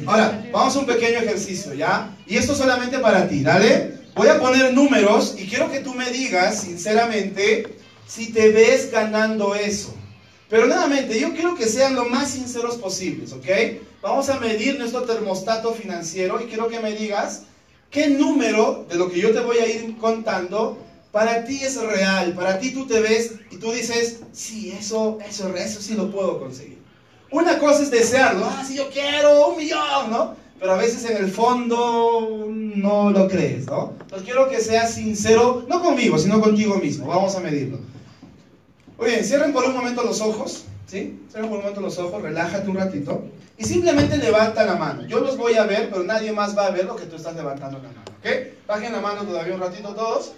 Ahora, 0.07 0.45
vamos 0.53 0.75
a 0.75 0.79
un 0.81 0.87
pequeño 0.87 1.19
ejercicio, 1.19 1.75
¿ya? 1.75 2.17
Y 2.27 2.37
esto 2.37 2.55
solamente 2.55 2.99
para 2.99 3.29
ti, 3.29 3.43
¿dale? 3.43 3.99
Voy 4.15 4.29
a 4.29 4.41
poner 4.41 4.73
números 4.75 5.37
y 5.39 5.47
quiero 5.47 5.71
que 5.71 5.81
tú 5.81 5.95
me 5.95 6.11
digas, 6.11 6.63
sinceramente, 6.63 7.77
si 8.07 8.33
te 8.33 8.51
ves 8.51 8.91
ganando 8.91 9.55
eso. 9.55 9.95
Pero 10.49 10.67
nuevamente, 10.67 11.19
yo 11.19 11.33
quiero 11.33 11.55
que 11.55 11.67
sean 11.67 11.95
lo 11.95 12.05
más 12.05 12.31
sinceros 12.31 12.77
posibles, 12.77 13.33
¿ok? 13.33 13.47
Vamos 14.03 14.29
a 14.29 14.39
medir 14.39 14.79
nuestro 14.79 15.03
termostato 15.03 15.73
financiero 15.73 16.41
y 16.41 16.45
quiero 16.45 16.69
que 16.69 16.81
me 16.81 16.93
digas 16.93 17.45
qué 17.91 18.09
número 18.09 18.87
de 18.89 18.97
lo 18.97 19.11
que 19.11 19.21
yo 19.21 19.33
te 19.33 19.41
voy 19.41 19.59
a 19.59 19.67
ir 19.67 19.97
contando 19.97 20.79
para 21.11 21.45
ti 21.45 21.61
es 21.63 21.81
real, 21.81 22.35
para 22.35 22.59
ti 22.59 22.73
tú 22.73 22.87
te 22.87 23.01
ves 23.01 23.35
y 23.53 23.57
tú 23.59 23.71
dices, 23.71 24.21
sí, 24.33 24.73
eso, 24.73 25.19
eso, 25.25 25.55
eso 25.55 25.81
sí 25.81 25.95
lo 25.95 26.11
puedo 26.11 26.41
conseguir. 26.41 26.84
Una 27.35 27.59
cosa 27.59 27.83
es 27.83 27.91
desearlo, 27.91 28.47
ah, 28.47 28.63
sí, 28.65 28.77
yo 28.77 28.89
quiero 28.91 29.49
un 29.49 29.57
millón, 29.57 30.09
¿no? 30.09 30.37
Pero 30.61 30.71
a 30.71 30.77
veces 30.77 31.05
en 31.11 31.17
el 31.17 31.33
fondo 31.33 32.47
no 32.49 33.11
lo 33.11 33.27
crees, 33.27 33.67
¿no? 33.67 33.95
Entonces 34.03 34.25
quiero 34.25 34.49
que 34.49 34.61
seas 34.61 34.95
sincero, 34.95 35.65
no 35.69 35.83
conmigo, 35.83 36.17
sino 36.17 36.41
contigo 36.41 36.77
mismo. 36.77 37.09
Vamos 37.09 37.35
a 37.35 37.41
medirlo. 37.41 37.81
Muy 38.97 39.11
bien, 39.11 39.25
cierren 39.25 39.53
por 39.53 39.65
un 39.65 39.75
momento 39.75 40.05
los 40.05 40.21
ojos, 40.21 40.67
¿sí? 40.87 41.21
Cierren 41.29 41.51
por 41.51 41.59
un 41.59 41.65
momento 41.65 41.81
los 41.81 41.99
ojos, 41.99 42.23
relájate 42.23 42.71
un 42.71 42.77
ratito 42.77 43.25
y 43.59 43.65
simplemente 43.65 44.17
levanta 44.17 44.65
la 44.65 44.77
mano. 44.77 45.05
Yo 45.09 45.19
los 45.19 45.37
voy 45.37 45.55
a 45.55 45.65
ver, 45.65 45.91
pero 45.91 46.05
nadie 46.05 46.31
más 46.31 46.57
va 46.57 46.67
a 46.67 46.71
ver 46.71 46.85
lo 46.85 46.95
que 46.95 47.07
tú 47.07 47.17
estás 47.17 47.35
levantando 47.35 47.79
la 47.79 47.89
mano, 47.89 48.05
¿ok? 48.21 48.67
Bajen 48.69 48.93
la 48.93 49.01
mano 49.01 49.25
todavía 49.25 49.57
un 49.57 49.61
ratito 49.61 49.93
todos. 49.93 50.35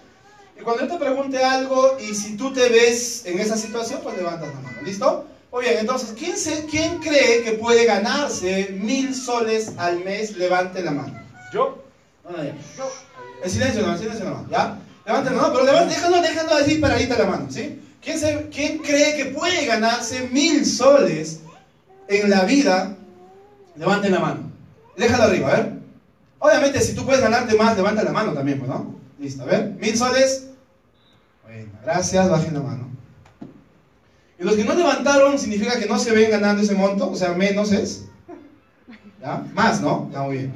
Y 0.58 0.62
cuando 0.62 0.86
yo 0.86 0.94
te 0.94 0.98
pregunte 0.98 1.44
algo 1.44 1.98
y 2.00 2.14
si 2.14 2.38
tú 2.38 2.54
te 2.54 2.70
ves 2.70 3.26
en 3.26 3.38
esa 3.38 3.58
situación, 3.58 4.00
pues 4.02 4.16
levantas 4.16 4.48
la 4.48 4.60
mano, 4.60 4.78
¿listo? 4.82 5.26
Muy 5.56 5.64
bien, 5.64 5.78
entonces, 5.78 6.12
¿quién, 6.18 6.36
se, 6.36 6.66
¿quién 6.66 6.98
cree 6.98 7.42
que 7.42 7.52
puede 7.52 7.86
ganarse 7.86 8.76
mil 8.78 9.14
soles 9.14 9.72
al 9.78 10.04
mes? 10.04 10.36
Levante 10.36 10.82
la 10.82 10.90
mano. 10.90 11.18
Yo. 11.50 11.82
No, 12.24 12.36
no, 12.36 12.44
ya. 12.44 12.54
En 13.42 13.50
silencio, 13.50 13.80
no, 13.80 13.94
en 13.94 13.98
silencio 13.98 14.26
no, 14.26 14.46
¿ya? 14.50 14.78
Levante 15.06 15.30
la 15.30 15.36
mano, 15.36 15.54
pero 15.54 15.64
levante, 15.64 15.94
déjalo, 15.94 16.20
déjalo 16.20 16.56
así 16.56 16.74
paradita 16.74 17.16
la 17.16 17.24
mano, 17.24 17.46
¿sí? 17.48 17.80
¿Quién, 18.02 18.18
se, 18.18 18.50
¿Quién 18.50 18.80
cree 18.80 19.16
que 19.16 19.30
puede 19.30 19.64
ganarse 19.64 20.28
mil 20.28 20.66
soles 20.66 21.40
en 22.08 22.28
la 22.28 22.44
vida? 22.44 22.94
Levante 23.76 24.10
la 24.10 24.20
mano. 24.20 24.52
Déjalo 24.94 25.22
arriba, 25.22 25.48
a 25.48 25.56
ver. 25.56 25.72
Obviamente, 26.38 26.82
si 26.82 26.94
tú 26.94 27.06
puedes 27.06 27.22
ganarte 27.22 27.56
más, 27.56 27.74
levanta 27.78 28.02
la 28.02 28.12
mano 28.12 28.34
también, 28.34 28.58
pues, 28.58 28.68
¿no? 28.68 28.94
Listo, 29.18 29.42
a 29.44 29.46
ver. 29.46 29.70
Mil 29.80 29.96
soles. 29.96 30.48
Bueno, 31.44 31.72
gracias, 31.82 32.28
bajen 32.28 32.52
la 32.52 32.60
mano. 32.60 32.95
Y 34.38 34.44
los 34.44 34.54
que 34.54 34.64
no 34.64 34.74
levantaron 34.74 35.38
significa 35.38 35.78
que 35.78 35.86
no 35.86 35.98
se 35.98 36.12
ven 36.12 36.30
ganando 36.30 36.62
ese 36.62 36.74
monto, 36.74 37.10
o 37.10 37.16
sea, 37.16 37.32
menos 37.32 37.72
es. 37.72 38.04
¿Ya? 39.20 39.44
Más, 39.54 39.80
¿no? 39.80 40.10
Ya, 40.12 40.22
muy 40.22 40.38
bien. 40.38 40.54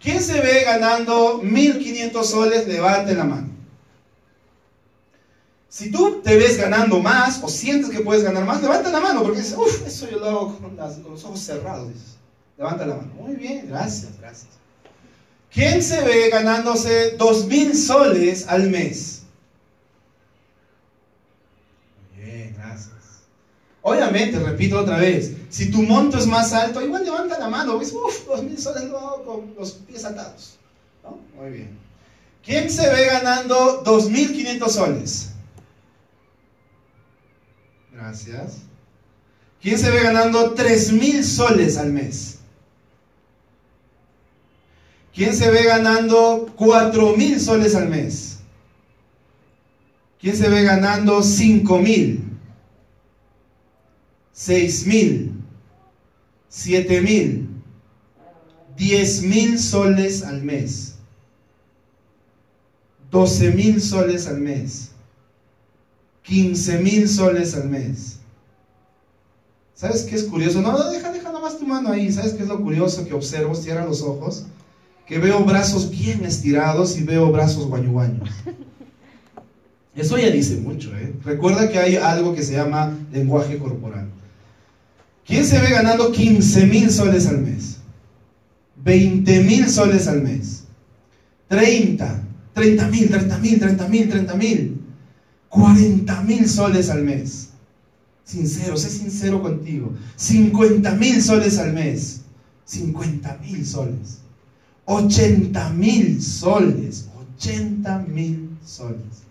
¿Quién 0.00 0.22
se 0.22 0.40
ve 0.40 0.64
ganando 0.64 1.38
1500 1.42 2.28
soles? 2.28 2.66
Levante 2.66 3.14
la 3.14 3.24
mano. 3.24 3.50
Si 5.68 5.90
tú 5.92 6.20
te 6.20 6.36
ves 6.36 6.58
ganando 6.58 6.98
más 6.98 7.40
o 7.44 7.48
sientes 7.48 7.90
que 7.90 8.00
puedes 8.00 8.24
ganar 8.24 8.44
más, 8.44 8.60
levanta 8.60 8.90
la 8.90 8.98
mano 8.98 9.22
porque 9.22 9.38
dices, 9.38 9.56
uff, 9.56 9.86
eso 9.86 10.10
yo 10.10 10.18
lo 10.18 10.26
hago 10.26 10.58
con, 10.58 10.76
los 10.76 11.24
ojos 11.24 11.38
cerrados. 11.38 11.92
Levanta 12.58 12.86
la 12.86 12.96
mano. 12.96 13.12
Muy 13.14 13.36
bien, 13.36 13.68
gracias, 13.68 14.18
gracias. 14.18 14.50
¿Quién 15.52 15.82
se 15.82 16.00
ve 16.02 16.28
ganándose 16.28 17.16
2000 17.16 17.76
soles 17.76 18.48
al 18.48 18.68
mes? 18.68 19.22
Muy 22.16 22.24
bien, 22.24 22.54
gracias. 22.56 22.90
Obviamente, 23.82 24.38
repito 24.38 24.78
otra 24.78 24.98
vez, 24.98 25.32
si 25.48 25.70
tu 25.70 25.82
monto 25.82 26.18
es 26.18 26.26
más 26.26 26.52
alto, 26.52 26.82
igual 26.82 27.04
levanta 27.04 27.38
la 27.38 27.48
mano. 27.48 27.78
Ves, 27.78 27.92
uff, 27.92 28.26
2000 28.26 28.58
soles 28.58 28.84
lo 28.84 29.24
con 29.24 29.54
los 29.58 29.72
pies 29.72 30.04
atados. 30.04 30.58
¿No? 31.02 31.18
Muy 31.36 31.50
bien. 31.50 31.78
¿Quién 32.44 32.70
se 32.70 32.88
ve 32.90 33.06
ganando 33.06 33.82
2500 33.84 34.72
soles? 34.72 35.30
Gracias. 37.92 38.58
¿Quién 39.62 39.78
se 39.78 39.90
ve 39.90 40.00
ganando 40.00 40.54
3000 40.54 41.24
soles 41.24 41.76
al 41.76 41.92
mes? 41.92 42.38
¿Quién 45.14 45.34
se 45.34 45.50
ve 45.50 45.64
ganando 45.64 46.50
4000 46.56 47.40
soles 47.40 47.74
al 47.74 47.88
mes? 47.88 48.38
¿Quién 50.20 50.36
se 50.36 50.48
ve 50.48 50.62
ganando 50.62 51.22
5000? 51.22 52.29
6000? 54.32 55.32
7000? 56.48 57.48
10000 58.76 59.58
soles 59.58 60.22
al 60.22 60.42
mes? 60.42 60.90
12 63.10 63.50
mil 63.52 63.80
soles 63.80 64.26
al 64.28 64.40
mes, 64.40 64.90
15 66.22 66.78
mil 66.78 67.08
soles 67.08 67.54
al 67.54 67.68
mes. 67.68 68.18
¿Sabes 69.74 70.02
qué 70.02 70.14
es 70.14 70.24
curioso? 70.24 70.60
No, 70.60 70.72
no, 70.72 70.90
deja, 70.90 71.10
deja 71.10 71.32
nomás 71.32 71.58
tu 71.58 71.66
mano 71.66 71.90
ahí. 71.90 72.12
¿Sabes 72.12 72.34
qué 72.34 72.42
es 72.42 72.48
lo 72.48 72.60
curioso 72.60 73.04
que 73.06 73.14
observo? 73.14 73.54
Cierra 73.54 73.86
los 73.86 74.02
ojos. 74.02 74.44
Que 75.06 75.18
veo 75.18 75.42
brazos 75.44 75.90
bien 75.90 76.24
estirados 76.24 76.98
y 76.98 77.02
veo 77.02 77.32
brazos 77.32 77.66
guañuguaños. 77.66 78.28
Eso 79.96 80.18
ya 80.18 80.30
dice 80.30 80.56
mucho, 80.58 80.94
¿eh? 80.96 81.14
Recuerda 81.24 81.68
que 81.68 81.78
hay 81.78 81.96
algo 81.96 82.34
que 82.34 82.42
se 82.42 82.52
llama 82.52 82.96
lenguaje 83.10 83.58
corporal. 83.58 84.08
¿Quién 85.30 85.46
se 85.46 85.60
ve 85.60 85.70
ganando 85.70 86.10
15 86.10 86.66
mil 86.66 86.90
soles 86.90 87.28
al 87.28 87.38
mes? 87.38 87.76
20 88.82 89.44
mil 89.44 89.70
soles 89.70 90.08
al 90.08 90.22
mes. 90.22 90.64
30, 91.46 92.22
30 92.52 92.88
mil, 92.88 93.08
30 93.08 93.38
mil, 93.38 93.60
30 93.60 93.88
mil, 93.88 94.08
30 94.08 94.34
mil. 94.34 94.80
40 95.48 96.22
mil 96.22 96.48
soles 96.48 96.90
al 96.90 97.04
mes. 97.04 97.50
Sincero, 98.24 98.76
sé 98.76 98.90
sincero 98.90 99.40
contigo. 99.40 99.94
50 100.16 100.96
mil 100.96 101.22
soles 101.22 101.58
al 101.58 101.74
mes. 101.74 102.22
50 102.64 103.38
mil 103.40 103.64
soles. 103.64 104.18
80 104.86 105.70
mil 105.70 106.20
soles. 106.20 107.06
80 107.38 107.98
mil 108.08 108.50
soles. 108.64 109.22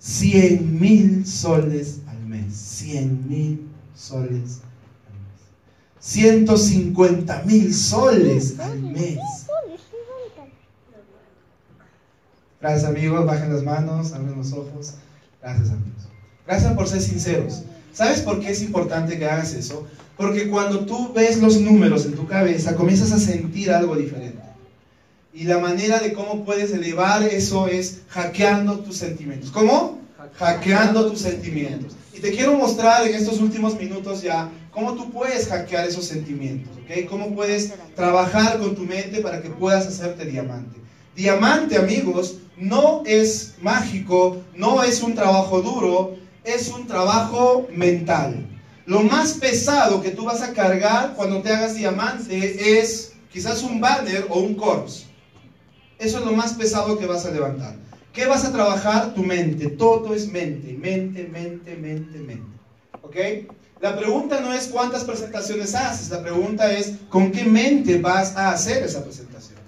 100 0.00 0.78
mil 0.78 1.24
soles 1.24 2.00
al 2.08 2.20
mes. 2.26 2.54
100 2.54 3.26
mil 3.26 3.60
soles 3.94 4.60
al 4.60 4.68
mes. 4.68 4.73
150 6.04 7.42
mil 7.46 7.74
soles 7.74 8.60
al 8.60 8.78
mes. 8.78 9.18
Gracias 12.60 12.84
amigos, 12.84 13.24
bajen 13.24 13.50
las 13.50 13.62
manos, 13.62 14.12
abren 14.12 14.36
los 14.36 14.52
ojos. 14.52 14.94
Gracias 15.40 15.70
amigos. 15.70 16.02
Gracias 16.46 16.74
por 16.74 16.88
ser 16.88 17.00
sinceros. 17.00 17.62
¿Sabes 17.94 18.20
por 18.20 18.38
qué 18.40 18.50
es 18.50 18.60
importante 18.60 19.18
que 19.18 19.24
hagas 19.24 19.54
eso? 19.54 19.86
Porque 20.18 20.50
cuando 20.50 20.84
tú 20.84 21.10
ves 21.14 21.40
los 21.40 21.58
números 21.58 22.04
en 22.04 22.14
tu 22.14 22.26
cabeza, 22.26 22.74
comienzas 22.74 23.10
a 23.12 23.18
sentir 23.18 23.72
algo 23.72 23.96
diferente. 23.96 24.42
Y 25.32 25.44
la 25.44 25.58
manera 25.58 26.00
de 26.00 26.12
cómo 26.12 26.44
puedes 26.44 26.70
elevar 26.72 27.22
eso 27.22 27.66
es 27.66 28.02
hackeando 28.08 28.80
tus 28.80 28.98
sentimientos. 28.98 29.50
¿Cómo? 29.50 30.03
Hackeando 30.34 31.10
tus 31.10 31.20
sentimientos. 31.20 31.96
Y 32.12 32.20
te 32.20 32.30
quiero 32.32 32.54
mostrar 32.54 33.06
en 33.06 33.14
estos 33.14 33.40
últimos 33.40 33.76
minutos 33.78 34.22
ya 34.22 34.50
cómo 34.70 34.94
tú 34.94 35.10
puedes 35.10 35.48
hackear 35.48 35.86
esos 35.86 36.04
sentimientos. 36.04 36.76
¿ok? 36.78 37.08
Cómo 37.08 37.34
puedes 37.34 37.72
trabajar 37.94 38.58
con 38.58 38.74
tu 38.74 38.82
mente 38.82 39.20
para 39.20 39.42
que 39.42 39.50
puedas 39.50 39.86
hacerte 39.86 40.24
diamante. 40.24 40.80
Diamante, 41.14 41.76
amigos, 41.76 42.38
no 42.56 43.02
es 43.06 43.54
mágico, 43.60 44.42
no 44.56 44.82
es 44.82 45.02
un 45.02 45.14
trabajo 45.14 45.62
duro, 45.62 46.16
es 46.44 46.68
un 46.68 46.86
trabajo 46.86 47.68
mental. 47.72 48.46
Lo 48.86 49.00
más 49.00 49.34
pesado 49.34 50.02
que 50.02 50.10
tú 50.10 50.24
vas 50.24 50.42
a 50.42 50.52
cargar 50.52 51.14
cuando 51.14 51.40
te 51.40 51.52
hagas 51.52 51.74
diamante 51.74 52.78
es 52.78 53.12
quizás 53.32 53.62
un 53.62 53.80
banner 53.80 54.26
o 54.28 54.40
un 54.40 54.54
corpse. 54.54 55.06
Eso 55.98 56.18
es 56.18 56.24
lo 56.24 56.32
más 56.32 56.52
pesado 56.54 56.98
que 56.98 57.06
vas 57.06 57.24
a 57.24 57.30
levantar. 57.30 57.76
¿Qué 58.14 58.26
vas 58.26 58.44
a 58.44 58.52
trabajar? 58.52 59.12
Tu 59.12 59.24
mente. 59.24 59.68
Todo 59.70 60.14
es 60.14 60.30
mente, 60.30 60.72
mente, 60.72 61.24
mente, 61.24 61.76
mente, 61.76 62.18
mente. 62.18 62.46
¿Ok? 63.02 63.16
La 63.80 63.96
pregunta 63.96 64.40
no 64.40 64.52
es 64.52 64.68
cuántas 64.68 65.04
presentaciones 65.04 65.74
haces, 65.74 66.08
la 66.08 66.22
pregunta 66.22 66.72
es 66.72 66.94
con 67.10 67.32
qué 67.32 67.44
mente 67.44 68.00
vas 68.00 68.34
a 68.36 68.52
hacer 68.52 68.84
esa 68.84 69.04
presentación. 69.04 69.58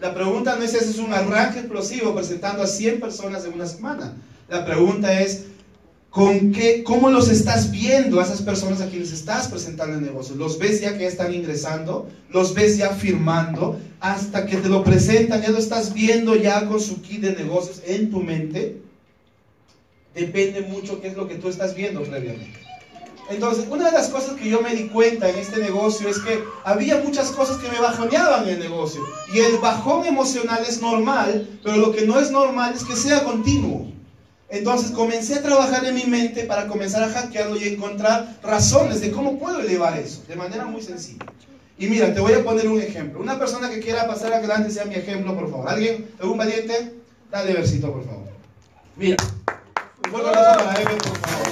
La 0.00 0.12
pregunta 0.12 0.56
no 0.56 0.64
es 0.64 0.72
si 0.72 0.76
haces 0.76 0.98
un 0.98 1.14
arranque 1.14 1.60
explosivo 1.60 2.14
presentando 2.14 2.64
a 2.64 2.66
100 2.66 3.00
personas 3.00 3.46
en 3.46 3.54
una 3.54 3.66
semana. 3.66 4.14
La 4.48 4.66
pregunta 4.66 5.20
es 5.20 5.46
con 6.16 6.50
qué, 6.50 6.82
cómo 6.82 7.10
los 7.10 7.28
estás 7.28 7.70
viendo 7.70 8.18
a 8.18 8.24
esas 8.24 8.40
personas 8.40 8.80
a 8.80 8.88
quienes 8.88 9.12
estás 9.12 9.48
presentando 9.48 9.98
el 9.98 10.02
negocio. 10.02 10.34
Los 10.34 10.58
ves 10.58 10.80
ya 10.80 10.96
que 10.96 11.06
están 11.06 11.34
ingresando, 11.34 12.08
los 12.30 12.54
ves 12.54 12.78
ya 12.78 12.88
firmando, 12.94 13.78
hasta 14.00 14.46
que 14.46 14.56
te 14.56 14.70
lo 14.70 14.82
presentan, 14.82 15.42
ya 15.42 15.50
lo 15.50 15.58
estás 15.58 15.92
viendo 15.92 16.34
ya 16.34 16.66
con 16.68 16.80
su 16.80 17.02
kit 17.02 17.20
de 17.20 17.34
negocios 17.34 17.82
en 17.86 18.10
tu 18.10 18.22
mente. 18.22 18.80
Depende 20.14 20.62
mucho 20.62 21.02
qué 21.02 21.08
es 21.08 21.16
lo 21.18 21.28
que 21.28 21.34
tú 21.34 21.50
estás 21.50 21.74
viendo 21.74 22.02
previamente. 22.02 22.60
Entonces, 23.28 23.66
una 23.68 23.90
de 23.90 23.92
las 23.92 24.08
cosas 24.08 24.36
que 24.36 24.48
yo 24.48 24.62
me 24.62 24.74
di 24.74 24.88
cuenta 24.88 25.28
en 25.28 25.36
este 25.36 25.60
negocio 25.60 26.08
es 26.08 26.18
que 26.20 26.42
había 26.64 26.96
muchas 27.04 27.30
cosas 27.32 27.58
que 27.58 27.68
me 27.68 27.78
bajoneaban 27.78 28.44
en 28.44 28.54
el 28.54 28.60
negocio. 28.60 29.02
Y 29.34 29.40
el 29.40 29.58
bajón 29.58 30.06
emocional 30.06 30.64
es 30.66 30.80
normal, 30.80 31.46
pero 31.62 31.76
lo 31.76 31.92
que 31.92 32.06
no 32.06 32.18
es 32.18 32.30
normal 32.30 32.72
es 32.74 32.84
que 32.84 32.96
sea 32.96 33.22
continuo. 33.22 33.95
Entonces 34.48 34.92
comencé 34.92 35.34
a 35.34 35.42
trabajar 35.42 35.84
en 35.84 35.94
mi 35.94 36.04
mente 36.04 36.44
para 36.44 36.68
comenzar 36.68 37.02
a 37.02 37.08
hackearlo 37.08 37.56
y 37.56 37.64
encontrar 37.64 38.38
razones 38.42 39.00
de 39.00 39.10
cómo 39.10 39.38
puedo 39.38 39.60
elevar 39.60 39.98
eso, 39.98 40.22
de 40.28 40.36
manera 40.36 40.66
muy 40.66 40.82
sencilla. 40.82 41.26
Y 41.78 41.88
mira, 41.88 42.14
te 42.14 42.20
voy 42.20 42.32
a 42.32 42.44
poner 42.44 42.68
un 42.68 42.80
ejemplo. 42.80 43.20
Una 43.20 43.38
persona 43.38 43.68
que 43.68 43.80
quiera 43.80 44.06
pasar 44.06 44.32
adelante 44.32 44.70
sea 44.70 44.84
mi 44.84 44.94
ejemplo, 44.94 45.34
por 45.34 45.50
favor. 45.50 45.68
¿Alguien? 45.68 46.08
¿Algún 46.20 46.38
valiente? 46.38 46.94
Dale 47.30 47.52
versito, 47.52 47.92
por 47.92 48.04
favor. 48.06 48.28
Mira. 48.96 49.16
Un 50.04 50.10
fuerte 50.10 50.30
aplauso 50.30 50.64
para 50.64 50.80
Ever, 50.80 50.98
por 50.98 51.16
favor. 51.18 51.46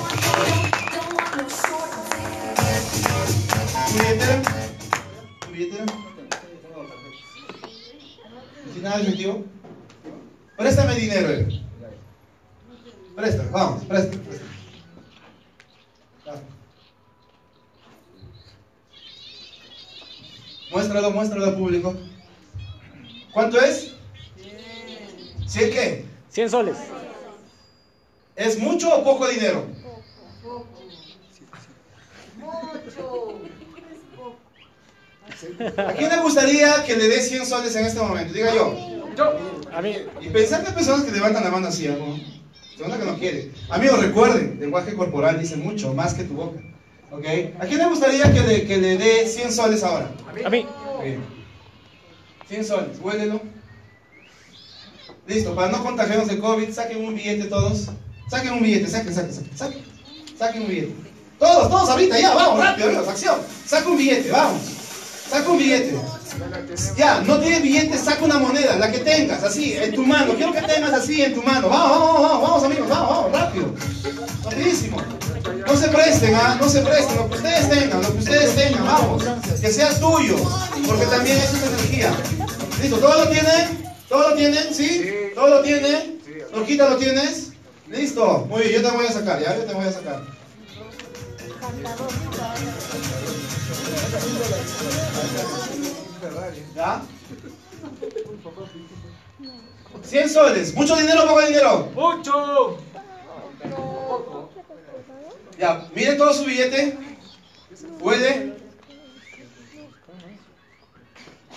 ¿Tu 3.88 3.98
billetera? 3.98 4.42
¿Tu 5.40 5.52
billetera? 5.52 5.84
¿Tienes 8.64 8.82
nada 8.82 8.96
de 8.96 9.02
efectivo? 9.02 9.44
Préstame 10.56 10.94
dinero, 10.94 11.28
Ever. 11.28 11.63
Préstame, 13.14 13.50
vamos, 13.50 13.84
préstame. 13.84 14.22
préstame. 14.22 14.50
Ya. 16.26 16.34
Muéstralo, 20.70 21.10
muéstralo 21.12 21.44
al 21.46 21.56
público. 21.56 21.94
¿Cuánto 23.32 23.60
es? 23.60 23.94
¿Cien 25.46 25.70
qué? 25.70 26.04
100 26.30 26.50
soles. 26.50 26.76
¿Es 28.34 28.58
mucho 28.58 28.92
o 28.92 29.04
poco 29.04 29.28
dinero? 29.28 29.64
¿A 35.76 35.92
quién 35.92 36.10
le 36.10 36.20
gustaría 36.20 36.84
que 36.84 36.96
le 36.96 37.08
dé 37.08 37.20
100 37.20 37.46
soles 37.46 37.76
en 37.76 37.86
este 37.86 38.00
momento? 38.00 38.32
Diga 38.32 38.52
yo. 38.52 38.74
A 39.72 39.80
mí. 39.80 39.96
Y 40.20 40.28
pensar 40.30 40.62
que 40.62 40.68
hay 40.68 40.74
personas 40.74 41.04
que 41.04 41.12
levantan 41.12 41.44
la 41.44 41.50
mano 41.50 41.68
así, 41.68 41.86
¿no? 41.86 42.18
Segunda 42.76 42.98
que 42.98 43.04
no 43.04 43.18
quiere. 43.18 43.50
Amigos, 43.70 44.00
recuerden, 44.00 44.52
el 44.54 44.60
lenguaje 44.60 44.94
corporal 44.94 45.38
dice 45.40 45.56
mucho, 45.56 45.94
más 45.94 46.14
que 46.14 46.24
tu 46.24 46.34
boca. 46.34 46.60
¿Ok? 47.10 47.24
¿A 47.60 47.66
quién 47.66 47.78
le 47.78 47.86
gustaría 47.86 48.32
que 48.32 48.40
le, 48.40 48.66
que 48.66 48.76
le 48.78 48.98
dé 48.98 49.28
100 49.28 49.52
soles 49.52 49.82
ahora? 49.84 50.10
A 50.44 50.50
mí. 50.50 50.66
Bien. 51.02 51.20
100 52.48 52.64
soles, 52.64 52.98
huélelo. 53.00 53.40
Listo, 55.26 55.54
para 55.54 55.70
no 55.70 55.82
contagiarnos 55.82 56.28
de 56.28 56.38
COVID, 56.38 56.70
saquen 56.70 57.04
un 57.04 57.14
billete 57.14 57.44
todos. 57.44 57.90
Saquen 58.28 58.54
un 58.54 58.62
billete, 58.62 58.88
saquen, 58.88 59.14
saquen, 59.14 59.32
saquen. 59.32 59.56
Saquen, 59.56 59.84
saquen 60.36 60.62
un 60.62 60.68
billete. 60.68 60.94
Todos, 61.38 61.70
todos 61.70 61.88
ahorita, 61.90 62.18
ya, 62.18 62.34
vamos, 62.34 62.58
rápido, 62.58 62.88
amigos, 62.88 63.08
acción. 63.08 63.40
Saca 63.64 63.88
un 63.88 63.96
billete, 63.96 64.30
vamos. 64.30 64.73
Saca 65.30 65.48
un 65.50 65.58
billete. 65.58 65.98
Ya, 66.96 67.20
no 67.20 67.38
tienes 67.38 67.62
billete, 67.62 67.98
saca 67.98 68.24
una 68.24 68.38
moneda, 68.38 68.76
la 68.76 68.90
que 68.90 68.98
tengas, 68.98 69.42
así, 69.42 69.74
en 69.74 69.94
tu 69.94 70.04
mano. 70.04 70.34
Quiero 70.34 70.52
que 70.52 70.62
tengas 70.62 70.92
así 70.92 71.22
en 71.22 71.34
tu 71.34 71.42
mano. 71.42 71.68
Vamos, 71.68 71.98
vamos, 71.98 72.22
vamos, 72.22 72.42
vamos, 72.42 72.64
amigos, 72.64 72.88
vamos, 72.88 73.08
vamos, 73.08 73.32
rápido. 73.32 73.74
Rapidísimo. 74.44 74.98
No 75.66 75.76
se 75.76 75.88
presten, 75.88 76.34
¿ah? 76.34 76.56
No 76.60 76.68
se 76.68 76.80
presten. 76.80 77.16
Lo 77.16 77.28
que 77.28 77.36
ustedes 77.36 77.70
tengan, 77.70 78.02
lo 78.02 78.12
que 78.12 78.18
ustedes 78.18 78.54
tengan, 78.54 78.84
vamos. 78.84 79.24
Que 79.60 79.72
sea 79.72 79.98
tuyo, 79.98 80.36
porque 80.86 81.06
también 81.06 81.38
eso 81.38 81.56
es 81.56 81.62
energía. 81.62 82.12
Listo, 82.82 82.98
¿todo 82.98 83.24
lo 83.24 83.30
tienen? 83.30 83.94
¿Todo 84.08 84.30
lo 84.30 84.36
tienen? 84.36 84.74
¿Sí? 84.74 85.10
¿Todo 85.34 85.48
lo 85.48 85.62
tienen? 85.62 86.20
¿Loquita 86.54 86.90
lo 86.90 86.96
tienes? 86.96 87.52
Listo. 87.88 88.46
Muy 88.48 88.62
bien, 88.62 88.82
yo 88.82 88.90
te 88.90 88.96
voy 88.96 89.06
a 89.06 89.12
sacar, 89.12 89.40
¿ya? 89.40 89.56
Yo 89.56 89.64
te 89.64 89.74
voy 89.74 89.86
a 89.86 89.92
sacar. 89.92 90.43
¿Ya? 96.74 97.02
100 100.02 100.28
soles. 100.28 100.74
¿Mucho 100.74 100.96
dinero 100.96 101.24
o 101.24 101.28
poco 101.28 101.42
dinero? 101.42 101.90
¡Mucho! 101.94 102.78
Ya, 105.58 105.88
mire 105.94 106.14
todo 106.14 106.34
su 106.34 106.44
billete. 106.44 106.98
Huele. 108.00 108.54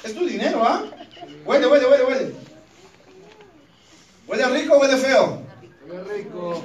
Es 0.04 0.14
tu 0.14 0.26
dinero, 0.26 0.64
¿ah? 0.64 0.84
Huele, 1.46 1.68
huele, 1.68 1.86
huele, 1.88 2.04
huele. 2.04 2.36
¿Huele 4.28 4.46
rico 4.46 4.76
o 4.76 4.80
huele 4.80 4.98
feo? 4.98 5.47
Qué 5.88 6.14
rico. 6.16 6.62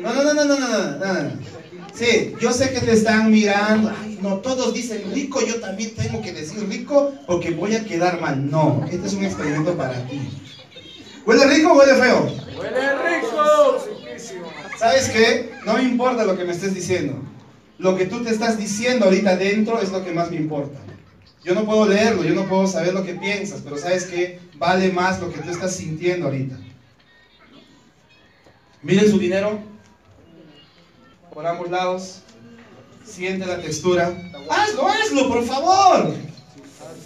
No, 0.00 0.14
no, 0.14 0.34
no, 0.34 0.44
no, 0.44 0.58
no, 0.58 0.68
no, 0.98 1.30
Sí, 1.92 2.34
yo 2.40 2.52
sé 2.52 2.72
que 2.72 2.80
te 2.80 2.92
están 2.92 3.30
mirando. 3.30 3.92
Ay, 4.02 4.18
no, 4.22 4.38
todos 4.38 4.72
dicen 4.72 5.02
rico, 5.12 5.44
yo 5.44 5.60
también 5.60 5.94
tengo 5.94 6.22
que 6.22 6.32
decir 6.32 6.66
rico 6.66 7.12
porque 7.26 7.50
voy 7.50 7.76
a 7.76 7.84
quedar 7.84 8.18
mal. 8.18 8.50
No, 8.50 8.82
este 8.90 9.06
es 9.06 9.12
un 9.12 9.24
experimento 9.24 9.76
para 9.76 10.06
ti. 10.06 10.22
¿Huele 11.26 11.44
rico 11.46 11.72
o 11.72 11.78
huele 11.78 11.94
feo? 11.96 12.34
Huele 12.58 13.20
rico. 13.20 13.84
¿Sabes 14.78 15.10
qué? 15.10 15.52
No 15.66 15.74
me 15.74 15.82
importa 15.82 16.24
lo 16.24 16.36
que 16.36 16.44
me 16.44 16.52
estés 16.52 16.74
diciendo. 16.74 17.22
Lo 17.76 17.94
que 17.94 18.06
tú 18.06 18.24
te 18.24 18.30
estás 18.30 18.56
diciendo 18.56 19.04
ahorita 19.04 19.36
dentro 19.36 19.82
es 19.82 19.92
lo 19.92 20.02
que 20.02 20.12
más 20.12 20.30
me 20.30 20.38
importa. 20.38 20.78
Yo 21.44 21.54
no 21.54 21.64
puedo 21.66 21.86
leerlo, 21.86 22.24
yo 22.24 22.34
no 22.34 22.46
puedo 22.46 22.66
saber 22.66 22.94
lo 22.94 23.04
que 23.04 23.14
piensas, 23.14 23.60
pero 23.62 23.76
¿sabes 23.76 24.04
qué? 24.06 24.40
Vale 24.56 24.90
más 24.90 25.20
lo 25.20 25.30
que 25.30 25.40
tú 25.40 25.50
estás 25.50 25.76
sintiendo 25.76 26.26
ahorita. 26.26 26.56
Miren 28.82 29.10
su 29.10 29.18
dinero 29.18 29.58
por 31.32 31.46
ambos 31.46 31.70
lados. 31.70 32.20
Siente 33.04 33.44
la 33.44 33.60
textura. 33.60 34.16
Hazlo, 34.48 34.88
hazlo, 34.88 35.28
por 35.28 35.44
favor. 35.44 36.14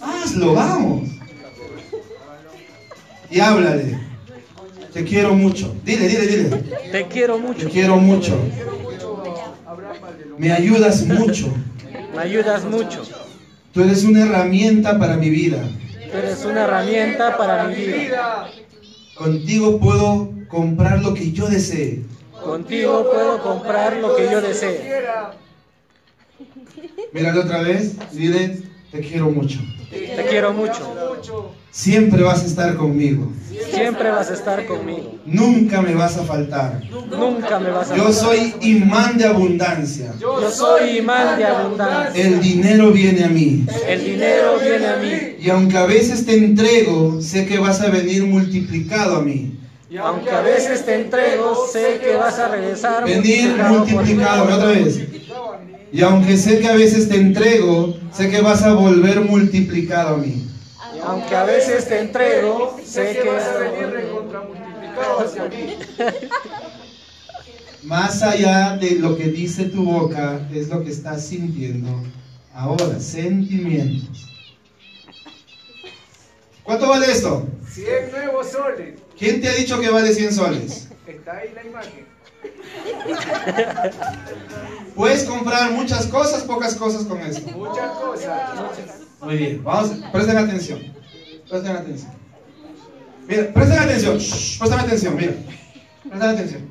Hazlo, 0.01 0.53
vamos. 0.53 1.09
Y 3.29 3.39
háblale. 3.41 3.99
Te 4.93 5.03
quiero 5.03 5.33
mucho. 5.33 5.75
Dile, 5.83 6.07
dile, 6.07 6.27
dile. 6.27 6.57
Te 6.91 7.07
quiero 7.07 7.35
Te 7.35 7.41
mucho. 7.41 7.69
quiero 7.69 7.97
mucho. 7.97 8.39
Me 10.37 10.51
ayudas 10.53 11.05
mucho. 11.05 11.53
Me 12.13 12.19
ayudas 12.21 12.63
mucho. 12.63 13.03
Tú 13.73 13.83
eres 13.83 14.03
una 14.03 14.25
herramienta 14.25 14.97
para 14.97 15.15
mi 15.15 15.29
vida. 15.29 15.61
Tú 16.11 16.17
eres 16.17 16.43
una 16.43 16.63
herramienta 16.63 17.37
para 17.37 17.65
mi 17.65 17.75
vida. 17.75 18.49
Contigo 19.15 19.79
puedo 19.79 20.31
comprar 20.47 21.01
lo 21.01 21.13
que 21.13 21.31
yo 21.31 21.47
desee. 21.47 22.01
Contigo 22.43 23.09
puedo 23.11 23.41
comprar 23.43 23.97
lo 23.97 24.15
que 24.15 24.29
yo 24.31 24.41
desee. 24.41 25.01
Míralo 27.11 27.41
otra 27.41 27.61
vez. 27.61 27.95
Dile, 28.11 28.61
te 28.91 29.01
quiero 29.01 29.29
mucho. 29.29 29.59
Te 29.89 30.25
quiero 30.29 30.53
mucho. 30.53 31.53
Siempre 31.71 32.23
vas 32.23 32.43
a 32.43 32.45
estar 32.45 32.75
conmigo. 32.75 33.31
Siempre 33.71 34.09
vas 34.11 34.29
a 34.29 34.33
estar 34.33 34.65
conmigo. 34.65 35.15
Nunca 35.25 35.81
me 35.81 35.93
vas 35.93 36.17
a 36.17 36.23
faltar. 36.23 36.81
Nunca 37.09 37.59
me 37.59 37.69
vas 37.69 37.91
a 37.91 37.95
Yo 37.95 38.11
soy 38.11 38.53
imán 38.61 39.17
de 39.17 39.25
abundancia. 39.25 40.13
Yo 40.19 40.49
soy 40.51 40.97
imán 40.97 41.37
de 41.37 41.45
abundancia. 41.45 42.23
El 42.23 42.39
dinero 42.41 42.91
viene 42.91 43.23
a 43.23 43.29
mí. 43.29 43.65
El 43.87 44.03
dinero 44.03 44.59
viene 44.59 44.87
a 44.87 44.97
mí. 44.97 45.35
Y 45.39 45.49
aunque 45.49 45.77
a 45.77 45.85
veces 45.85 46.25
te 46.25 46.37
entrego, 46.37 47.21
sé 47.21 47.45
que 47.45 47.57
vas 47.59 47.81
a 47.81 47.89
venir 47.89 48.23
multiplicado 48.25 49.17
a 49.17 49.21
mí. 49.21 49.55
Y 49.89 49.97
aunque 49.97 50.29
a 50.29 50.41
veces 50.41 50.85
te 50.85 51.01
entrego, 51.01 51.67
sé 51.71 51.99
que 51.99 52.15
vas 52.15 52.37
a 52.37 52.47
regresar 52.49 53.05
Venir 53.05 53.55
multiplicado 53.57 54.43
otra 54.43 54.67
vez. 54.67 54.99
Y 55.91 56.01
aunque 56.01 56.37
sé 56.37 56.59
que 56.59 56.67
a 56.67 56.75
veces 56.75 57.09
te 57.09 57.15
entrego, 57.15 57.97
sé 58.13 58.29
que 58.29 58.41
vas 58.41 58.63
a 58.63 58.73
volver 58.73 59.21
multiplicado 59.21 60.15
a 60.15 60.17
mí. 60.17 60.47
Y 60.95 60.99
aunque 60.99 61.35
a 61.35 61.45
veces 61.45 61.87
te 61.87 61.99
entrego, 61.99 62.79
sé 62.83 63.19
que 63.21 63.29
vas 63.29 63.43
a 63.43 63.57
venir 63.57 63.87
multiplicado 64.13 65.19
hacia 65.19 65.45
mí. 65.45 65.77
Más 67.83 68.21
allá 68.21 68.77
de 68.77 68.91
lo 68.95 69.15
que 69.17 69.25
dice 69.25 69.65
tu 69.65 69.83
boca, 69.83 70.47
es 70.53 70.67
lo 70.67 70.83
que 70.83 70.91
estás 70.91 71.25
sintiendo 71.25 71.89
ahora, 72.53 72.99
sentimientos. 72.99 74.27
¿Cuánto 76.63 76.89
vale 76.89 77.11
esto? 77.11 77.47
100 77.67 78.11
nuevos 78.11 78.51
soles. 78.51 78.99
¿Quién 79.17 79.41
te 79.41 79.47
ha 79.47 79.53
dicho 79.53 79.79
que 79.79 79.89
vale 79.89 80.13
100 80.13 80.33
soles? 80.33 80.89
Está 81.07 81.37
ahí 81.37 81.51
la 81.55 81.65
imagen. 81.65 82.05
Puedes 84.95 85.23
comprar 85.23 85.71
muchas 85.71 86.05
cosas, 86.07 86.43
pocas 86.43 86.75
cosas 86.75 87.05
con 87.05 87.19
esto. 87.21 87.49
Muchas 87.57 87.91
cosas. 87.97 89.01
Muy 89.21 89.37
bien, 89.37 89.63
vamos, 89.63 89.91
presten 90.11 90.37
atención. 90.37 90.93
Presten 91.49 91.75
atención. 91.75 92.11
Mira, 93.27 93.53
presten 93.53 93.79
atención. 93.79 94.17
Shh, 94.17 94.59
presten 94.59 94.79
atención, 94.79 95.15
mira. 95.15 95.33
Presten 96.03 96.29
atención. 96.29 96.67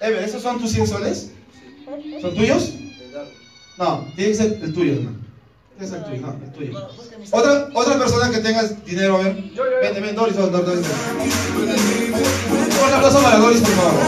Ever, 0.00 0.22
¿esos 0.22 0.42
son 0.42 0.60
tus 0.60 0.70
100 0.72 0.86
soles? 0.86 1.32
¿Son 2.20 2.34
tuyos? 2.34 2.74
No, 3.78 4.06
tiene 4.14 4.30
que 4.30 4.36
ser 4.36 4.58
el 4.62 4.72
tuyo, 4.72 4.94
hermano. 4.94 5.25
Ser 5.78 5.98
el 5.98 6.04
tuyo, 6.04 6.20
no, 6.22 6.32
el 6.42 6.52
tuyo. 6.52 6.88
Otra, 7.32 7.68
otra 7.74 7.98
persona 7.98 8.30
que 8.30 8.38
tenga 8.38 8.62
dinero, 8.86 9.16
a 9.16 9.22
ver. 9.22 9.34
Vente, 9.82 10.00
ven, 10.00 10.14
Doris, 10.16 10.36
Doris, 10.36 10.52
Doris. 10.66 10.86
Un 12.86 12.94
aplauso 12.94 13.22
para 13.22 13.38
Doris, 13.38 13.60
por 13.60 13.70
favor. 13.70 14.00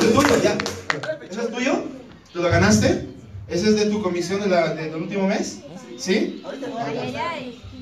¿Es 0.00 0.12
tuyo? 0.12 0.42
Ya. 0.42 0.58
¿Ese 1.30 1.40
es 1.40 1.50
tuyo? 1.52 1.84
¿Te 2.32 2.38
lo 2.38 2.50
ganaste? 2.50 3.08
¿Ese 3.48 3.68
es 3.68 3.76
de 3.76 3.86
tu 3.86 4.02
comisión 4.02 4.40
de 4.40 4.48
la- 4.48 4.74
del 4.74 4.94
último 4.96 5.28
mes? 5.28 5.58
¿Sí? 5.98 6.42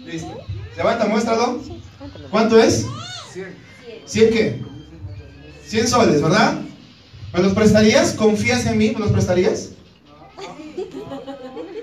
Listo. 0.05 0.37
Levanta, 0.77 1.07
muéstralo. 1.07 1.61
¿Cuánto 2.31 2.59
es? 2.59 2.87
100. 3.33 3.57
¿100 4.07 4.31
qué? 4.31 4.63
100 5.67 5.89
soles, 5.89 6.21
¿verdad? 6.21 6.59
¿Me 7.33 7.41
los 7.41 7.55
prestarías? 7.55 8.13
¿Confías 8.15 8.67
en 8.67 8.79
mí? 8.79 8.91
¿Me 8.91 9.01
los 9.01 9.13
prestarías? 9.13 9.71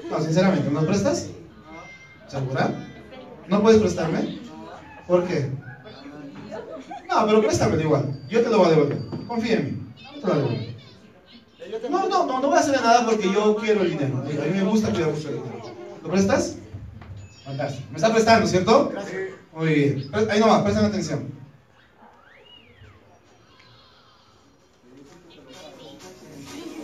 No, 0.10 0.22
sinceramente, 0.22 0.70
¿me 0.70 0.76
los 0.76 0.86
prestas? 0.86 1.28
¿Segura? 2.28 2.74
¿No 3.48 3.62
puedes 3.62 3.80
prestarme? 3.80 4.40
¿Por 5.08 5.26
qué? 5.26 5.50
No, 7.10 7.26
pero 7.26 7.42
préstamelo 7.42 7.82
igual. 7.82 8.20
Yo 8.30 8.42
te 8.42 8.50
lo 8.50 8.58
voy 8.58 8.68
a 8.68 8.70
devolver. 8.72 8.98
Confía 9.28 9.54
en 9.58 9.66
mí. 9.66 9.94
Yo 10.14 10.22
te 10.22 10.28
lo 10.28 10.36
devuelvo. 10.36 10.68
No, 11.90 12.10
no, 12.10 12.26
no, 12.26 12.42
no 12.42 12.48
voy 12.48 12.58
a 12.58 12.60
hacerle 12.60 12.82
nada 12.82 13.06
porque 13.06 13.32
yo 13.32 13.56
quiero 13.56 13.82
el 13.82 13.92
dinero. 13.92 14.18
A 14.18 14.24
mí 14.24 14.54
me 14.54 14.64
gusta 14.64 14.90
cuidar 14.90 15.12
mucho 15.12 15.30
el 15.30 15.36
dinero. 15.36 15.62
¿Lo 16.04 16.10
prestas? 16.10 16.56
Fantástico. 17.46 17.88
Me 17.92 17.96
está 17.96 18.12
prestando, 18.12 18.48
¿cierto? 18.48 18.92
Muy 19.54 19.74
bien. 19.74 20.10
Ahí 20.30 20.40
nomás, 20.40 20.64
presten 20.64 20.86
atención. 20.86 21.32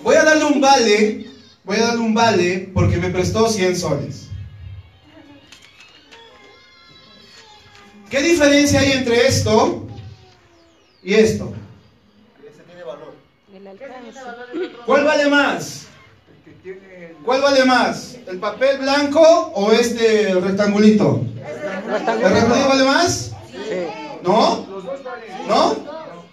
Voy 0.03 0.15
a 0.17 0.23
darle 0.25 0.43
un 0.43 0.59
vale, 0.59 1.25
voy 1.63 1.77
a 1.77 1.87
darle 1.87 2.01
un 2.01 2.13
vale 2.13 2.69
porque 2.73 2.97
me 2.97 3.09
prestó 3.09 3.47
100 3.47 3.77
soles. 3.77 4.27
¿Qué 8.09 8.21
diferencia 8.21 8.81
hay 8.81 8.91
entre 8.91 9.25
esto 9.27 9.87
y 11.01 11.13
esto? 11.13 11.53
¿Cuál 14.85 15.05
vale 15.05 15.29
más? 15.29 15.87
¿Cuál 17.23 17.41
vale 17.41 17.65
más? 17.65 18.17
¿El 18.27 18.39
papel 18.39 18.79
blanco 18.79 19.21
o 19.55 19.71
este 19.71 20.33
rectangulito? 20.35 21.21
¿El 21.37 21.91
rectangulito 21.91 22.69
vale 22.69 22.83
más? 22.83 23.31
¿No? 24.21 24.67
Los 24.69 24.83
dos 24.83 25.03
valen. 25.03 25.47
¿No? 25.47 25.75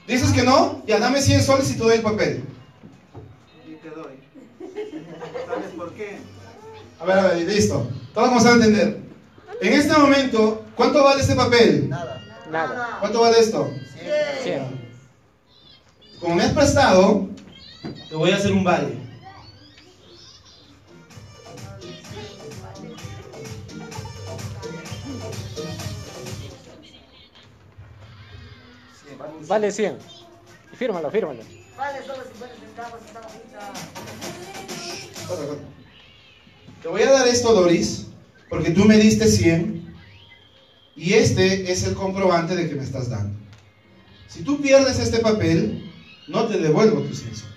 ¿Dices 0.09 0.33
que 0.33 0.43
no? 0.43 0.83
Ya 0.87 0.99
dame 0.99 1.23
100 1.23 1.43
soles 1.43 1.71
y 1.71 1.75
te 1.75 1.79
doy 1.79 1.97
el 1.97 2.03
papel. 2.03 2.45
¿Sabes 5.47 5.71
por 5.77 5.93
qué? 5.95 6.19
A 6.99 7.05
ver, 7.05 7.19
a 7.19 7.23
ver, 7.29 7.47
listo. 7.47 7.89
Todos 8.15 8.29
vamos 8.29 8.47
a 8.47 8.53
entender. 8.53 9.01
En 9.61 9.73
este 9.73 9.93
momento, 9.97 10.65
¿cuánto 10.75 11.05
vale 11.05 11.21
este 11.21 11.35
papel? 11.35 11.89
Nada. 11.89 12.23
Nada. 12.51 12.97
¿Cuánto 13.01 13.21
vale 13.21 13.39
esto? 13.39 13.71
100. 14.43 14.91
Como 16.21 16.35
me 16.35 16.43
has 16.43 16.53
prestado, 16.53 17.29
te 18.09 18.15
voy 18.15 18.31
a 18.31 18.37
hacer 18.37 18.53
un 18.53 18.65
vale. 18.65 18.99
Vale 29.47 29.71
100. 29.73 29.99
Y 30.73 30.77
fírmalo, 30.77 31.11
fírmalo. 31.11 31.41
Corre, 31.77 32.01
corre. 32.07 33.30
Te 36.83 36.89
voy 36.89 37.03
a 37.03 37.11
dar 37.11 37.29
esto, 37.29 37.53
Doris, 37.53 38.07
porque 38.49 38.71
tú 38.71 38.85
me 38.85 38.97
diste 38.97 39.27
100 39.27 39.95
y 40.97 41.13
este 41.15 41.71
es 41.71 41.85
el 41.85 41.95
comprobante 41.95 42.57
de 42.57 42.69
que 42.69 42.75
me 42.75 42.83
estás 42.83 43.11
dando. 43.11 43.39
Si 44.29 44.43
tú 44.43 44.61
pierdes 44.61 44.99
este 44.99 45.19
papel, 45.19 45.91
no 46.29 46.47
te 46.47 46.59
devuelvo 46.59 47.03
tus 47.03 47.21
100 47.21 47.37
soles. 47.37 47.55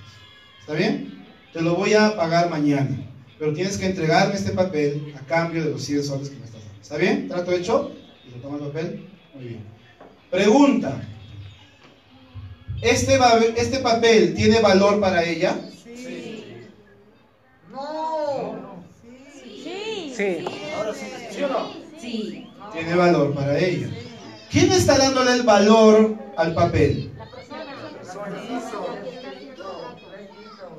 ¿Está 0.60 0.74
bien? 0.74 1.26
Te 1.54 1.62
lo 1.62 1.76
voy 1.76 1.94
a 1.94 2.16
pagar 2.16 2.50
mañana, 2.50 2.98
pero 3.40 3.54
tienes 3.54 3.78
que 3.78 3.86
entregarme 3.86 4.36
este 4.36 4.52
papel 4.52 5.14
a 5.18 5.26
cambio 5.26 5.64
de 5.64 5.72
los 5.72 5.84
100 5.84 6.04
soles 6.04 6.30
que 6.30 6.38
me 6.38 6.46
estás 6.46 6.62
dando. 6.62 6.82
¿Está 6.82 6.98
bien? 6.98 7.28
¿Trato 7.28 7.52
hecho? 7.52 7.92
¿Y 8.26 8.36
el 8.36 8.42
papel? 8.42 9.08
Muy 9.36 9.46
bien. 9.46 9.64
Pregunta. 10.30 11.02
¿Este, 12.82 13.18
¿Este 13.56 13.80
papel 13.80 14.34
tiene 14.34 14.60
valor 14.60 15.00
para 15.00 15.24
ella? 15.24 15.58
Sí. 20.16 20.46
Ahora 20.78 20.94
sí. 20.94 21.06
¿Sí 21.32 21.44
o 21.44 21.48
no? 21.50 21.72
Sí. 22.00 22.48
Tiene 22.72 22.96
valor 22.96 23.34
para 23.34 23.58
ella. 23.58 23.90
¿Quién 24.52 24.72
está 24.72 24.98
dándole 24.98 25.34
el 25.34 25.44
valor 25.44 26.16
al 26.38 26.54
papel? 26.54 27.12
La 27.18 27.30
persona. 27.30 27.66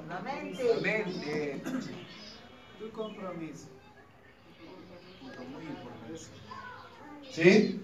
La 0.08 0.20
mente. 0.80 1.62
Tu 2.78 2.90
compromiso. 2.92 3.66
Muy 5.52 5.64
importante. 5.64 6.20
¿Sí? 7.32 7.80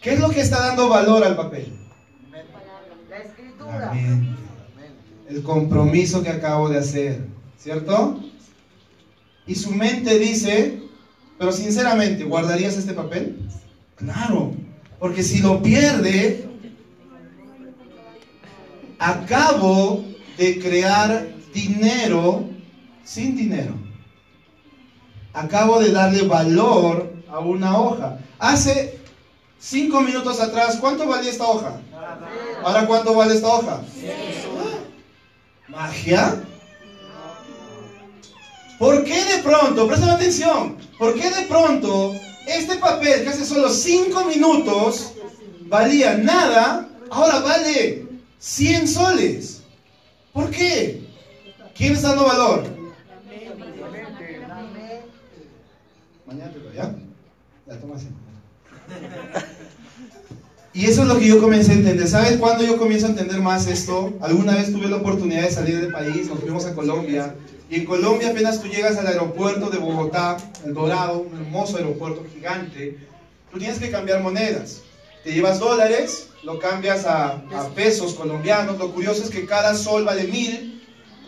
¿Qué 0.00 0.14
es 0.14 0.20
lo 0.20 0.30
que 0.30 0.40
está 0.40 0.60
dando 0.60 0.88
valor 0.88 1.24
al 1.24 1.36
papel? 1.36 1.76
La 3.10 3.18
escritura. 3.18 3.78
La 3.78 3.92
mente. 3.92 4.42
El 5.28 5.42
compromiso 5.42 6.22
que 6.22 6.30
acabo 6.30 6.68
de 6.68 6.78
hacer, 6.78 7.26
¿cierto? 7.58 8.20
Y 9.46 9.54
su 9.54 9.70
mente 9.70 10.18
dice, 10.18 10.82
pero 11.38 11.52
sinceramente, 11.52 12.24
¿guardarías 12.24 12.76
este 12.76 12.92
papel? 12.92 13.48
Claro, 13.94 14.54
porque 14.98 15.22
si 15.22 15.38
lo 15.38 15.62
pierde, 15.62 16.48
acabo 18.98 20.04
de 20.36 20.58
crear 20.58 21.28
dinero 21.54 22.48
sin 23.04 23.36
dinero. 23.36 23.74
Acabo 25.32 25.80
de 25.80 25.92
darle 25.92 26.22
valor 26.22 27.12
a 27.28 27.38
una 27.38 27.78
hoja. 27.78 28.18
Hace 28.38 28.98
cinco 29.58 30.00
minutos 30.00 30.40
atrás, 30.40 30.76
¿cuánto 30.80 31.06
valía 31.06 31.30
esta 31.30 31.44
hoja? 31.44 31.80
¿Ahora 32.64 32.86
cuánto 32.86 33.14
vale 33.14 33.34
esta 33.34 33.48
hoja? 33.48 33.82
¿Magia? 35.68 36.42
¿Por 38.78 39.04
qué 39.04 39.24
de 39.24 39.42
pronto, 39.42 39.86
préstame 39.86 40.12
atención, 40.12 40.76
por 40.98 41.14
qué 41.14 41.30
de 41.30 41.42
pronto 41.46 42.14
este 42.46 42.76
papel 42.76 43.22
que 43.22 43.30
hace 43.30 43.44
solo 43.44 43.70
5 43.70 44.24
minutos 44.26 45.12
valía 45.62 46.16
nada, 46.18 46.88
ahora 47.10 47.40
vale 47.40 48.06
100 48.38 48.88
soles? 48.88 49.62
¿Por 50.32 50.50
qué? 50.50 51.06
¿Quién 51.74 51.94
está 51.94 52.08
dando 52.08 52.24
valor? 52.24 52.64
Mañana 56.26 56.52
te 56.52 56.58
lo 56.58 56.72
¿ya? 56.72 56.94
La 57.66 57.80
toma 57.80 57.96
así. 57.96 58.08
Y 60.74 60.84
eso 60.84 61.02
es 61.02 61.08
lo 61.08 61.18
que 61.18 61.26
yo 61.26 61.40
comencé 61.40 61.72
a 61.72 61.76
entender. 61.76 62.06
¿Sabes 62.06 62.36
cuándo 62.36 62.62
yo 62.62 62.76
comienzo 62.76 63.06
a 63.06 63.10
entender 63.10 63.40
más 63.40 63.66
esto? 63.66 64.12
Alguna 64.20 64.56
vez 64.56 64.70
tuve 64.70 64.88
la 64.88 64.96
oportunidad 64.96 65.42
de 65.42 65.50
salir 65.50 65.80
del 65.80 65.90
país, 65.90 66.28
nos 66.28 66.40
fuimos 66.40 66.66
a 66.66 66.74
Colombia. 66.74 67.34
Y 67.68 67.76
en 67.76 67.84
Colombia 67.84 68.30
apenas 68.30 68.60
tú 68.60 68.68
llegas 68.68 68.96
al 68.96 69.08
aeropuerto 69.08 69.70
de 69.70 69.78
Bogotá, 69.78 70.36
El 70.64 70.74
Dorado, 70.74 71.18
un 71.18 71.36
hermoso 71.36 71.76
aeropuerto 71.76 72.24
gigante, 72.32 72.96
tú 73.50 73.58
tienes 73.58 73.78
que 73.78 73.90
cambiar 73.90 74.20
monedas. 74.22 74.82
Te 75.24 75.32
llevas 75.32 75.58
dólares, 75.58 76.28
lo 76.44 76.60
cambias 76.60 77.04
a, 77.06 77.42
pesos 77.74 78.14
colombianos. 78.14 78.78
Lo 78.78 78.92
curioso 78.92 79.24
es 79.24 79.30
que 79.30 79.46
cada 79.46 79.74
sol 79.74 80.04
vale 80.04 80.24
mil, 80.24 80.86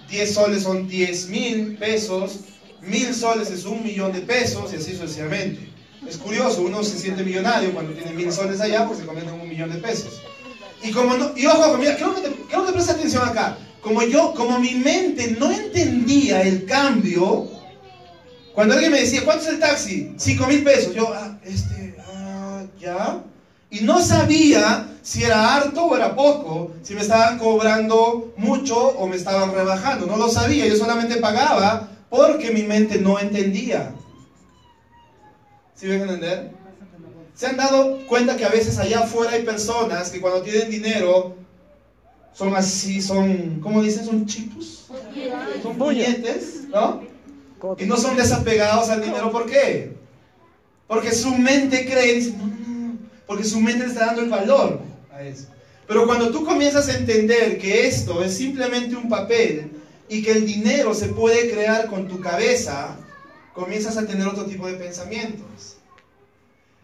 10 0.09 0.35
soles 0.35 0.63
son 0.63 0.87
10 0.87 1.29
mil 1.29 1.77
pesos, 1.77 2.41
mil 2.81 3.13
soles 3.13 3.51
es 3.51 3.65
un 3.65 3.83
millón 3.83 4.13
de 4.13 4.21
pesos 4.21 4.73
y 4.73 4.77
así 4.77 4.93
sucesivamente. 4.93 5.69
Es 6.07 6.17
curioso, 6.17 6.63
uno 6.63 6.85
se 6.85 6.97
siente 6.97 7.25
millonario 7.25 7.73
cuando 7.73 7.93
tiene 7.93 8.13
mil 8.13 8.33
soles 8.33 8.61
allá 8.61 8.87
porque 8.87 9.01
se 9.01 9.07
convierte 9.07 9.35
en 9.35 9.41
un 9.41 9.49
millón 9.49 9.73
de 9.73 9.79
pesos. 9.79 10.23
Y 10.85 10.93
como 10.93 11.17
no, 11.17 11.33
y 11.37 11.45
ojo, 11.47 11.77
mira, 11.77 11.97
creo 11.97 12.15
que, 12.15 12.21
te, 12.21 12.31
creo 12.49 12.65
presta 12.73 12.93
atención 12.93 13.29
acá. 13.29 13.59
Como 13.89 14.03
yo, 14.03 14.35
como 14.35 14.59
mi 14.59 14.75
mente 14.75 15.35
no 15.41 15.51
entendía 15.51 16.43
el 16.43 16.67
cambio, 16.67 17.49
cuando 18.55 18.75
alguien 18.75 18.93
me 18.93 19.01
decía, 19.01 19.25
¿cuánto 19.25 19.45
es 19.45 19.49
el 19.49 19.61
taxi? 19.61 20.13
Cinco 20.19 20.47
mil 20.47 20.63
pesos. 20.63 20.95
Yo, 20.95 21.11
ah, 21.11 21.39
este, 21.43 21.97
ah, 22.07 22.65
ya. 22.79 23.23
Y 23.71 23.81
no 23.81 24.03
sabía 24.03 24.91
si 25.01 25.25
era 25.25 25.57
harto 25.57 25.87
o 25.87 25.97
era 25.97 26.15
poco, 26.15 26.73
si 26.83 26.93
me 26.93 27.01
estaban 27.01 27.39
cobrando 27.39 28.35
mucho 28.37 28.77
o 28.77 29.07
me 29.07 29.17
estaban 29.17 29.55
rebajando. 29.55 30.05
No 30.05 30.19
lo 30.19 30.29
sabía, 30.29 30.67
yo 30.67 30.77
solamente 30.77 31.17
pagaba 31.17 31.89
porque 32.11 32.51
mi 32.51 32.65
mente 32.65 32.99
no 32.99 33.19
entendía. 33.19 33.95
¿Sí 35.77 35.87
me 35.87 35.95
entender? 35.95 36.51
¿Se 37.35 37.47
han 37.47 37.57
dado 37.57 38.07
cuenta 38.07 38.37
que 38.37 38.45
a 38.45 38.51
veces 38.51 38.77
allá 38.79 39.01
afuera 39.01 39.33
hay 39.33 39.45
personas 39.45 40.11
que 40.11 40.21
cuando 40.21 40.43
tienen 40.43 40.69
dinero 40.69 41.38
son 42.39 42.55
así, 42.55 43.03
son, 43.03 43.59
¿cómo 43.61 43.83
dicen? 43.83 44.05
Son 44.05 44.25
chipos, 44.25 44.87
son 45.61 45.77
puñetes, 45.77 46.69
¿no? 46.69 47.03
Y 47.77 47.85
no 47.85 47.97
son 47.97 48.17
desapegados 48.17 48.91
al 48.91 49.03
dinero, 49.03 49.33
¿por 49.33 49.47
qué? 49.47 49.97
Porque 50.87 51.11
su 51.11 51.35
mente 51.35 51.85
cree, 51.85 52.15
dice, 52.15 52.37
no, 52.39 52.47
no, 52.47 52.93
no, 52.93 52.99
porque 53.27 53.43
su 53.43 53.61
mente 53.61 53.81
le 53.81 53.87
está 53.87 54.07
dando 54.07 54.23
el 54.23 54.31
valor 54.31 54.79
a 55.13 55.25
eso. 55.25 55.49
Pero 55.89 56.07
cuando 56.07 56.31
tú 56.31 56.45
comienzas 56.45 56.89
a 56.89 56.97
entender 56.97 57.59
que 57.59 57.89
esto 57.89 58.23
es 58.23 58.37
simplemente 58.37 58.95
un 58.95 59.09
papel 59.09 59.73
y 60.09 60.23
que 60.23 60.31
el 60.31 60.47
dinero 60.47 60.95
se 60.95 61.09
puede 61.09 61.51
crear 61.51 61.89
con 61.89 62.07
tu 62.07 62.21
cabeza, 62.21 62.97
comienzas 63.53 63.97
a 63.97 64.07
tener 64.07 64.29
otro 64.29 64.45
tipo 64.45 64.69
de 64.69 64.75
pensamientos. 64.75 65.77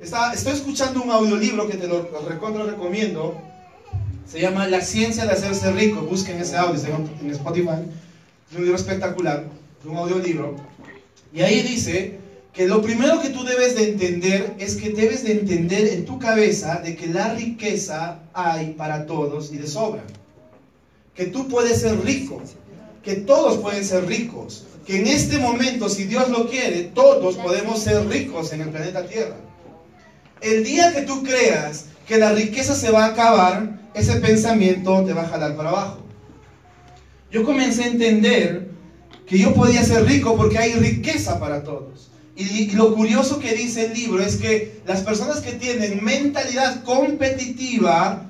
Está, 0.00 0.34
estoy 0.34 0.54
escuchando 0.54 1.00
un 1.00 1.12
audiolibro 1.12 1.68
que 1.68 1.76
te 1.76 1.86
lo, 1.86 2.10
recontra 2.28 2.64
recomiendo. 2.64 3.40
Se 4.26 4.40
llama 4.40 4.66
La 4.68 4.80
ciencia 4.80 5.26
de 5.26 5.32
hacerse 5.32 5.70
rico. 5.72 6.00
Busquen 6.02 6.40
ese 6.40 6.56
audio, 6.56 6.80
en 7.20 7.30
Spotify. 7.30 7.84
Es 8.50 8.56
un 8.56 8.64
libro 8.64 8.76
espectacular, 8.76 9.44
es 9.80 9.86
un 9.86 9.96
audiolibro. 9.96 10.56
Y 11.32 11.42
ahí 11.42 11.62
dice 11.62 12.18
que 12.52 12.66
lo 12.66 12.80
primero 12.80 13.20
que 13.20 13.30
tú 13.30 13.44
debes 13.44 13.74
de 13.74 13.90
entender 13.90 14.54
es 14.58 14.76
que 14.76 14.90
debes 14.90 15.24
de 15.24 15.32
entender 15.32 15.88
en 15.88 16.04
tu 16.04 16.18
cabeza 16.18 16.76
de 16.76 16.94
que 16.94 17.08
la 17.08 17.34
riqueza 17.34 18.20
hay 18.32 18.74
para 18.74 19.06
todos 19.06 19.52
y 19.52 19.58
de 19.58 19.66
sobra. 19.66 20.04
Que 21.14 21.26
tú 21.26 21.48
puedes 21.48 21.80
ser 21.80 22.00
rico, 22.04 22.40
que 23.02 23.16
todos 23.16 23.58
pueden 23.58 23.84
ser 23.84 24.06
ricos, 24.06 24.64
que 24.86 25.00
en 25.00 25.06
este 25.06 25.38
momento, 25.38 25.88
si 25.88 26.04
Dios 26.04 26.28
lo 26.28 26.48
quiere, 26.48 26.84
todos 26.94 27.36
podemos 27.36 27.80
ser 27.80 28.06
ricos 28.06 28.52
en 28.52 28.62
el 28.62 28.68
planeta 28.70 29.06
Tierra. 29.06 29.36
El 30.44 30.62
día 30.62 30.92
que 30.92 31.02
tú 31.02 31.22
creas 31.22 31.86
que 32.06 32.18
la 32.18 32.32
riqueza 32.32 32.74
se 32.74 32.90
va 32.90 33.06
a 33.06 33.08
acabar, 33.08 33.80
ese 33.94 34.16
pensamiento 34.16 35.02
te 35.02 35.14
va 35.14 35.22
a 35.22 35.28
jalar 35.28 35.56
para 35.56 35.70
abajo. 35.70 36.00
Yo 37.32 37.44
comencé 37.44 37.84
a 37.84 37.86
entender 37.86 38.68
que 39.26 39.38
yo 39.38 39.54
podía 39.54 39.82
ser 39.82 40.04
rico 40.04 40.36
porque 40.36 40.58
hay 40.58 40.74
riqueza 40.74 41.40
para 41.40 41.64
todos. 41.64 42.10
Y, 42.36 42.70
lo 42.72 42.94
curioso 42.94 43.38
que 43.38 43.54
dice 43.54 43.86
el 43.86 43.94
libro 43.94 44.22
es 44.22 44.36
que 44.36 44.82
las 44.86 45.00
personas 45.00 45.40
que 45.40 45.52
tienen 45.52 46.04
mentalidad 46.04 46.84
competitiva, 46.84 48.26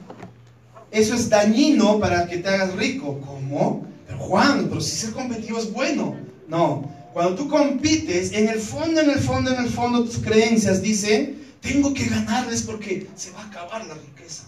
eso 0.93 1.15
es 1.17 1.29
dañino 1.29 1.99
para 1.99 2.29
que 2.29 2.37
te 2.37 2.49
hagas 2.49 2.77
rico. 2.77 3.21
¿Cómo? 3.27 3.89
Pero 4.07 4.19
Juan, 4.21 4.67
pero 4.69 4.81
si 4.81 4.95
ser 4.95 5.11
competitivo 5.11 5.59
es 5.59 5.73
bueno. 5.73 6.15
No, 6.47 6.89
cuando 7.13 7.35
tú 7.35 7.49
compites, 7.49 8.33
en 8.35 8.49
el 8.49 8.61
fondo, 8.61 9.01
en 9.01 9.11
el 9.11 9.19
fondo, 9.19 9.53
en 9.53 9.65
el 9.65 9.71
fondo, 9.71 10.05
tus 10.05 10.19
creencias 10.19 10.81
dicen, 10.81 11.44
tengo 11.65 11.95
que 11.95 12.05
ganarles 12.05 12.63
porque 12.63 13.09
se 13.17 13.31
va 13.31 13.41
a 13.41 13.47
acabar 13.47 13.87
la 13.87 13.95
riqueza. 13.95 14.45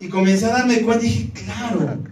Y 0.00 0.08
comencé 0.08 0.46
a 0.46 0.48
darme 0.48 0.82
cuenta 0.82 1.06
y 1.06 1.08
dije, 1.08 1.30
claro, 1.32 2.02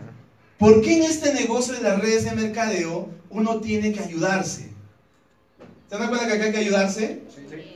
¿por 0.59 0.81
qué 0.81 0.99
en 0.99 1.03
este 1.03 1.35
negocio 1.35 1.75
de 1.75 1.83
las 1.83 2.01
redes 2.01 2.25
de 2.25 2.37
mercadeo 2.37 3.11
uno 3.31 3.61
tiene 3.61 3.93
que 3.93 3.99
ayudarse? 3.99 4.71
¿Se 5.91 5.99
dan 5.99 6.09
cuenta 6.09 6.29
que 6.29 6.35
acá 6.35 6.45
hay 6.45 6.53
que 6.53 6.59
ayudarse? 6.59 7.23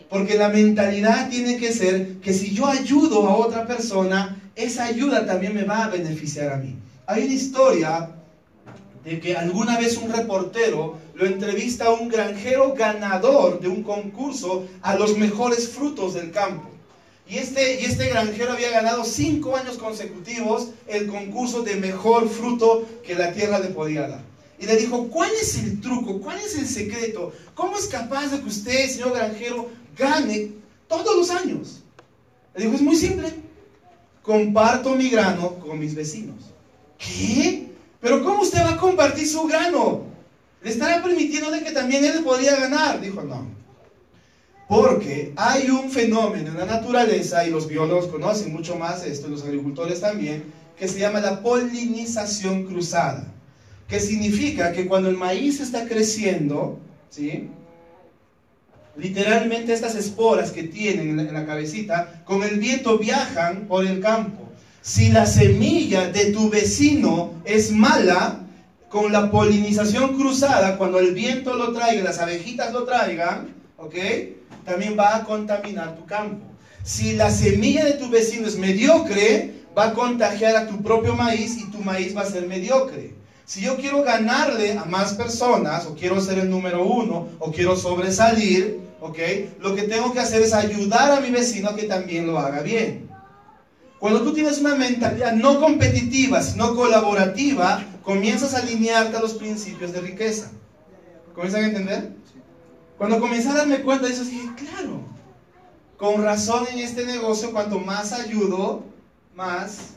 Porque 0.08 0.38
la 0.38 0.50
mentalidad 0.50 1.28
tiene 1.28 1.56
que 1.56 1.72
ser 1.72 2.20
que 2.20 2.32
si 2.32 2.54
yo 2.54 2.66
ayudo 2.66 3.28
a 3.28 3.34
otra 3.34 3.66
persona, 3.66 4.40
esa 4.54 4.84
ayuda 4.84 5.26
también 5.26 5.52
me 5.52 5.64
va 5.64 5.86
a 5.86 5.88
beneficiar 5.88 6.52
a 6.52 6.58
mí. 6.58 6.76
Hay 7.06 7.24
una 7.24 7.34
historia 7.34 8.10
de 9.04 9.20
que 9.20 9.36
alguna 9.36 9.78
vez 9.78 9.96
un 9.98 10.10
reportero 10.10 10.96
lo 11.14 11.26
entrevista 11.26 11.86
a 11.86 11.92
un 11.92 12.08
granjero 12.08 12.74
ganador 12.74 13.60
de 13.60 13.68
un 13.68 13.82
concurso 13.82 14.66
a 14.82 14.96
los 14.96 15.16
mejores 15.18 15.68
frutos 15.68 16.14
del 16.14 16.30
campo. 16.30 16.70
Y 17.28 17.38
este, 17.38 17.80
y 17.80 17.84
este 17.84 18.08
granjero 18.08 18.52
había 18.52 18.70
ganado 18.70 19.04
cinco 19.04 19.56
años 19.56 19.78
consecutivos 19.78 20.68
el 20.86 21.06
concurso 21.06 21.62
de 21.62 21.76
mejor 21.76 22.28
fruto 22.28 22.86
que 23.02 23.14
la 23.14 23.32
tierra 23.32 23.58
le 23.58 23.68
podía 23.68 24.08
dar. 24.08 24.22
Y 24.58 24.66
le 24.66 24.76
dijo, 24.76 25.08
¿cuál 25.08 25.30
es 25.40 25.56
el 25.58 25.80
truco? 25.80 26.20
¿Cuál 26.20 26.38
es 26.38 26.56
el 26.56 26.66
secreto? 26.66 27.32
¿Cómo 27.54 27.76
es 27.76 27.86
capaz 27.86 28.28
de 28.28 28.40
que 28.40 28.48
usted, 28.48 28.88
señor 28.88 29.14
granjero, 29.14 29.68
gane 29.96 30.52
todos 30.88 31.16
los 31.16 31.30
años? 31.30 31.82
Le 32.54 32.64
dijo, 32.64 32.76
es 32.76 32.82
muy 32.82 32.96
simple. 32.96 33.32
Comparto 34.22 34.94
mi 34.94 35.08
grano 35.08 35.56
con 35.56 35.78
mis 35.78 35.94
vecinos. 35.94 36.36
¿Qué? 36.98 37.73
¿Pero 38.04 38.22
cómo 38.22 38.42
usted 38.42 38.62
va 38.62 38.72
a 38.72 38.76
compartir 38.76 39.26
su 39.26 39.44
grano? 39.44 40.02
¿Le 40.62 40.70
estará 40.70 41.02
permitiendo 41.02 41.50
de 41.50 41.64
que 41.64 41.72
también 41.72 42.04
él 42.04 42.22
podría 42.22 42.54
ganar? 42.54 43.00
Dijo, 43.00 43.22
no. 43.22 43.46
Porque 44.68 45.32
hay 45.36 45.70
un 45.70 45.90
fenómeno 45.90 46.50
en 46.50 46.58
la 46.58 46.66
naturaleza, 46.66 47.46
y 47.46 47.50
los 47.50 47.66
biólogos 47.66 48.08
conocen 48.08 48.52
mucho 48.52 48.76
más 48.76 49.06
esto, 49.06 49.28
los 49.28 49.42
agricultores 49.42 50.02
también, 50.02 50.44
que 50.78 50.86
se 50.86 50.98
llama 50.98 51.20
la 51.20 51.42
polinización 51.42 52.64
cruzada. 52.64 53.26
Que 53.88 53.98
significa 53.98 54.72
que 54.72 54.86
cuando 54.86 55.08
el 55.08 55.16
maíz 55.16 55.60
está 55.60 55.88
creciendo, 55.88 56.78
¿sí? 57.08 57.48
literalmente 58.96 59.72
estas 59.72 59.94
esporas 59.94 60.50
que 60.50 60.64
tienen 60.64 61.18
en 61.18 61.32
la 61.32 61.46
cabecita, 61.46 62.22
con 62.26 62.42
el 62.42 62.58
viento 62.58 62.98
viajan 62.98 63.66
por 63.66 63.86
el 63.86 64.00
campo. 64.00 64.43
Si 64.86 65.08
la 65.08 65.24
semilla 65.24 66.08
de 66.08 66.26
tu 66.26 66.50
vecino 66.50 67.32
es 67.46 67.72
mala, 67.72 68.40
con 68.90 69.12
la 69.12 69.30
polinización 69.30 70.14
cruzada, 70.14 70.76
cuando 70.76 70.98
el 70.98 71.14
viento 71.14 71.54
lo 71.54 71.72
traiga, 71.72 72.04
las 72.04 72.18
abejitas 72.18 72.70
lo 72.70 72.84
traigan, 72.84 73.54
¿ok? 73.78 73.94
También 74.66 74.94
va 74.96 75.16
a 75.16 75.24
contaminar 75.24 75.96
tu 75.96 76.04
campo. 76.04 76.44
Si 76.82 77.14
la 77.14 77.30
semilla 77.30 77.82
de 77.82 77.94
tu 77.94 78.10
vecino 78.10 78.46
es 78.46 78.58
mediocre, 78.58 79.54
va 79.76 79.84
a 79.84 79.94
contagiar 79.94 80.54
a 80.54 80.66
tu 80.66 80.82
propio 80.82 81.14
maíz 81.14 81.56
y 81.56 81.70
tu 81.70 81.78
maíz 81.78 82.14
va 82.14 82.20
a 82.20 82.30
ser 82.30 82.46
mediocre. 82.46 83.14
Si 83.46 83.62
yo 83.62 83.76
quiero 83.76 84.02
ganarle 84.02 84.72
a 84.72 84.84
más 84.84 85.14
personas, 85.14 85.86
o 85.86 85.94
quiero 85.94 86.20
ser 86.20 86.40
el 86.40 86.50
número 86.50 86.84
uno, 86.84 87.28
o 87.38 87.50
quiero 87.50 87.74
sobresalir, 87.74 88.80
¿ok? 89.00 89.18
Lo 89.60 89.74
que 89.74 89.84
tengo 89.84 90.12
que 90.12 90.20
hacer 90.20 90.42
es 90.42 90.52
ayudar 90.52 91.10
a 91.10 91.20
mi 91.20 91.30
vecino 91.30 91.70
a 91.70 91.74
que 91.74 91.84
también 91.84 92.26
lo 92.26 92.38
haga 92.38 92.60
bien. 92.60 93.13
Cuando 94.04 94.20
tú 94.20 94.34
tienes 94.34 94.58
una 94.58 94.74
mentalidad 94.74 95.32
no 95.32 95.58
competitiva, 95.58 96.42
sino 96.42 96.76
colaborativa, 96.76 97.82
comienzas 98.02 98.52
a 98.52 98.58
alinearte 98.58 99.16
a 99.16 99.20
los 99.20 99.32
principios 99.32 99.94
de 99.94 100.02
riqueza. 100.02 100.50
¿Comienzan 101.34 101.64
a 101.64 101.66
entender? 101.68 102.12
Cuando 102.98 103.18
comencé 103.18 103.48
a 103.48 103.54
darme 103.54 103.80
cuenta 103.80 104.06
de 104.06 104.12
eso, 104.12 104.24
dije, 104.24 104.50
claro, 104.56 105.00
con 105.96 106.22
razón 106.22 106.66
en 106.70 106.80
este 106.80 107.06
negocio, 107.06 107.50
cuanto 107.50 107.78
más 107.78 108.12
ayudo, 108.12 108.82
más 109.34 109.94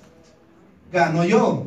gano 0.89 1.25
yo. 1.25 1.65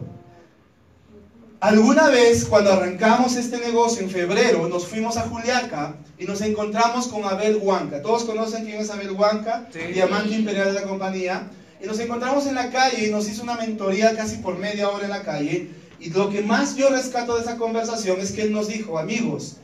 Alguna 1.61 2.09
vez 2.09 2.47
cuando 2.47 2.73
arrancamos 2.73 3.37
este 3.37 3.59
negocio 3.59 4.03
en 4.03 4.09
febrero, 4.09 4.67
nos 4.67 4.87
fuimos 4.87 5.19
a 5.19 5.29
Juliaca 5.29 5.95
y 6.19 6.25
nos 6.25 6.41
encontramos 6.41 7.07
con 7.09 7.23
Abel 7.27 7.59
Huanca. 7.61 8.01
¿Todos 8.01 8.25
conocen 8.25 8.65
quién 8.65 8.81
es 8.81 8.89
Abel 8.89 9.11
Huanca? 9.11 9.69
Diamante 9.93 10.37
Imperial 10.37 10.69
de 10.69 10.81
la 10.81 10.87
compañía. 10.87 11.51
Y 11.83 11.87
nos 11.87 11.99
encontramos 11.99 12.47
en 12.47 12.55
la 12.55 12.71
calle 12.71 13.07
y 13.07 13.11
nos 13.11 13.29
hizo 13.29 13.43
una 13.43 13.57
mentoría 13.57 14.15
casi 14.15 14.37
por 14.37 14.59
media 14.59 14.89
hora 14.91 15.05
en 15.05 15.11
la 15.11 15.23
calle. 15.23 15.69
Y 15.99 16.11
lo 16.11 16.31
que 16.31 16.43
más 16.43 16.77
yo 16.77 16.91
rescato 16.91 17.37
de 17.37 17.43
esa 17.43 17.57
conversación 17.57 18.21
es 18.21 18.33
que 18.33 18.43
él 18.43 18.53
nos 18.53 18.69
dijo, 18.69 18.99
amigos, 18.99 19.57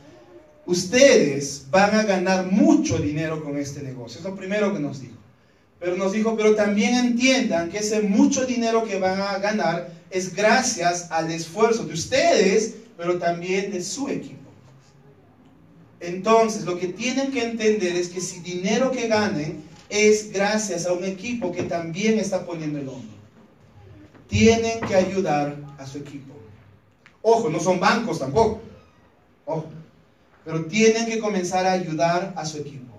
ustedes 0.65 1.65
van 1.69 1.95
a 1.95 2.03
ganar 2.03 2.51
mucho 2.51 2.97
dinero 2.97 3.43
con 3.43 3.57
este 3.57 3.81
negocio. 3.81 4.19
Es 4.19 4.25
lo 4.25 4.35
primero 4.35 4.73
que 4.73 4.79
nos 4.79 5.01
dijo. 5.01 5.15
Pero 5.79 5.95
nos 5.95 6.11
dijo, 6.11 6.35
pero 6.35 6.55
también 6.55 6.95
entiendan 6.95 7.69
que 7.69 7.79
ese 7.79 8.01
mucho 8.01 8.45
dinero 8.45 8.83
que 8.83 8.97
van 8.97 9.21
a 9.21 9.37
ganar 9.37 9.91
es 10.09 10.35
gracias 10.35 11.11
al 11.11 11.31
esfuerzo 11.31 11.85
de 11.85 11.93
ustedes, 11.93 12.75
pero 12.97 13.19
también 13.19 13.71
de 13.71 13.83
su 13.83 14.09
equipo. 14.09 14.37
Entonces, 15.99 16.63
lo 16.63 16.79
que 16.79 16.87
tienen 16.87 17.31
que 17.31 17.43
entender 17.43 17.95
es 17.95 18.09
que 18.09 18.21
si 18.21 18.39
dinero 18.39 18.91
que 18.91 19.07
ganen 19.07 19.63
es 19.89 20.31
gracias 20.31 20.85
a 20.85 20.93
un 20.93 21.03
equipo 21.03 21.51
que 21.51 21.63
también 21.63 22.19
está 22.19 22.45
poniendo 22.45 22.79
el 22.79 22.89
hombro. 22.89 23.17
Tienen 24.27 24.81
que 24.81 24.95
ayudar 24.95 25.55
a 25.77 25.85
su 25.85 25.99
equipo. 25.99 26.33
Ojo, 27.21 27.49
no 27.49 27.59
son 27.59 27.79
bancos 27.79 28.19
tampoco. 28.19 28.61
Ojo. 29.45 29.65
Pero 30.43 30.65
tienen 30.65 31.05
que 31.05 31.19
comenzar 31.19 31.65
a 31.65 31.73
ayudar 31.73 32.33
a 32.35 32.45
su 32.45 32.57
equipo. 32.57 32.95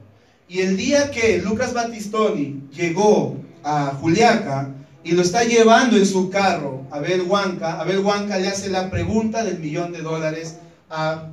Y 0.49 0.61
el 0.61 0.77
día 0.77 1.11
que 1.11 1.39
Lucas 1.39 1.75
Battistoni 1.75 2.69
llegó 2.73 3.37
a 3.63 3.95
Juliaca 4.01 4.71
y 5.05 5.13
lo 5.13 5.23
está 5.23 5.45
llevando 5.45 5.97
en 5.97 6.07
su 6.07 6.31
carro 6.31 6.87
a 6.91 6.97
Abel 6.97 7.23
Huanca, 7.23 7.81
Abel 7.81 8.01
Huanca 8.01 8.39
le 8.39 8.49
hace 8.49 8.71
la 8.71 8.91
pregunta 8.91 9.45
del 9.45 9.59
millón 9.59 9.93
de 9.93 10.01
dólares 10.01 10.57
a, 10.89 11.29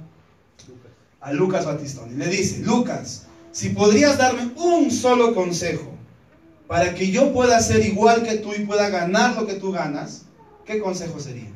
a 1.22 1.34
Lucas 1.34 1.66
Battistoni. 1.66 2.16
Le 2.16 2.28
dice, 2.28 2.60
Lucas, 2.60 3.25
si 3.56 3.70
podrías 3.70 4.18
darme 4.18 4.52
un 4.58 4.92
solo 4.92 5.34
consejo 5.34 5.90
para 6.68 6.94
que 6.94 7.10
yo 7.10 7.32
pueda 7.32 7.58
ser 7.62 7.86
igual 7.86 8.24
que 8.24 8.36
tú 8.36 8.52
y 8.54 8.66
pueda 8.66 8.90
ganar 8.90 9.38
lo 9.38 9.48
que 9.48 9.54
tú 9.54 9.72
ganas, 9.72 10.26
¿qué 10.66 10.82
consejo 10.82 11.22
sería? 11.22 11.54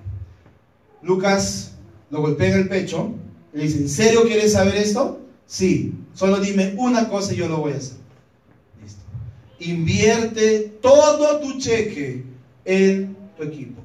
Lucas 1.02 1.74
lo 2.10 2.22
golpea 2.22 2.52
en 2.52 2.60
el 2.60 2.70
pecho 2.70 3.16
y 3.54 3.58
le 3.58 3.64
dice, 3.64 3.80
¿en 3.80 3.90
serio 3.90 4.24
quieres 4.24 4.54
saber 4.54 4.78
esto? 4.78 5.20
Sí, 5.46 5.94
solo 6.14 6.38
dime 6.38 6.74
una 6.78 7.10
cosa 7.10 7.34
y 7.34 7.36
yo 7.36 7.50
lo 7.50 7.58
voy 7.58 7.74
a 7.74 7.78
hacer. 7.78 7.98
Listo. 8.82 9.02
Invierte 9.60 10.78
todo 10.82 11.42
tu 11.42 11.60
cheque 11.60 12.24
en 12.64 13.18
tu 13.36 13.44
equipo. 13.44 13.82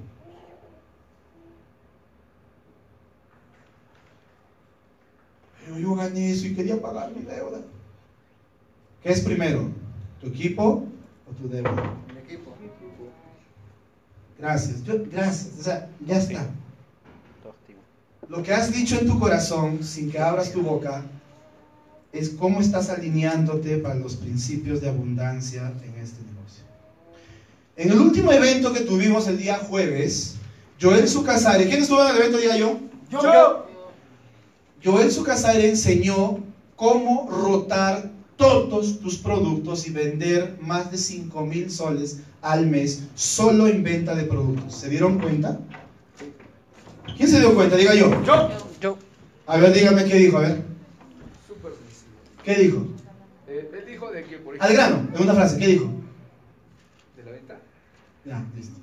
Pero 5.64 5.80
yo 5.80 5.96
gané 5.96 6.30
eso 6.30 6.46
y 6.46 6.54
quería 6.54 6.80
pagar 6.80 7.10
mi 7.10 7.24
deuda. 7.24 7.74
¿Qué 9.05 9.12
es 9.12 9.20
primero? 9.20 9.70
¿Tu 10.20 10.28
equipo 10.28 10.86
o 11.30 11.32
tu 11.40 11.48
deuda? 11.48 11.70
Mi 12.12 12.18
equipo. 12.20 12.52
Gracias, 14.38 14.82
yo- 14.82 15.05
gracias. 15.12 15.50
O 15.61 15.62
sea, 15.62 15.88
ya 16.05 16.16
está. 16.16 16.48
Lo 18.28 18.42
que 18.42 18.52
has 18.55 18.72
dicho 18.72 18.98
en 18.98 19.07
tu 19.07 19.18
corazón, 19.20 19.84
sin 19.84 20.11
que 20.11 20.18
abras 20.18 20.50
tu 20.52 20.62
boca, 20.62 21.05
es 22.12 22.30
cómo 22.30 22.61
estás 22.61 22.88
alineándote 22.88 23.76
para 23.78 23.96
los 23.96 24.16
principios 24.16 24.80
de 24.80 24.88
abundancia 24.88 25.70
en 25.84 25.94
este 26.02 26.22
negocio. 26.22 26.64
En 27.76 27.90
el 27.90 27.98
último 28.00 28.32
evento 28.32 28.72
que 28.72 28.80
tuvimos 28.80 29.28
el 29.28 29.36
día 29.36 29.59
jueves, 29.59 30.36
Joel 30.80 31.07
Sucasare, 31.09 31.66
¿quién 31.68 31.82
estuvo 31.82 32.02
en 32.02 32.11
el 32.12 32.16
evento? 32.16 32.38
Diga 32.38 32.57
yo. 32.57 32.78
Yo. 33.11 33.66
Joel 34.82 35.11
Sucasare 35.12 35.68
enseñó 35.68 36.38
cómo 36.76 37.28
rotar 37.30 38.11
todos 38.37 39.01
tus 39.01 39.16
productos 39.18 39.87
y 39.87 39.91
vender 39.91 40.59
más 40.61 40.91
de 40.91 40.99
5 40.99 41.47
mil 41.47 41.70
soles 41.70 42.20
al 42.43 42.66
mes 42.66 43.05
solo 43.14 43.66
en 43.66 43.82
venta 43.82 44.14
de 44.14 44.24
productos. 44.24 44.74
¿Se 44.74 44.89
dieron 44.89 45.18
cuenta? 45.18 45.59
¿Quién 47.16 47.28
se 47.28 47.39
dio 47.39 47.55
cuenta? 47.55 47.76
Diga 47.76 47.95
yo. 47.95 48.11
Yo. 48.24 48.49
Yo. 48.80 48.99
A 49.47 49.57
ver, 49.59 49.72
dígame 49.72 50.05
qué 50.05 50.16
dijo, 50.16 50.39
a 50.39 50.43
ver. 50.43 50.62
Súper. 51.47 51.72
¿Qué 52.43 52.55
dijo? 52.55 52.87
Eh, 53.47 53.70
él 53.72 53.85
dijo 53.87 54.11
de 54.11 54.24
que, 54.24 54.39
por 54.39 54.57
Al 54.61 54.72
grano, 54.72 55.09
en 55.14 55.22
una 55.22 55.35
frase, 55.35 55.59
¿qué 55.59 55.66
dijo? 55.68 55.91
de 57.16 57.24
la 57.24 57.30
venta. 57.30 57.61
Ya, 58.24 58.45
listo. 58.57 58.74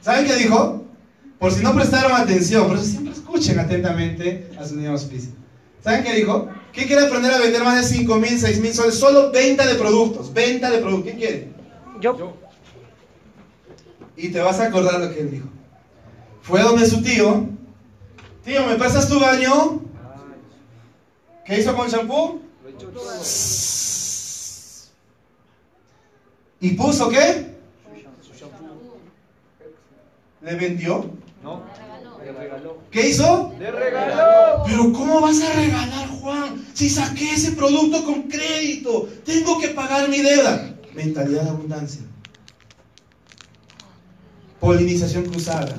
¿Saben 0.00 0.26
qué 0.26 0.36
dijo? 0.36 0.84
Por 1.38 1.52
si 1.52 1.62
no 1.62 1.74
prestaron 1.74 2.12
atención, 2.12 2.66
por 2.66 2.76
eso 2.76 2.84
siempre 2.84 3.12
escuchen 3.12 3.58
atentamente 3.58 4.50
a 4.58 4.66
su 4.66 4.76
niño 4.76 4.90
auspicio. 4.92 5.30
¿Saben 5.82 6.02
qué 6.04 6.14
dijo? 6.14 6.48
¿Quién 6.78 6.86
quiere 6.86 7.06
aprender 7.06 7.32
a 7.32 7.38
vender 7.38 7.64
más 7.64 7.90
de 7.90 7.96
5 7.96 8.16
mil, 8.18 8.38
6 8.38 8.60
mil 8.60 8.72
soles? 8.72 8.94
Solo 8.94 9.32
venta 9.32 9.66
de 9.66 9.74
productos, 9.74 10.32
venta 10.32 10.70
de 10.70 10.78
productos. 10.78 11.06
¿Quién 11.06 11.16
quiere? 11.16 11.48
Yo. 12.00 12.36
Y 14.16 14.28
te 14.28 14.40
vas 14.40 14.60
a 14.60 14.66
acordar 14.66 15.00
lo 15.00 15.12
que 15.12 15.22
él 15.22 15.30
dijo. 15.32 15.48
Fue 16.40 16.62
donde 16.62 16.86
su 16.86 17.02
tío. 17.02 17.48
Tío, 18.44 18.64
¿me 18.64 18.76
pasas 18.76 19.08
tu 19.08 19.18
baño? 19.18 19.82
¿Qué 21.44 21.58
hizo 21.58 21.74
con 21.74 21.90
champú? 21.90 22.42
¿Y 26.60 26.70
puso 26.74 27.08
qué? 27.08 27.56
su 28.22 28.34
shampoo. 28.34 28.98
¿Le 30.42 30.54
vendió? 30.54 31.10
No, 31.42 31.64
le 32.24 32.32
regaló. 32.32 32.78
¿Qué 32.92 33.08
hizo? 33.08 33.52
¡Le 33.58 33.68
regaló! 33.72 34.62
Pero 34.64 34.92
¿cómo 34.92 35.20
vas 35.20 35.42
a 35.42 35.52
regalar, 35.54 36.17
Juan? 36.28 36.66
Si 36.74 36.90
saqué 36.90 37.32
ese 37.32 37.52
producto 37.52 38.04
con 38.04 38.24
crédito, 38.24 39.08
tengo 39.24 39.58
que 39.58 39.68
pagar 39.68 40.08
mi 40.10 40.20
deuda. 40.20 40.76
Mentalidad 40.94 41.44
de 41.44 41.50
abundancia. 41.50 42.02
Polinización 44.60 45.24
cruzada. 45.24 45.74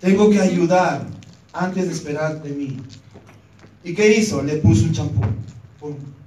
Tengo 0.00 0.30
que 0.30 0.40
ayudar 0.40 1.06
antes 1.52 1.86
de 1.86 1.92
esperar 1.92 2.42
de 2.42 2.50
mí. 2.50 2.78
¿Y 3.84 3.94
qué 3.94 4.16
hizo? 4.16 4.42
Le 4.42 4.56
puso 4.56 4.84
un 4.84 4.92
champú. 4.92 5.20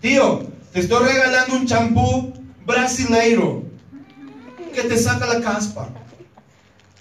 Tío, 0.02 0.44
te 0.72 0.82
estoy 0.82 1.04
regalando 1.08 1.56
un 1.56 1.66
champú 1.66 2.34
brasileiro 2.66 3.64
que 4.74 4.84
te 4.84 4.98
saca 4.98 5.26
la 5.26 5.42
caspa. 5.42 5.89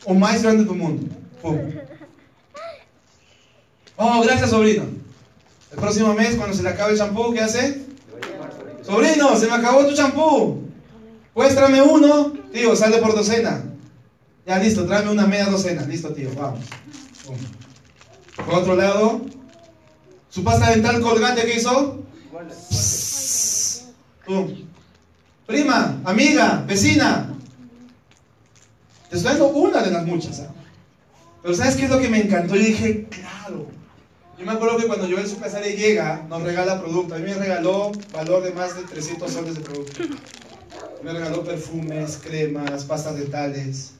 O 0.07 0.14
más 0.14 0.43
grande 0.43 0.64
del 0.64 0.74
mundo. 0.74 1.07
Oh, 3.97 4.22
gracias, 4.22 4.51
sobrino. 4.51 4.99
El 5.72 5.78
próximo 5.78 6.14
mes, 6.14 6.34
cuando 6.34 6.56
se 6.56 6.62
le 6.62 6.70
acabe 6.70 6.92
el 6.92 6.98
champú, 6.98 7.32
¿qué 7.32 7.40
hace? 7.40 7.82
Sobrino, 8.84 9.36
se 9.36 9.46
me 9.46 9.52
acabó 9.52 9.86
tu 9.86 9.94
champú. 9.94 10.68
Pues 11.32 11.54
tráeme 11.54 11.82
uno. 11.82 12.32
Tío, 12.52 12.74
sale 12.74 12.98
por 12.98 13.14
docena. 13.14 13.62
Ya 14.46 14.58
listo, 14.58 14.84
tráeme 14.84 15.12
una 15.12 15.26
media 15.26 15.46
docena. 15.46 15.82
Listo, 15.82 16.12
tío, 16.12 16.30
vamos. 16.34 16.64
Por 18.34 18.54
otro 18.54 18.74
lado, 18.74 19.20
su 20.28 20.42
pasta 20.42 20.70
dental 20.70 21.00
colgante 21.00 21.44
que 21.44 21.56
hizo. 21.56 22.02
Prima, 25.46 26.00
amiga, 26.04 26.64
vecina. 26.66 27.34
Te 29.08 29.16
estoy 29.16 29.32
dando 29.32 29.48
una 29.48 29.82
de 29.82 29.90
las 29.90 30.06
muchas. 30.06 30.40
¿ah? 30.40 30.52
Pero 31.42 31.54
¿sabes 31.54 31.76
qué 31.76 31.84
es 31.84 31.90
lo 31.90 31.98
que 32.00 32.08
me 32.08 32.22
encantó? 32.22 32.54
Yo 32.54 32.62
dije, 32.62 33.06
claro. 33.08 33.39
Yo 34.41 34.47
me 34.47 34.53
acuerdo 34.53 34.78
que 34.78 34.86
cuando 34.86 35.07
Joel 35.07 35.28
Sucasare 35.28 35.76
llega, 35.76 36.24
nos 36.26 36.43
regala 36.43 36.80
producto. 36.80 37.14
A 37.14 37.18
mí 37.18 37.24
me 37.24 37.34
regaló 37.34 37.93
valor 38.11 38.43
de 38.43 38.53
más 38.53 38.74
de 38.74 38.84
300 38.84 39.30
soles 39.30 39.57
de 39.57 39.61
producto. 39.61 40.01
Me 41.05 41.12
regaló 41.12 41.45
perfumes, 41.45 42.18
cremas, 42.24 42.86
pastas 42.86 43.18
dentales. 43.18 43.93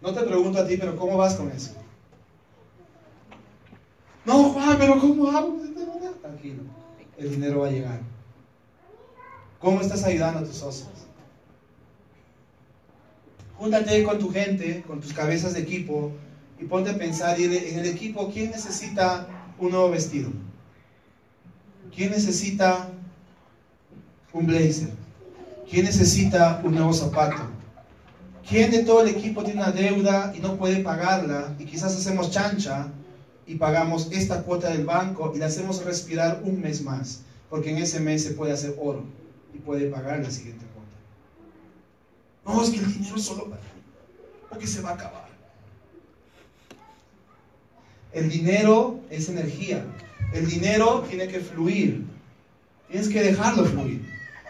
No 0.00 0.14
te 0.14 0.22
pregunto 0.22 0.58
a 0.58 0.66
ti, 0.66 0.78
pero 0.78 0.96
¿cómo 0.96 1.18
vas 1.18 1.34
con 1.34 1.50
eso? 1.50 1.72
No, 4.24 4.44
Juan, 4.44 4.78
pero 4.78 4.98
¿cómo 4.98 5.28
hago? 5.28 5.58
Tranquilo, 6.22 6.62
el 7.18 7.30
dinero 7.30 7.60
va 7.60 7.66
a 7.66 7.70
llegar. 7.70 8.00
¿Cómo 9.58 9.82
estás 9.82 10.04
ayudando 10.04 10.38
a 10.38 10.44
tus 10.44 10.56
socios? 10.56 10.88
Júntate 13.58 14.02
con 14.04 14.18
tu 14.18 14.32
gente, 14.32 14.82
con 14.86 15.02
tus 15.02 15.12
cabezas 15.12 15.52
de 15.52 15.60
equipo 15.60 16.12
y 16.60 16.64
ponte 16.64 16.90
a 16.90 16.98
pensar 16.98 17.40
en 17.40 17.52
el, 17.52 17.86
equipo, 17.86 18.30
¿quién 18.32 18.50
necesita 18.50 19.26
un 19.58 19.70
nuevo 19.70 19.90
vestido? 19.90 20.30
¿Quién 21.94 22.10
necesita 22.10 22.90
un 24.32 24.46
blazer? 24.46 24.90
¿Quién 25.70 25.84
necesita 25.84 26.60
un 26.64 26.74
nuevo 26.74 26.92
zapato? 26.92 27.42
¿Quién 28.48 28.70
de 28.70 28.82
todo 28.82 29.02
el 29.02 29.08
equipo 29.08 29.44
tiene 29.44 29.60
una 29.60 29.70
deuda 29.70 30.32
y 30.36 30.40
no 30.40 30.56
puede 30.56 30.80
pagarla? 30.80 31.54
Y 31.58 31.64
quizás 31.64 31.94
hacemos 31.94 32.30
chancha 32.30 32.88
y 33.46 33.54
pagamos 33.54 34.08
esta 34.10 34.42
cuota 34.42 34.70
del 34.70 34.84
banco 34.84 35.32
y 35.34 35.38
la 35.38 35.46
hacemos 35.46 35.84
respirar 35.84 36.40
un 36.44 36.60
mes 36.60 36.82
más, 36.82 37.20
porque 37.50 37.70
en 37.70 37.78
ese 37.78 38.00
mes 38.00 38.24
se 38.24 38.32
puede 38.32 38.52
hacer 38.52 38.74
oro 38.80 39.04
y 39.54 39.58
puede 39.58 39.88
pagar 39.88 40.20
la 40.20 40.30
siguiente 40.30 40.64
cuota. 40.74 40.88
No, 42.44 42.62
es 42.62 42.70
que 42.70 42.78
el 42.78 42.92
dinero 42.92 43.18
solo 43.18 43.44
para 43.44 43.60
mí, 43.60 43.82
porque 44.48 44.66
se 44.66 44.80
va 44.80 44.90
a 44.90 44.94
acabar. 44.94 45.27
El 48.18 48.28
dinero 48.28 49.00
es 49.10 49.28
energía. 49.28 49.84
El 50.34 50.46
dinero 50.48 51.04
tiene 51.08 51.28
que 51.28 51.40
fluir. 51.40 52.04
Tienes 52.90 53.08
que 53.08 53.22
dejarlo 53.22 53.64
fluir. 53.64 54.02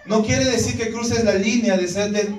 No 0.06 0.22
quiere 0.24 0.44
decir 0.46 0.78
que 0.78 0.90
cruces 0.90 1.22
la 1.24 1.34
línea 1.34 1.76
de 1.76 1.86
ser 1.86 2.10
de- 2.12 2.34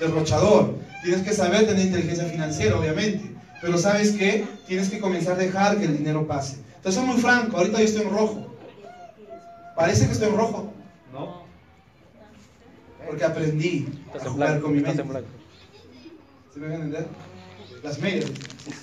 derrochador. 0.00 0.76
Tienes 1.02 1.22
que 1.22 1.32
saber 1.32 1.66
tener 1.66 1.86
inteligencia 1.86 2.24
financiera, 2.26 2.78
obviamente. 2.78 3.22
Pero 3.60 3.76
sabes 3.78 4.12
qué? 4.12 4.44
Tienes 4.68 4.88
que 4.88 5.00
comenzar 5.00 5.32
a 5.34 5.38
dejar 5.38 5.78
que 5.78 5.86
el 5.86 5.98
dinero 5.98 6.26
pase. 6.26 6.58
Entonces, 6.76 6.94
soy 7.00 7.10
muy 7.12 7.20
franco. 7.20 7.56
Ahorita 7.56 7.78
yo 7.78 7.84
estoy 7.84 8.02
en 8.02 8.10
rojo. 8.10 8.56
Parece 9.74 10.06
que 10.06 10.12
estoy 10.12 10.28
en 10.28 10.36
rojo. 10.36 10.72
No. 11.12 11.42
Porque 13.06 13.24
aprendí 13.24 13.88
a 14.14 14.28
jugar 14.28 14.60
con 14.60 14.72
mi 14.74 14.80
mente. 14.80 15.02
¿Se 16.54 16.60
me 16.60 16.66
van 16.68 16.72
a 16.72 16.84
entender? 16.84 17.06
Las 17.82 17.98
medias. 17.98 18.26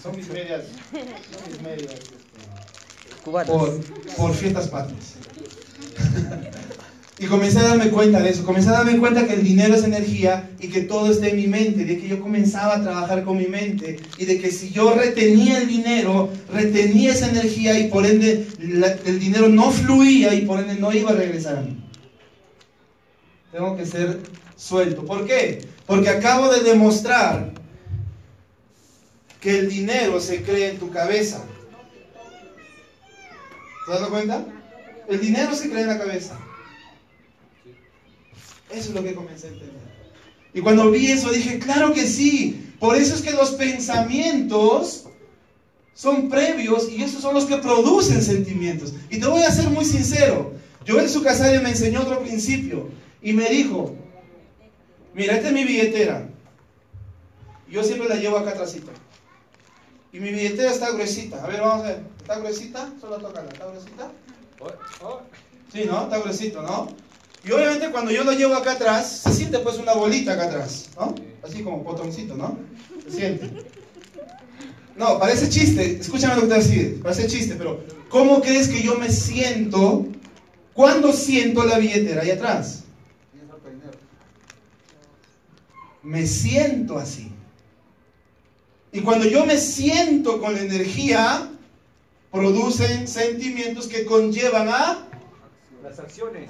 Son 0.01 0.15
mis 0.15 0.27
medias. 0.29 0.63
Son 0.91 1.51
mis 1.51 1.61
medias. 1.61 1.93
este, 1.93 2.15
Cubanos. 3.23 3.49
por, 3.51 3.81
por 4.17 4.33
fiestas 4.33 4.67
patrias. 4.67 5.13
y 7.17 7.25
comencé 7.27 7.59
a 7.59 7.63
darme 7.63 7.89
cuenta 7.89 8.19
de 8.19 8.29
eso, 8.29 8.43
comencé 8.45 8.69
a 8.69 8.73
darme 8.73 8.97
cuenta 8.99 9.25
que 9.25 9.33
el 9.33 9.43
dinero 9.43 9.73
es 9.75 9.83
energía 9.83 10.49
y 10.59 10.67
que 10.67 10.81
todo 10.81 11.09
está 11.11 11.27
en 11.27 11.38
mi 11.38 11.47
mente, 11.47 11.86
de 11.86 11.97
que 11.97 12.07
yo 12.07 12.19
comenzaba 12.19 12.75
a 12.75 12.83
trabajar 12.83 13.23
con 13.23 13.38
mi 13.38 13.47
mente 13.47 13.97
y 14.17 14.25
de 14.25 14.39
que 14.39 14.51
si 14.51 14.69
yo 14.71 14.93
retenía 14.93 15.59
el 15.59 15.67
dinero, 15.67 16.29
retenía 16.53 17.11
esa 17.13 17.29
energía 17.29 17.79
y 17.79 17.88
por 17.88 18.05
ende 18.05 18.45
la- 18.59 18.91
el 19.05 19.19
dinero 19.19 19.47
no 19.49 19.71
fluía 19.71 20.33
y 20.36 20.41
por 20.45 20.59
ende 20.59 20.75
no 20.75 20.91
iba 20.93 21.11
a 21.11 21.15
regresar 21.15 21.57
a 21.57 21.61
mí. 21.61 21.77
Tengo 23.51 23.77
que 23.77 23.86
ser 23.86 24.19
suelto. 24.57 25.05
¿Por 25.05 25.25
qué? 25.25 25.65
Porque 25.88 26.09
acabo 26.09 26.49
de 26.53 26.61
demostrar 26.61 27.53
que 29.45 29.59
el 29.59 29.69
dinero 29.69 30.19
se 30.19 30.41
crea 30.41 30.71
en 30.71 30.79
tu 30.79 30.89
cabeza. 30.89 31.45
¿Te 33.85 33.91
das 33.91 34.09
cuenta? 34.09 34.43
El 35.07 35.21
dinero 35.21 35.53
se 35.53 35.69
crea 35.69 35.81
en 35.81 35.87
la 35.87 35.99
cabeza. 35.99 36.35
Eso 38.71 38.89
es 38.89 38.95
lo 38.95 39.03
que 39.03 39.13
comencé 39.13 39.45
a 39.45 39.51
entender. 39.51 39.85
Y 40.51 40.61
cuando 40.61 40.89
vi 40.89 41.11
eso 41.11 41.29
dije, 41.29 41.59
claro 41.59 41.93
que 41.93 42.07
sí. 42.07 42.71
Por 42.79 42.95
eso 42.95 43.13
es 43.13 43.21
que 43.21 43.33
los 43.33 43.51
pensamientos 43.51 45.03
son 45.93 46.27
previos 46.27 46.89
y 46.91 47.03
esos 47.03 47.21
son 47.21 47.35
los 47.35 47.45
que 47.45 47.57
producen 47.57 48.23
sentimientos. 48.23 48.95
Y 49.11 49.19
te 49.19 49.27
voy 49.27 49.43
a 49.43 49.51
ser 49.51 49.69
muy 49.69 49.85
sincero. 49.85 50.55
Joel 50.87 51.07
Sucasaria 51.07 51.61
me 51.61 51.69
enseñó 51.69 52.01
otro 52.01 52.19
principio 52.23 52.89
y 53.21 53.33
me 53.33 53.47
dijo, 53.47 53.95
mira, 55.13 55.35
esta 55.35 55.49
es 55.49 55.53
mi 55.53 55.65
billetera. 55.65 56.29
Yo 57.69 57.83
siempre 57.83 58.09
la 58.09 58.15
llevo 58.15 58.39
acá 58.39 58.49
atrásito. 58.49 58.91
Y 60.16 60.20
mi 60.22 60.32
billetera 60.32 60.72
está 60.72 60.91
gruesita. 60.91 61.43
A 61.43 61.47
ver, 61.47 61.59
vamos 61.59 61.84
a 61.84 61.89
ver. 61.89 61.99
¿Está 62.22 62.39
gruesita? 62.39 62.89
Solo 63.01 63.18
tócala. 63.18 63.51
¿Está 63.51 63.66
gruesita? 63.66 64.11
Sí, 65.74 65.84
¿no? 65.86 66.03
Está 66.03 66.20
gruesito, 66.20 66.61
¿no? 66.61 66.88
Y 67.43 67.51
obviamente 67.51 67.91
cuando 67.91 68.11
yo 68.11 68.24
lo 68.24 68.32
llevo 68.32 68.55
acá 68.55 68.72
atrás, 68.72 69.24
se 69.24 69.34
siente 69.34 69.59
pues 69.59 69.78
una 69.78 69.93
bolita 69.93 70.32
acá 70.32 70.45
atrás, 70.45 70.89
¿no? 70.95 71.13
Así 71.43 71.63
como 71.63 71.80
botoncito, 71.80 72.38
¿no? 72.38 72.57
Se 73.03 73.18
siente. 73.18 73.51
No, 74.95 75.20
parece 75.20 75.49
chiste. 75.49 75.99
Escúchame 75.99 76.36
lo 76.36 76.41
que 76.43 76.47
te 76.47 76.53
decir. 76.53 77.01
Parece 77.03 77.28
chiste, 77.28 77.55
pero 77.55 77.84
¿cómo 78.07 78.39
crees 78.39 78.70
que 78.70 78.82
yo 78.82 78.97
me 78.97 79.09
siento 79.11 80.05
cuando 80.74 81.11
siento 81.11 81.66
la 81.66 81.78
billetera 81.78 82.22
ahí 82.22 82.32
atrás? 82.32 82.86
Me 86.03 86.26
siento 86.26 86.97
así. 86.97 87.34
Y 88.95 89.01
cuando 89.01 89.25
yo 89.25 89.45
me 89.45 89.57
siento 89.57 90.39
con 90.39 90.53
la 90.53 90.61
energía, 90.61 91.49
producen 92.31 93.09
sentimientos 93.09 93.87
que 93.87 94.05
conllevan 94.05 94.69
a... 94.69 95.05
Las 95.83 95.99
acciones. 95.99 96.49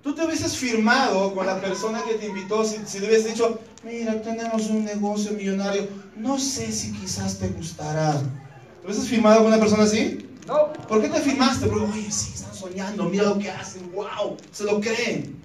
Tú 0.00 0.14
te 0.14 0.24
hubieses 0.24 0.56
firmado 0.56 1.34
con 1.34 1.44
la 1.44 1.60
persona 1.60 2.04
que 2.04 2.14
te 2.14 2.26
invitó 2.26 2.64
si, 2.64 2.76
si 2.86 3.00
le 3.00 3.08
hubieses 3.08 3.34
dicho, 3.34 3.58
mira, 3.82 4.22
tenemos 4.22 4.70
un 4.70 4.84
negocio 4.84 5.32
millonario, 5.32 5.88
no 6.14 6.38
sé 6.38 6.70
si 6.70 6.92
quizás 6.92 7.40
te 7.40 7.48
gustará. 7.48 8.12
¿Te 8.12 8.86
hubieses 8.86 9.08
firmado 9.08 9.38
con 9.38 9.48
una 9.48 9.58
persona 9.58 9.82
así? 9.82 10.24
No. 10.46 10.72
¿Por 10.86 11.02
qué 11.02 11.08
te 11.08 11.18
firmaste? 11.18 11.66
Porque, 11.66 11.84
oye, 11.84 12.12
sí, 12.12 12.30
están 12.32 12.54
soñando, 12.54 13.06
mira 13.06 13.24
lo 13.24 13.40
que 13.40 13.50
hacen, 13.50 13.90
wow, 13.92 14.36
se 14.52 14.62
lo 14.62 14.80
creen. 14.80 15.37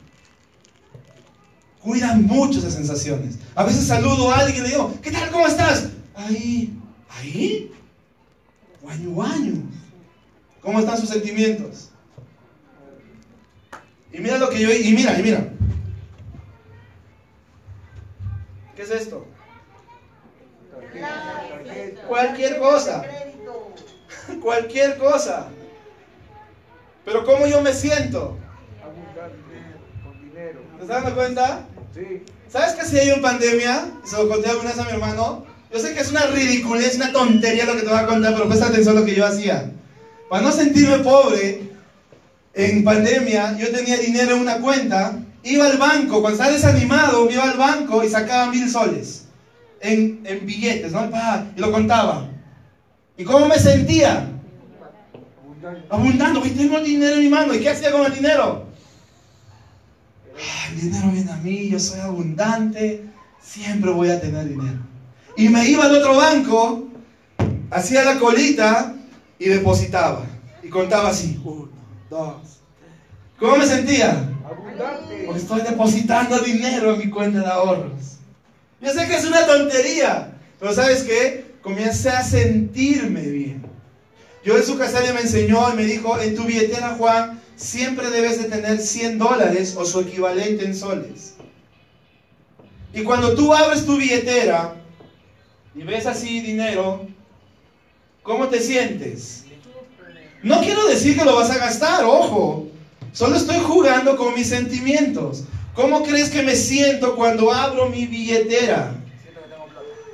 Cuidan 1.83 2.25
mucho 2.25 2.59
esas 2.59 2.75
sensaciones. 2.75 3.37
A 3.55 3.65
veces 3.65 3.85
saludo 3.85 4.31
a 4.31 4.39
alguien 4.39 4.63
y 4.63 4.67
le 4.67 4.69
digo, 4.73 4.97
¿qué 5.01 5.11
tal? 5.11 5.29
¿Cómo 5.31 5.45
estás? 5.45 5.89
Ahí, 6.15 6.73
ahí, 7.09 7.73
guaño, 8.81 9.09
guaño. 9.09 9.53
¿Cómo 10.61 10.79
están 10.79 10.97
sus 10.97 11.09
sentimientos? 11.09 11.89
Y 14.13 14.19
mira 14.19 14.37
lo 14.37 14.49
que 14.49 14.61
yo, 14.61 14.71
y 14.71 14.93
mira, 14.93 15.19
y 15.19 15.23
mira. 15.23 15.49
¿Qué 18.77 18.83
es 18.83 18.91
esto? 18.91 19.27
Cualquier 22.07 22.59
cosa. 22.59 23.03
Cualquier 24.41 24.97
cosa. 24.97 25.49
Pero 27.03 27.25
¿cómo 27.25 27.45
yo 27.45 27.61
me 27.61 27.73
siento? 27.73 28.37
Con 30.01 30.21
dinero. 30.21 30.61
¿Te 30.77 30.83
estás 30.83 31.03
dando 31.03 31.15
cuenta? 31.15 31.67
Sí. 31.93 32.23
¿Sabes 32.49 32.73
qué 32.73 32.81
hacía 32.81 33.05
yo 33.05 33.13
en 33.15 33.21
pandemia? 33.21 33.85
Se 34.03 34.17
lo 34.17 34.29
conté 34.29 34.49
alguna 34.49 34.69
vez 34.69 34.79
a 34.79 34.85
mi 34.85 34.91
hermano. 34.91 35.45
Yo 35.71 35.79
sé 35.79 35.93
que 35.93 36.01
es 36.01 36.11
una 36.11 36.25
ridiculez, 36.27 36.95
una 36.95 37.11
tontería 37.11 37.65
lo 37.65 37.75
que 37.75 37.81
te 37.81 37.87
voy 37.87 37.97
a 37.97 38.05
contar, 38.05 38.33
pero 38.33 38.47
presta 38.47 38.67
atención 38.67 38.97
a 38.97 38.99
lo 38.99 39.05
que 39.05 39.15
yo 39.15 39.25
hacía. 39.25 39.71
Para 40.29 40.43
no 40.43 40.51
sentirme 40.51 40.99
pobre, 40.99 41.61
en 42.53 42.83
pandemia 42.83 43.57
yo 43.57 43.71
tenía 43.71 43.97
dinero 43.97 44.35
en 44.35 44.41
una 44.41 44.59
cuenta, 44.59 45.19
iba 45.43 45.65
al 45.65 45.77
banco, 45.77 46.21
cuando 46.21 46.37
estaba 46.37 46.51
desanimado, 46.51 47.25
me 47.25 47.33
iba 47.33 47.43
al 47.43 47.57
banco 47.57 48.03
y 48.03 48.09
sacaba 48.09 48.51
mil 48.51 48.69
soles 48.69 49.25
en, 49.81 50.21
en 50.25 50.45
billetes, 50.45 50.91
¿no? 50.91 51.09
Y 51.55 51.59
lo 51.59 51.71
contaba. 51.71 52.29
¿Y 53.17 53.23
cómo 53.23 53.47
me 53.47 53.59
sentía? 53.59 54.29
Abundando, 55.89 56.41
¿viste? 56.41 56.63
Tengo 56.63 56.79
dinero 56.79 57.15
en 57.15 57.19
mi 57.21 57.29
mano. 57.29 57.53
¿Y 57.53 57.59
qué 57.59 57.69
hacía 57.69 57.91
con 57.91 58.05
el 58.05 58.13
dinero? 58.13 58.62
El 60.69 60.81
dinero 60.81 61.11
viene 61.11 61.31
a 61.31 61.37
mí, 61.37 61.69
yo 61.69 61.79
soy 61.79 61.99
abundante, 61.99 63.03
siempre 63.41 63.91
voy 63.91 64.09
a 64.09 64.19
tener 64.19 64.47
dinero. 64.47 64.79
Y 65.37 65.49
me 65.49 65.67
iba 65.67 65.85
al 65.85 65.95
otro 65.95 66.15
banco, 66.17 66.87
hacía 67.69 68.03
la 68.03 68.19
colita 68.19 68.95
y 69.39 69.49
depositaba. 69.49 70.25
Y 70.61 70.69
contaba 70.69 71.09
así, 71.09 71.39
uno, 71.43 71.69
dos. 72.09 72.59
¿Cómo 73.39 73.57
me 73.57 73.65
sentía? 73.65 74.29
Abundante. 74.45 75.23
Porque 75.25 75.41
estoy 75.41 75.61
depositando 75.61 76.39
dinero 76.39 76.93
en 76.93 76.99
mi 76.99 77.09
cuenta 77.09 77.39
de 77.39 77.47
ahorros. 77.47 78.17
Yo 78.81 78.91
sé 78.91 79.07
que 79.07 79.15
es 79.15 79.25
una 79.25 79.45
tontería, 79.45 80.37
pero 80.59 80.73
¿sabes 80.73 81.03
qué? 81.03 81.53
Comencé 81.61 82.09
a 82.09 82.23
sentirme 82.23 83.21
bien. 83.21 83.65
Yo 84.43 84.57
en 84.57 84.63
su 84.63 84.77
casaria 84.77 85.13
me 85.13 85.21
enseñó 85.21 85.71
y 85.71 85.77
me 85.77 85.85
dijo, 85.85 86.19
en 86.19 86.35
tu 86.35 86.43
billetera, 86.43 86.95
Juan, 86.97 87.39
siempre 87.55 88.09
debes 88.09 88.41
de 88.41 88.49
tener 88.49 88.79
100 88.79 89.19
dólares 89.19 89.75
o 89.77 89.85
su 89.85 90.01
equivalente 90.01 90.65
en 90.65 90.75
soles. 90.75 91.35
Y 92.93 93.03
cuando 93.03 93.33
tú 93.33 93.53
abres 93.53 93.85
tu 93.85 93.97
billetera 93.97 94.75
y 95.75 95.81
ves 95.83 96.05
así 96.05 96.41
dinero, 96.41 97.07
¿cómo 98.21 98.47
te 98.47 98.59
sientes? 98.59 99.45
No 100.43 100.59
quiero 100.61 100.85
decir 100.87 101.17
que 101.17 101.25
lo 101.25 101.35
vas 101.35 101.49
a 101.49 101.57
gastar, 101.57 102.03
ojo. 102.03 102.67
Solo 103.13 103.35
estoy 103.35 103.59
jugando 103.59 104.17
con 104.17 104.33
mis 104.33 104.49
sentimientos. 104.49 105.45
¿Cómo 105.73 106.03
crees 106.03 106.29
que 106.29 106.43
me 106.43 106.55
siento 106.55 107.15
cuando 107.15 107.51
abro 107.51 107.89
mi 107.89 108.05
billetera? 108.05 108.95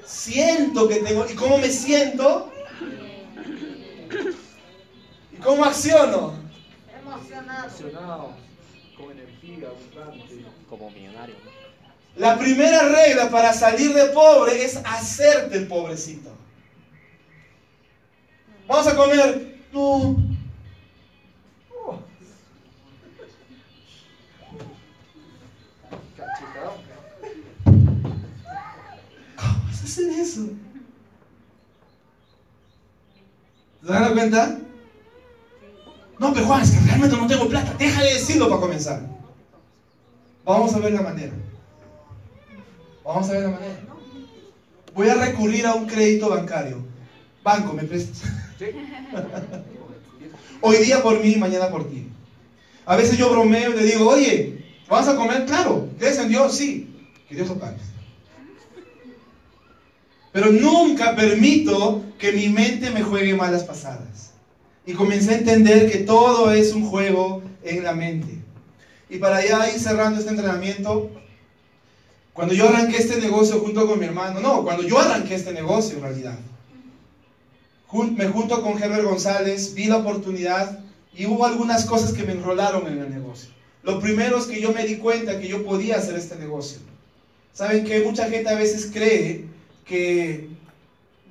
Siento 0.05 0.87
que 0.87 0.95
tengo... 0.97 1.25
¿Y 1.29 1.33
cómo 1.33 1.57
me 1.57 1.69
siento? 1.69 2.51
¿Y 5.33 5.37
cómo 5.37 5.65
acciono? 5.65 6.33
Emocionado, 7.09 8.33
con 8.95 9.11
energía, 9.11 9.69
abundante. 9.69 10.45
Como 10.69 10.91
millonario. 10.91 11.35
¿no? 11.43 11.51
La 12.17 12.37
primera 12.37 12.83
regla 12.83 13.31
para 13.31 13.51
salir 13.51 13.93
de 13.95 14.05
pobre 14.09 14.63
es 14.63 14.77
hacerte 14.85 15.57
el 15.57 15.67
pobrecito. 15.67 16.29
Vamos 18.67 18.87
a 18.87 18.95
comer. 18.95 19.57
No. 19.73 20.17
Oh. 21.73 21.99
¿Cómo 29.35 29.63
vas 29.65 29.81
a 29.81 29.83
hacer 29.83 30.09
eso? 30.09 30.49
¿Se 33.83 33.91
dan 33.91 34.13
cuenta? 34.13 34.59
No, 36.19 36.33
pero 36.33 36.45
Juan, 36.45 36.61
es 36.61 36.71
que 36.71 36.79
realmente 36.81 37.15
no 37.15 37.27
tengo 37.27 37.47
plata. 37.47 37.73
Déjale 37.79 38.13
decirlo 38.13 38.49
para 38.49 38.61
comenzar. 38.61 39.01
Vamos 40.43 40.73
a 40.73 40.79
ver 40.79 40.93
la 40.93 41.01
manera. 41.01 41.31
Vamos 43.05 43.29
a 43.29 43.31
ver 43.31 43.43
la 43.43 43.49
manera. 43.49 43.79
Voy 44.93 45.09
a 45.09 45.15
recurrir 45.15 45.65
a 45.65 45.75
un 45.75 45.87
crédito 45.87 46.29
bancario. 46.29 46.83
Banco, 47.41 47.73
¿me 47.73 47.83
prestas? 47.83 48.29
Hoy 50.61 50.77
día 50.77 51.01
por 51.01 51.23
mí, 51.23 51.35
mañana 51.37 51.69
por 51.69 51.89
ti. 51.89 52.09
A 52.85 52.97
veces 52.97 53.17
yo 53.17 53.29
bromeo 53.29 53.71
y 53.71 53.75
le 53.77 53.83
digo, 53.83 54.09
oye, 54.09 54.65
¿vas 54.89 55.07
a 55.07 55.15
comer? 55.15 55.45
Claro. 55.45 55.87
¿Crees 55.97 56.17
en 56.17 56.27
Dios? 56.27 56.57
Sí. 56.57 56.93
Que 57.29 57.35
Dios 57.35 57.47
lo 57.47 57.59
pague. 57.59 57.77
Pero 60.33 60.51
nunca 60.51 61.15
permito 61.15 62.03
que 62.17 62.33
mi 62.33 62.49
mente 62.49 62.89
me 62.89 63.03
juegue 63.03 63.35
malas 63.35 63.63
pasadas. 63.63 64.28
Y 64.89 64.93
comencé 64.93 65.35
a 65.35 65.37
entender 65.37 65.91
que 65.91 65.99
todo 65.99 66.51
es 66.51 66.73
un 66.73 66.83
juego 66.83 67.43
en 67.63 67.83
la 67.83 67.93
mente. 67.93 68.39
Y 69.07 69.19
para 69.19 69.45
ya 69.45 69.71
ir 69.71 69.79
cerrando 69.79 70.19
este 70.19 70.31
entrenamiento, 70.31 71.11
cuando 72.33 72.55
yo 72.55 72.67
arranqué 72.67 72.97
este 72.97 73.21
negocio 73.21 73.59
junto 73.59 73.85
con 73.85 73.99
mi 73.99 74.05
hermano, 74.05 74.39
no, 74.39 74.63
cuando 74.63 74.81
yo 74.81 74.97
arranqué 74.97 75.35
este 75.35 75.53
negocio 75.53 75.97
en 75.97 76.01
realidad, 76.01 76.39
me 78.17 78.27
junto 78.29 78.63
con 78.63 78.81
Herbert 78.81 79.03
González, 79.03 79.75
vi 79.75 79.85
la 79.85 79.97
oportunidad 79.97 80.79
y 81.15 81.27
hubo 81.27 81.45
algunas 81.45 81.85
cosas 81.85 82.11
que 82.11 82.23
me 82.23 82.31
enrolaron 82.31 82.87
en 82.87 82.97
el 82.97 83.11
negocio. 83.11 83.51
Lo 83.83 83.99
primero 83.99 84.39
es 84.39 84.45
que 84.45 84.59
yo 84.59 84.71
me 84.71 84.87
di 84.87 84.95
cuenta 84.95 85.39
que 85.39 85.47
yo 85.47 85.63
podía 85.65 85.97
hacer 85.97 86.15
este 86.15 86.35
negocio. 86.35 86.79
Saben 87.53 87.83
que 87.83 88.01
mucha 88.01 88.27
gente 88.27 88.49
a 88.49 88.55
veces 88.55 88.89
cree 88.91 89.45
que 89.85 90.49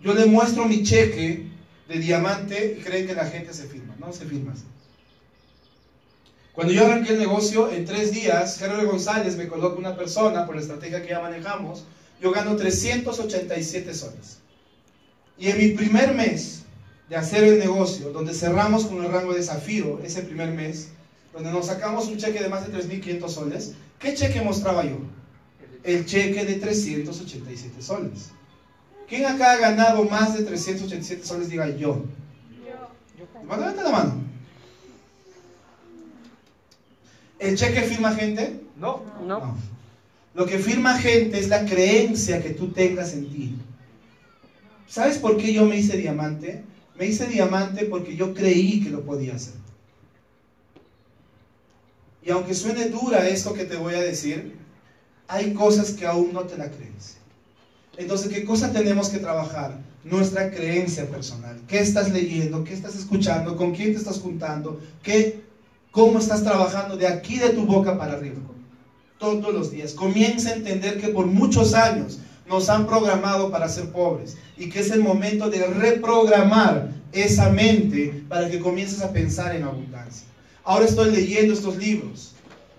yo 0.01 0.15
le 0.15 0.27
muestro 0.27 0.65
mi 0.67 0.85
cheque 0.85 1.48
de 1.89 1.99
diamante 1.99 2.77
y 2.79 2.83
creen 2.83 3.07
que 3.07 3.15
la 3.15 3.27
gente 3.27 3.53
se 3.55 3.65
firma. 3.65 3.97
No 3.99 4.13
se 4.13 4.27
firma. 4.27 4.55
Cuando 6.53 6.73
yo 6.73 6.85
arranqué 6.85 7.13
el 7.13 7.19
negocio, 7.19 7.71
en 7.71 7.85
tres 7.85 8.13
días, 8.13 8.61
Herbert 8.61 8.91
González 8.91 9.37
me 9.37 9.49
coloca 9.49 9.79
una 9.79 9.97
persona 9.97 10.45
por 10.45 10.57
la 10.57 10.61
estrategia 10.61 11.03
que 11.03 11.09
ya 11.09 11.21
manejamos. 11.21 11.85
Yo 12.21 12.33
gano 12.33 12.57
387 12.57 13.95
soles. 13.95 14.39
Y 15.39 15.49
en 15.49 15.59
mi 15.59 15.69
primer 15.69 16.15
mes 16.15 16.65
de 17.09 17.17
hacer 17.17 17.45
el 17.45 17.59
negocio, 17.59 18.11
donde 18.11 18.35
cerramos 18.35 18.87
con 18.87 19.05
el 19.05 19.11
rango 19.11 19.33
de 19.33 19.43
zafiro 19.43 20.01
ese 20.03 20.23
primer 20.23 20.51
mes, 20.51 20.89
donde 21.33 21.53
nos 21.53 21.67
sacamos 21.67 22.09
un 22.09 22.19
cheque 22.19 22.43
de 22.43 22.49
más 22.49 22.67
de 22.67 22.77
3.500 22.77 23.29
soles, 23.29 23.75
¿qué 23.99 24.15
cheque 24.15 24.41
mostraba 24.41 24.85
yo? 24.85 24.99
El 25.85 26.05
cheque 26.05 26.45
de 26.45 26.57
387 26.57 27.81
soles. 27.81 28.31
¿Quién 29.09 29.25
acá 29.25 29.53
ha 29.53 29.57
ganado 29.57 30.05
más 30.05 30.37
de 30.37 30.45
387 30.45 31.25
soles? 31.25 31.49
Diga 31.49 31.69
yo. 31.69 32.05
Yo. 32.67 33.57
Levanta 33.57 33.83
la 33.83 33.91
mano. 33.91 34.15
¿El 37.39 37.57
cheque 37.57 37.83
firma 37.83 38.13
gente? 38.13 38.61
No. 38.77 39.03
No. 39.27 39.57
Lo 40.35 40.47
que 40.47 40.59
firma 40.59 40.99
gente 40.99 41.39
es 41.39 41.49
la 41.49 41.65
creencia 41.65 42.43
que 42.43 42.51
tú 42.51 42.71
tengas 42.73 43.15
en 43.15 43.29
ti. 43.31 43.55
¿Sabes 44.87 45.19
por 45.19 45.37
qué 45.37 45.53
yo 45.53 45.65
me 45.65 45.77
hice 45.77 45.97
diamante? 45.97 46.65
Me 46.99 47.07
hice 47.07 47.27
diamante 47.27 47.85
porque 47.85 48.17
yo 48.17 48.35
creí 48.35 48.83
que 48.83 48.91
lo 48.91 49.05
podía 49.05 49.35
hacer. 49.37 49.55
Y 52.23 52.31
aunque 52.31 52.55
suene 52.55 52.89
dura 52.89 53.29
esto 53.29 53.55
que 53.55 53.65
te 53.65 53.77
voy 53.77 53.95
a 53.95 54.01
decir, 54.01 54.57
hay 55.29 55.55
cosas 55.55 55.93
que 55.93 56.07
aún 56.07 56.33
no 56.33 56.43
te 56.43 56.59
la 56.59 56.71
crees. 56.71 57.18
Entonces, 57.99 58.33
¿qué 58.33 58.45
cosa 58.45 58.73
tenemos 58.73 59.09
que 59.09 59.19
trabajar? 59.19 59.77
Nuestra 60.05 60.51
creencia 60.51 61.07
personal. 61.11 61.61
¿Qué 61.67 61.81
estás 61.81 62.13
leyendo? 62.13 62.63
¿Qué 62.63 62.73
estás 62.73 62.95
escuchando? 62.95 63.57
¿Con 63.57 63.75
quién 63.75 63.93
te 63.93 63.99
estás 63.99 64.21
juntando? 64.21 64.81
¿Qué, 65.03 65.41
¿Cómo 65.91 66.21
estás 66.21 66.45
trabajando 66.45 66.97
de 66.97 67.09
aquí 67.09 67.39
de 67.39 67.51
tu 67.51 67.67
boca 67.67 67.99
para 67.99 68.13
arriba? 68.13 68.37
Todos 69.19 69.53
los 69.53 69.73
días. 69.73 69.95
Comienza 69.95 70.51
a 70.51 70.55
entender 70.55 71.01
que 71.01 71.09
por 71.09 71.27
muchos 71.27 71.75
años 71.75 72.21
nos 72.49 72.69
han 72.71 72.87
programado 72.87 73.51
para 73.51 73.69
ser 73.69 73.91
pobres 73.91 74.37
y 74.57 74.69
que 74.71 74.79
es 74.79 74.93
el 74.93 75.03
momento 75.03 75.51
de 75.51 75.67
reprogramar 75.67 76.91
esa 77.13 77.51
mente 77.51 78.23
para 78.29 78.49
que 78.49 78.61
comiences 78.61 79.03
a 79.03 79.13
pensar 79.13 79.57
en 79.57 79.65
abundancia. 79.65 80.27
Ahora 80.63 80.85
estoy 80.85 81.11
leyendo 81.11 81.53
estos 81.53 81.77
libros. 81.77 82.35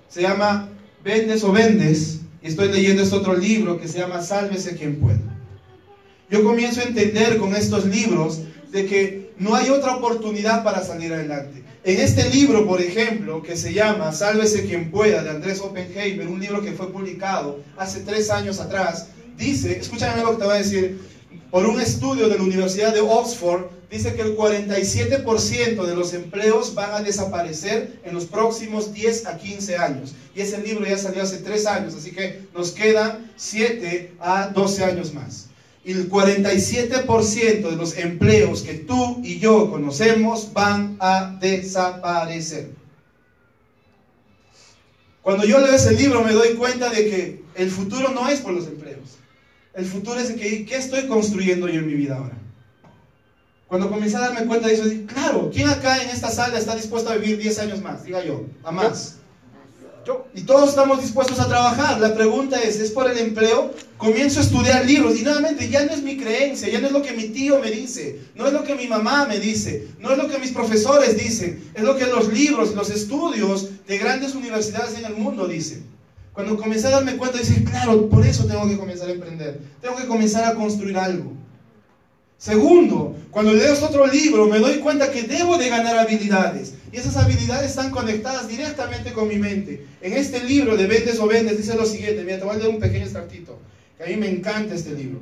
Se 0.07 0.21
llama 0.21 0.69
Vendes 1.03 1.43
o 1.43 1.51
Vendes 1.51 2.18
y 2.41 2.47
estoy 2.47 2.69
leyendo 2.69 3.03
este 3.03 3.15
otro 3.15 3.35
libro 3.35 3.79
que 3.79 3.87
se 3.87 3.99
llama 3.99 4.21
Sálvese 4.21 4.75
quien 4.75 4.99
pueda. 4.99 5.19
Yo 6.29 6.43
comienzo 6.43 6.81
a 6.81 6.83
entender 6.83 7.37
con 7.37 7.55
estos 7.55 7.85
libros 7.85 8.41
de 8.71 8.85
que 8.85 9.31
no 9.39 9.55
hay 9.55 9.69
otra 9.69 9.95
oportunidad 9.95 10.63
para 10.63 10.83
salir 10.83 11.13
adelante. 11.13 11.63
En 11.83 11.99
este 11.99 12.29
libro, 12.29 12.67
por 12.67 12.81
ejemplo, 12.81 13.41
que 13.41 13.55
se 13.55 13.73
llama 13.73 14.11
Sálvese 14.11 14.65
quien 14.65 14.91
pueda, 14.91 15.23
de 15.23 15.29
Andrés 15.29 15.59
Oppenheimer, 15.61 16.27
un 16.27 16.39
libro 16.39 16.61
que 16.61 16.73
fue 16.73 16.91
publicado 16.91 17.61
hace 17.77 18.01
tres 18.01 18.29
años 18.29 18.59
atrás, 18.59 19.07
dice, 19.37 19.79
escúchame 19.79 20.21
lo 20.21 20.31
que 20.31 20.37
te 20.37 20.43
voy 20.43 20.55
a 20.55 20.59
decir, 20.59 20.99
por 21.49 21.65
un 21.65 21.79
estudio 21.79 22.29
de 22.29 22.37
la 22.37 22.43
Universidad 22.43 22.93
de 22.93 22.99
Oxford, 22.99 23.67
dice 23.89 24.13
que 24.13 24.21
el 24.21 24.37
47% 24.37 25.85
de 25.85 25.95
los 25.95 26.13
empleos 26.13 26.75
van 26.75 26.93
a 26.93 27.01
desaparecer 27.01 27.99
en 28.03 28.13
los 28.13 28.25
próximos 28.25 28.93
10 28.93 29.25
a 29.25 29.37
15 29.37 29.77
años. 29.77 30.13
Y 30.35 30.41
ese 30.41 30.61
libro 30.61 30.85
ya 30.85 30.97
salió 30.97 31.23
hace 31.23 31.37
tres 31.37 31.65
años, 31.65 31.95
así 31.95 32.11
que 32.11 32.41
nos 32.53 32.71
quedan 32.71 33.31
7 33.35 34.13
a 34.19 34.47
12 34.49 34.83
años 34.83 35.13
más. 35.13 35.47
Y 35.83 35.93
el 35.93 36.09
47% 36.09 37.69
de 37.69 37.75
los 37.75 37.97
empleos 37.97 38.61
que 38.61 38.75
tú 38.75 39.21
y 39.23 39.39
yo 39.39 39.71
conocemos 39.71 40.53
van 40.53 40.97
a 40.99 41.37
desaparecer. 41.39 42.71
Cuando 45.21 45.45
yo 45.45 45.59
leo 45.59 45.73
ese 45.73 45.93
libro 45.93 46.23
me 46.23 46.33
doy 46.33 46.55
cuenta 46.55 46.89
de 46.89 47.09
que 47.09 47.43
el 47.55 47.71
futuro 47.71 48.09
no 48.09 48.29
es 48.29 48.39
por 48.39 48.53
los 48.53 48.67
empleos. 48.67 49.17
El 49.73 49.85
futuro 49.85 50.19
es 50.19 50.29
de 50.29 50.35
que, 50.35 50.65
¿qué 50.65 50.75
estoy 50.75 51.07
construyendo 51.07 51.67
yo 51.67 51.79
en 51.79 51.87
mi 51.87 51.93
vida 51.93 52.17
ahora? 52.17 52.37
Cuando 53.69 53.87
comencé 53.87 54.17
a 54.17 54.21
darme 54.21 54.47
cuenta 54.47 54.67
de 54.67 54.73
eso, 54.73 54.85
dije, 54.85 55.05
claro, 55.05 55.51
¿quién 55.53 55.69
acá 55.69 56.01
en 56.01 56.09
esta 56.09 56.31
sala 56.31 56.57
está 56.57 56.75
dispuesto 56.75 57.11
a 57.11 57.15
vivir 57.15 57.37
10 57.37 57.59
años 57.59 57.81
más? 57.83 58.03
Diga 58.03 58.23
yo, 58.25 58.47
a 58.63 58.71
más. 58.71 59.17
Yo. 60.07 60.25
Y 60.33 60.41
todos 60.41 60.69
estamos 60.69 60.99
dispuestos 61.01 61.39
a 61.39 61.47
trabajar. 61.47 61.99
La 61.99 62.15
pregunta 62.15 62.59
es, 62.59 62.79
¿es 62.79 62.89
por 62.89 63.09
el 63.11 63.19
empleo? 63.19 63.71
Comienzo 63.97 64.39
a 64.39 64.43
estudiar 64.43 64.85
libros 64.85 65.19
y 65.19 65.23
nuevamente 65.23 65.69
ya 65.69 65.85
no 65.85 65.91
es 65.91 66.01
mi 66.01 66.17
creencia, 66.17 66.67
ya 66.67 66.81
no 66.81 66.87
es 66.87 66.93
lo 66.93 67.03
que 67.03 67.11
mi 67.11 67.25
tío 67.25 67.59
me 67.59 67.69
dice, 67.69 68.19
no 68.33 68.47
es 68.47 68.53
lo 68.53 68.63
que 68.63 68.73
mi 68.73 68.87
mamá 68.87 69.27
me 69.27 69.39
dice, 69.39 69.87
no 69.99 70.13
es 70.13 70.17
lo 70.17 70.27
que 70.27 70.39
mis 70.39 70.51
profesores 70.51 71.15
dicen, 71.15 71.71
es 71.75 71.83
lo 71.83 71.95
que 71.95 72.07
los 72.07 72.33
libros, 72.33 72.73
los 72.73 72.89
estudios 72.89 73.69
de 73.87 73.97
grandes 73.99 74.33
universidades 74.33 74.97
en 74.97 75.05
el 75.05 75.13
mundo 75.13 75.47
dicen. 75.47 75.85
Cuando 76.33 76.57
comencé 76.57 76.87
a 76.87 76.91
darme 76.91 77.17
cuenta, 77.17 77.37
dije, 77.37 77.63
claro, 77.65 78.09
por 78.09 78.25
eso 78.25 78.45
tengo 78.45 78.67
que 78.67 78.79
comenzar 78.79 79.09
a 79.09 79.11
emprender, 79.11 79.59
tengo 79.79 79.95
que 79.95 80.07
comenzar 80.07 80.45
a 80.45 80.55
construir 80.55 80.97
algo. 80.97 81.38
Segundo, 82.39 83.17
cuando 83.31 83.51
leo 83.51 83.73
este 83.73 83.83
otro 83.83 84.07
libro 84.07 84.45
me 84.47 84.59
doy 84.59 84.79
cuenta 84.79 85.11
que 85.11 85.23
debo 85.23 85.57
de 85.57 85.67
ganar 85.67 85.97
habilidades 85.97 86.73
y 86.89 86.95
esas 86.95 87.17
habilidades 87.17 87.71
están 87.71 87.91
conectadas 87.91 88.47
directamente 88.47 89.11
con 89.11 89.27
mi 89.27 89.35
mente. 89.35 89.85
En 90.01 90.13
este 90.13 90.41
libro 90.45 90.77
de 90.77 90.87
Vendes 90.87 91.19
o 91.19 91.27
Vendes 91.27 91.57
dice 91.57 91.75
lo 91.75 91.85
siguiente, 91.85 92.23
mira, 92.23 92.39
te 92.39 92.45
voy 92.45 92.55
a 92.55 92.59
leer 92.59 92.69
un 92.69 92.79
pequeño 92.79 93.03
extractito, 93.03 93.59
que 93.97 94.05
a 94.05 94.07
mí 94.07 94.15
me 94.15 94.29
encanta 94.29 94.73
este 94.73 94.93
libro. 94.93 95.19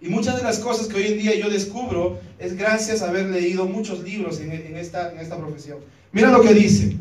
Y 0.00 0.08
muchas 0.08 0.36
de 0.36 0.42
las 0.42 0.58
cosas 0.58 0.88
que 0.88 0.96
hoy 0.96 1.06
en 1.06 1.18
día 1.18 1.36
yo 1.36 1.48
descubro 1.48 2.18
es 2.40 2.56
gracias 2.56 3.00
a 3.00 3.10
haber 3.10 3.26
leído 3.26 3.66
muchos 3.66 4.00
libros 4.00 4.40
en, 4.40 4.50
en 4.50 4.76
esta, 4.76 5.12
en 5.12 5.20
esta 5.20 5.36
profesión. 5.38 5.78
Mira 6.10 6.32
lo 6.32 6.40
que 6.40 6.52
dice. 6.52 6.96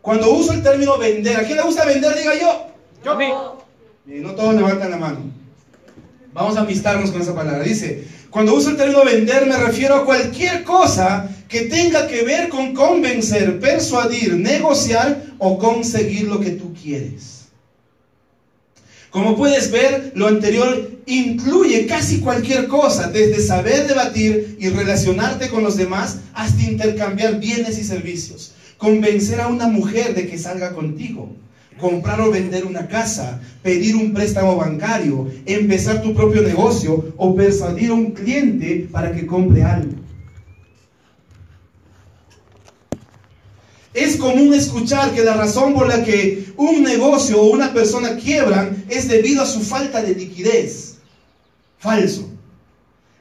Cuando 0.00 0.30
uso 0.30 0.52
el 0.52 0.62
término 0.62 0.98
vender, 0.98 1.36
¿a 1.36 1.42
quién 1.42 1.56
le 1.56 1.64
gusta 1.64 1.84
vender? 1.84 2.16
Diga 2.16 2.40
yo. 2.40 2.66
Yo. 3.04 3.58
Y 4.06 4.20
no 4.20 4.36
todos 4.36 4.54
levantan 4.54 4.92
la 4.92 4.98
mano. 4.98 5.43
Vamos 6.34 6.56
a 6.56 6.62
amistarnos 6.62 7.12
con 7.12 7.22
esa 7.22 7.32
palabra. 7.32 7.62
Dice, 7.62 8.04
cuando 8.28 8.54
uso 8.54 8.70
el 8.70 8.76
término 8.76 9.04
vender 9.04 9.46
me 9.46 9.56
refiero 9.56 9.94
a 9.94 10.04
cualquier 10.04 10.64
cosa 10.64 11.30
que 11.48 11.62
tenga 11.62 12.08
que 12.08 12.24
ver 12.24 12.48
con 12.48 12.74
convencer, 12.74 13.60
persuadir, 13.60 14.34
negociar 14.34 15.26
o 15.38 15.56
conseguir 15.58 16.24
lo 16.24 16.40
que 16.40 16.50
tú 16.50 16.74
quieres. 16.74 17.44
Como 19.10 19.36
puedes 19.36 19.70
ver, 19.70 20.10
lo 20.16 20.26
anterior 20.26 20.90
incluye 21.06 21.86
casi 21.86 22.18
cualquier 22.18 22.66
cosa, 22.66 23.08
desde 23.12 23.40
saber 23.40 23.86
debatir 23.86 24.56
y 24.58 24.70
relacionarte 24.70 25.50
con 25.50 25.62
los 25.62 25.76
demás 25.76 26.18
hasta 26.32 26.64
intercambiar 26.64 27.38
bienes 27.38 27.78
y 27.78 27.84
servicios. 27.84 28.54
Convencer 28.76 29.40
a 29.40 29.46
una 29.46 29.68
mujer 29.68 30.16
de 30.16 30.26
que 30.26 30.36
salga 30.36 30.72
contigo, 30.72 31.30
comprar 31.78 32.20
o 32.20 32.30
vender 32.30 32.64
una 32.64 32.86
casa, 32.88 33.40
pedir 33.62 33.96
un 33.96 34.12
préstamo 34.12 34.56
bancario, 34.56 35.30
empezar 35.46 36.02
tu 36.02 36.14
propio 36.14 36.42
negocio 36.42 37.12
o 37.16 37.34
persuadir 37.34 37.90
a 37.90 37.94
un 37.94 38.12
cliente 38.12 38.88
para 38.90 39.12
que 39.12 39.26
compre 39.26 39.62
algo. 39.62 39.92
Es 43.92 44.16
común 44.16 44.52
escuchar 44.54 45.12
que 45.12 45.22
la 45.22 45.34
razón 45.34 45.72
por 45.72 45.86
la 45.86 46.02
que 46.02 46.52
un 46.56 46.82
negocio 46.82 47.40
o 47.40 47.50
una 47.50 47.72
persona 47.72 48.16
quiebran 48.16 48.84
es 48.88 49.06
debido 49.08 49.42
a 49.42 49.46
su 49.46 49.60
falta 49.60 50.02
de 50.02 50.16
liquidez. 50.16 50.96
Falso. 51.78 52.28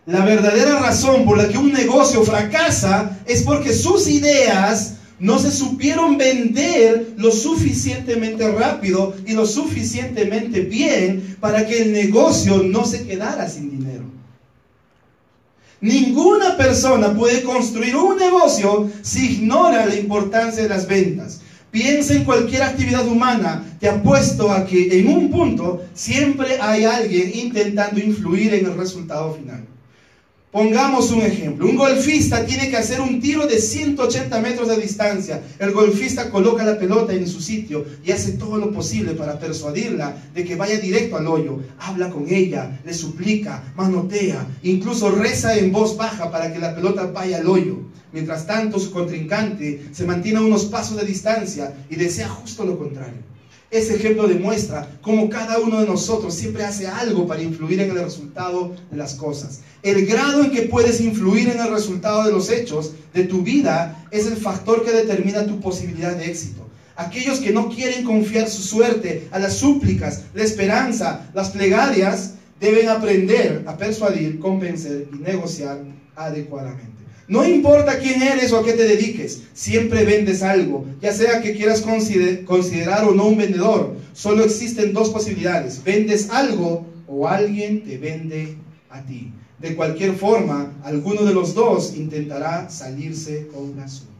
La 0.07 0.25
verdadera 0.25 0.79
razón 0.79 1.25
por 1.25 1.37
la 1.37 1.47
que 1.47 1.59
un 1.59 1.71
negocio 1.71 2.23
fracasa 2.23 3.19
es 3.25 3.43
porque 3.43 3.71
sus 3.71 4.07
ideas 4.07 4.95
no 5.23 5.39
se 5.39 5.51
supieron 5.51 6.17
vender 6.17 7.13
lo 7.15 7.31
suficientemente 7.31 8.51
rápido 8.51 9.15
y 9.25 9.31
lo 9.31 9.45
suficientemente 9.45 10.59
bien 10.59 11.37
para 11.39 11.65
que 11.65 11.81
el 11.81 11.93
negocio 11.93 12.61
no 12.61 12.83
se 12.83 13.07
quedara 13.07 13.47
sin 13.47 13.71
dinero. 13.71 14.03
Ninguna 15.79 16.57
persona 16.57 17.13
puede 17.13 17.41
construir 17.41 17.95
un 17.95 18.17
negocio 18.17 18.91
si 19.01 19.35
ignora 19.35 19.85
la 19.85 19.95
importancia 19.95 20.63
de 20.63 20.69
las 20.69 20.87
ventas. 20.87 21.39
Piensa 21.71 22.15
en 22.15 22.25
cualquier 22.25 22.63
actividad 22.63 23.07
humana, 23.07 23.63
te 23.79 23.87
apuesto 23.87 24.51
a 24.51 24.65
que 24.65 24.99
en 24.99 25.07
un 25.07 25.31
punto 25.31 25.83
siempre 25.93 26.59
hay 26.59 26.83
alguien 26.83 27.31
intentando 27.33 28.01
influir 28.01 28.53
en 28.55 28.65
el 28.65 28.77
resultado 28.77 29.35
final. 29.35 29.72
Pongamos 30.53 31.09
un 31.09 31.23
ejemplo. 31.23 31.65
Un 31.65 31.75
golfista 31.75 32.45
tiene 32.45 32.69
que 32.69 32.77
hacer 32.77 33.01
un 33.01 33.19
tiro 33.19 33.47
de 33.47 33.57
180 33.57 34.39
metros 34.39 34.67
de 34.67 34.77
distancia. 34.77 35.41
El 35.57 35.71
golfista 35.71 36.29
coloca 36.29 36.63
la 36.63 36.77
pelota 36.77 37.11
en 37.11 37.27
su 37.27 37.41
sitio 37.41 37.83
y 38.05 38.11
hace 38.11 38.33
todo 38.33 38.57
lo 38.57 38.71
posible 38.71 39.13
para 39.15 39.39
persuadirla 39.39 40.15
de 40.31 40.45
que 40.45 40.55
vaya 40.55 40.77
directo 40.77 41.17
al 41.17 41.25
hoyo. 41.25 41.57
Habla 41.79 42.11
con 42.11 42.29
ella, 42.29 42.79
le 42.85 42.93
suplica, 42.93 43.73
manotea, 43.75 44.45
incluso 44.61 45.09
reza 45.09 45.57
en 45.57 45.71
voz 45.71 45.97
baja 45.97 46.29
para 46.29 46.53
que 46.53 46.59
la 46.59 46.75
pelota 46.75 47.07
vaya 47.07 47.37
al 47.37 47.47
hoyo. 47.47 47.79
Mientras 48.11 48.45
tanto, 48.45 48.77
su 48.77 48.91
contrincante 48.91 49.87
se 49.91 50.05
mantiene 50.05 50.37
a 50.37 50.43
unos 50.43 50.65
pasos 50.65 50.97
de 50.97 51.05
distancia 51.07 51.73
y 51.89 51.95
desea 51.95 52.29
justo 52.29 52.63
lo 52.63 52.77
contrario. 52.77 53.32
Ese 53.73 53.95
ejemplo 53.95 54.27
demuestra 54.27 54.87
cómo 55.01 55.29
cada 55.29 55.57
uno 55.57 55.81
de 55.81 55.87
nosotros 55.87 56.35
siempre 56.35 56.63
hace 56.63 56.85
algo 56.85 57.25
para 57.25 57.41
influir 57.41 57.81
en 57.81 57.89
el 57.89 58.03
resultado 58.03 58.75
de 58.91 58.97
las 58.97 59.15
cosas. 59.15 59.61
El 59.81 60.05
grado 60.05 60.43
en 60.43 60.51
que 60.51 60.61
puedes 60.61 61.01
influir 61.01 61.49
en 61.49 61.59
el 61.59 61.71
resultado 61.71 62.23
de 62.23 62.31
los 62.31 62.51
hechos 62.51 62.91
de 63.15 63.23
tu 63.23 63.41
vida 63.41 64.05
es 64.11 64.27
el 64.27 64.37
factor 64.37 64.85
que 64.85 64.91
determina 64.91 65.47
tu 65.47 65.59
posibilidad 65.59 66.15
de 66.15 66.27
éxito. 66.29 66.67
Aquellos 66.95 67.39
que 67.39 67.51
no 67.51 67.67
quieren 67.67 68.03
confiar 68.03 68.47
su 68.47 68.61
suerte 68.61 69.27
a 69.31 69.39
las 69.39 69.53
súplicas, 69.53 70.25
la 70.35 70.43
esperanza, 70.43 71.31
las 71.33 71.49
plegarias, 71.49 72.35
deben 72.59 72.89
aprender 72.89 73.63
a 73.65 73.75
persuadir, 73.75 74.37
convencer 74.37 75.07
y 75.11 75.17
negociar 75.17 75.79
adecuadamente. 76.15 76.92
No 77.27 77.47
importa 77.47 77.99
quién 77.99 78.21
eres 78.21 78.51
o 78.51 78.59
a 78.59 78.65
qué 78.65 78.73
te 78.73 78.83
dediques, 78.83 79.43
siempre 79.53 80.03
vendes 80.03 80.43
algo, 80.43 80.85
ya 81.01 81.13
sea 81.13 81.41
que 81.41 81.53
quieras 81.53 81.81
considerar 81.81 83.05
o 83.05 83.13
no 83.13 83.27
un 83.27 83.37
vendedor. 83.37 83.95
Solo 84.13 84.43
existen 84.43 84.93
dos 84.93 85.09
posibilidades, 85.09 85.83
vendes 85.83 86.29
algo 86.29 86.85
o 87.07 87.27
alguien 87.27 87.83
te 87.83 87.97
vende 87.97 88.57
a 88.89 89.01
ti. 89.05 89.31
De 89.59 89.75
cualquier 89.75 90.15
forma, 90.15 90.73
alguno 90.83 91.23
de 91.23 91.33
los 91.33 91.53
dos 91.53 91.95
intentará 91.95 92.69
salirse 92.69 93.47
con 93.47 93.77
la 93.77 93.87
suya. 93.87 94.12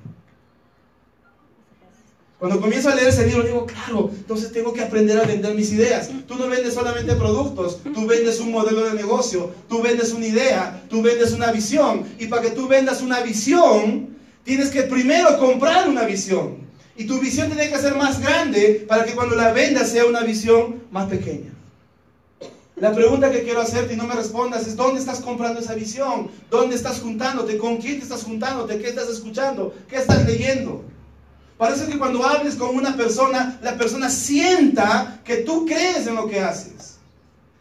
Cuando 2.43 2.59
comienzo 2.59 2.89
a 2.89 2.95
leer 2.95 3.07
ese 3.07 3.25
libro 3.25 3.43
digo, 3.43 3.65
claro, 3.65 4.11
entonces 4.13 4.51
tengo 4.51 4.73
que 4.73 4.81
aprender 4.81 5.17
a 5.17 5.23
vender 5.23 5.55
mis 5.55 5.71
ideas. 5.71 6.09
Tú 6.27 6.35
no 6.35 6.49
vendes 6.49 6.73
solamente 6.73 7.15
productos, 7.15 7.79
tú 7.93 8.05
vendes 8.05 8.41
un 8.41 8.51
modelo 8.51 8.83
de 8.83 8.95
negocio, 8.95 9.51
tú 9.69 9.81
vendes 9.81 10.11
una 10.11 10.27
idea, 10.27 10.83
tú 10.89 11.01
vendes 11.01 11.31
una 11.31 11.53
visión. 11.53 12.03
Y 12.19 12.27
para 12.27 12.41
que 12.41 12.49
tú 12.49 12.67
vendas 12.67 13.01
una 13.01 13.21
visión, 13.21 14.09
tienes 14.43 14.71
que 14.71 14.81
primero 14.81 15.37
comprar 15.39 15.87
una 15.87 16.03
visión. 16.03 16.57
Y 16.97 17.05
tu 17.05 17.17
visión 17.21 17.47
tiene 17.47 17.69
que 17.69 17.77
ser 17.77 17.95
más 17.95 18.19
grande 18.19 18.85
para 18.89 19.05
que 19.05 19.13
cuando 19.13 19.37
la 19.37 19.53
vendas 19.53 19.89
sea 19.89 20.03
una 20.05 20.23
visión 20.23 20.83
más 20.91 21.07
pequeña. 21.07 21.53
La 22.75 22.93
pregunta 22.93 23.31
que 23.31 23.43
quiero 23.43 23.61
hacerte 23.61 23.93
y 23.93 23.95
no 23.95 24.05
me 24.05 24.15
respondas 24.15 24.67
es, 24.67 24.75
¿dónde 24.75 24.99
estás 24.99 25.21
comprando 25.21 25.61
esa 25.61 25.75
visión? 25.75 26.29
¿Dónde 26.51 26.75
estás 26.75 26.99
juntándote? 26.99 27.57
¿Con 27.57 27.77
quién 27.77 27.99
te 27.99 28.03
estás 28.03 28.23
juntándote? 28.23 28.79
¿Qué 28.79 28.89
estás 28.89 29.07
escuchando? 29.07 29.73
¿Qué 29.87 29.95
estás 29.95 30.25
leyendo? 30.25 30.83
Parece 31.57 31.87
que 31.87 31.97
cuando 31.97 32.25
hables 32.25 32.55
con 32.55 32.75
una 32.75 32.95
persona, 32.97 33.59
la 33.61 33.77
persona 33.77 34.09
sienta 34.09 35.21
que 35.23 35.37
tú 35.37 35.65
crees 35.65 36.07
en 36.07 36.15
lo 36.15 36.27
que 36.27 36.39
haces. 36.39 36.97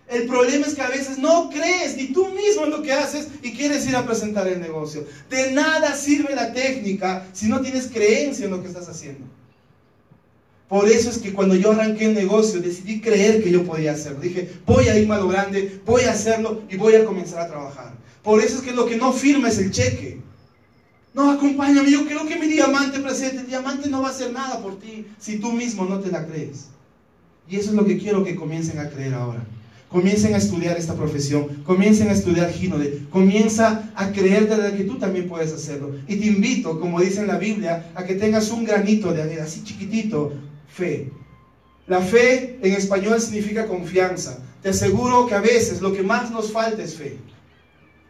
El 0.08 0.26
problema 0.26 0.66
es 0.66 0.74
que 0.74 0.82
a 0.82 0.88
veces 0.88 1.18
no 1.18 1.48
crees 1.48 1.96
ni 1.96 2.08
tú 2.08 2.28
mismo 2.28 2.64
en 2.64 2.70
lo 2.70 2.82
que 2.82 2.92
haces 2.92 3.28
y 3.42 3.52
quieres 3.52 3.86
ir 3.86 3.96
a 3.96 4.04
presentar 4.04 4.46
el 4.46 4.60
negocio. 4.60 5.06
De 5.30 5.52
nada 5.52 5.94
sirve 5.94 6.34
la 6.34 6.52
técnica 6.52 7.26
si 7.32 7.48
no 7.48 7.60
tienes 7.60 7.86
creencia 7.86 8.44
en 8.44 8.50
lo 8.50 8.60
que 8.60 8.68
estás 8.68 8.88
haciendo. 8.88 9.24
Por 10.68 10.88
eso 10.88 11.10
es 11.10 11.18
que 11.18 11.32
cuando 11.32 11.54
yo 11.54 11.72
arranqué 11.72 12.06
el 12.06 12.14
negocio 12.14 12.60
decidí 12.60 13.00
creer 13.00 13.42
que 13.42 13.50
yo 13.50 13.64
podía 13.64 13.92
hacerlo. 13.92 14.20
Dije, 14.20 14.50
voy 14.66 14.88
a 14.88 14.98
ir 14.98 15.10
a 15.10 15.18
lo 15.18 15.28
grande, 15.28 15.80
voy 15.84 16.02
a 16.04 16.12
hacerlo 16.12 16.62
y 16.68 16.76
voy 16.76 16.94
a 16.94 17.04
comenzar 17.04 17.40
a 17.40 17.48
trabajar. 17.48 17.92
Por 18.22 18.42
eso 18.42 18.56
es 18.56 18.62
que 18.62 18.72
lo 18.72 18.86
que 18.86 18.96
no 18.96 19.12
firma 19.12 19.48
es 19.48 19.58
el 19.58 19.70
cheque. 19.70 20.20
No, 21.14 21.30
acompáñame, 21.30 21.90
yo 21.90 22.06
creo 22.06 22.26
que 22.26 22.38
mi 22.38 22.46
diamante 22.46 22.98
presente, 23.00 23.38
el 23.38 23.46
diamante 23.46 23.88
no 23.90 24.00
va 24.00 24.08
a 24.08 24.10
hacer 24.12 24.32
nada 24.32 24.62
por 24.62 24.78
ti 24.78 25.06
si 25.18 25.38
tú 25.38 25.52
mismo 25.52 25.84
no 25.84 26.00
te 26.00 26.10
la 26.10 26.26
crees. 26.26 26.68
Y 27.48 27.56
eso 27.56 27.70
es 27.70 27.76
lo 27.76 27.84
que 27.84 27.98
quiero 27.98 28.24
que 28.24 28.34
comiencen 28.34 28.78
a 28.78 28.88
creer 28.88 29.14
ahora. 29.14 29.44
Comiencen 29.90 30.32
a 30.34 30.38
estudiar 30.38 30.78
esta 30.78 30.94
profesión, 30.94 31.62
comiencen 31.64 32.08
a 32.08 32.12
estudiar 32.12 32.50
Gínode, 32.50 33.02
comienza 33.10 33.92
a 33.94 34.10
creer 34.10 34.48
de 34.48 34.74
que 34.74 34.84
tú 34.84 34.96
también 34.96 35.28
puedes 35.28 35.52
hacerlo. 35.52 35.94
Y 36.08 36.16
te 36.16 36.26
invito, 36.26 36.80
como 36.80 36.98
dice 36.98 37.20
en 37.20 37.26
la 37.26 37.36
Biblia, 37.36 37.92
a 37.94 38.04
que 38.04 38.14
tengas 38.14 38.50
un 38.50 38.64
granito 38.64 39.12
de 39.12 39.38
así 39.38 39.62
chiquitito, 39.62 40.32
fe. 40.66 41.12
La 41.86 42.00
fe 42.00 42.58
en 42.62 42.72
español 42.72 43.20
significa 43.20 43.66
confianza. 43.66 44.38
Te 44.62 44.70
aseguro 44.70 45.26
que 45.26 45.34
a 45.34 45.40
veces 45.40 45.82
lo 45.82 45.92
que 45.92 46.02
más 46.02 46.30
nos 46.30 46.50
falta 46.50 46.82
es 46.82 46.94
fe. 46.94 47.18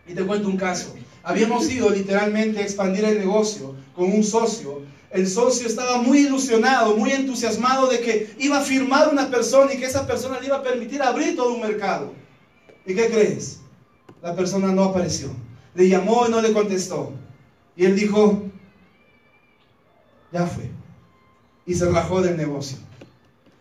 Y 0.06 0.14
te 0.14 0.22
cuento 0.24 0.48
un 0.48 0.56
caso. 0.56 0.94
Habíamos 1.22 1.70
ido 1.70 1.90
literalmente 1.90 2.58
a 2.58 2.62
expandir 2.62 3.04
el 3.04 3.18
negocio 3.18 3.74
con 3.94 4.12
un 4.12 4.24
socio. 4.24 4.82
El 5.10 5.28
socio 5.28 5.66
estaba 5.68 5.98
muy 5.98 6.20
ilusionado, 6.20 6.96
muy 6.96 7.12
entusiasmado 7.12 7.88
de 7.88 8.00
que 8.00 8.34
iba 8.38 8.58
a 8.58 8.62
firmar 8.62 9.08
una 9.12 9.30
persona 9.30 9.72
y 9.72 9.78
que 9.78 9.86
esa 9.86 10.06
persona 10.06 10.40
le 10.40 10.46
iba 10.46 10.56
a 10.56 10.62
permitir 10.62 11.02
abrir 11.02 11.36
todo 11.36 11.54
un 11.54 11.60
mercado. 11.60 12.12
¿Y 12.86 12.94
qué 12.94 13.08
crees? 13.08 13.60
La 14.22 14.34
persona 14.34 14.68
no 14.68 14.84
apareció. 14.84 15.30
Le 15.74 15.88
llamó 15.88 16.26
y 16.26 16.30
no 16.30 16.40
le 16.40 16.52
contestó. 16.52 17.12
Y 17.76 17.84
él 17.84 17.94
dijo, 17.94 18.42
ya 20.32 20.46
fue. 20.46 20.70
Y 21.66 21.74
se 21.74 21.88
rajó 21.90 22.22
del 22.22 22.36
negocio. 22.36 22.78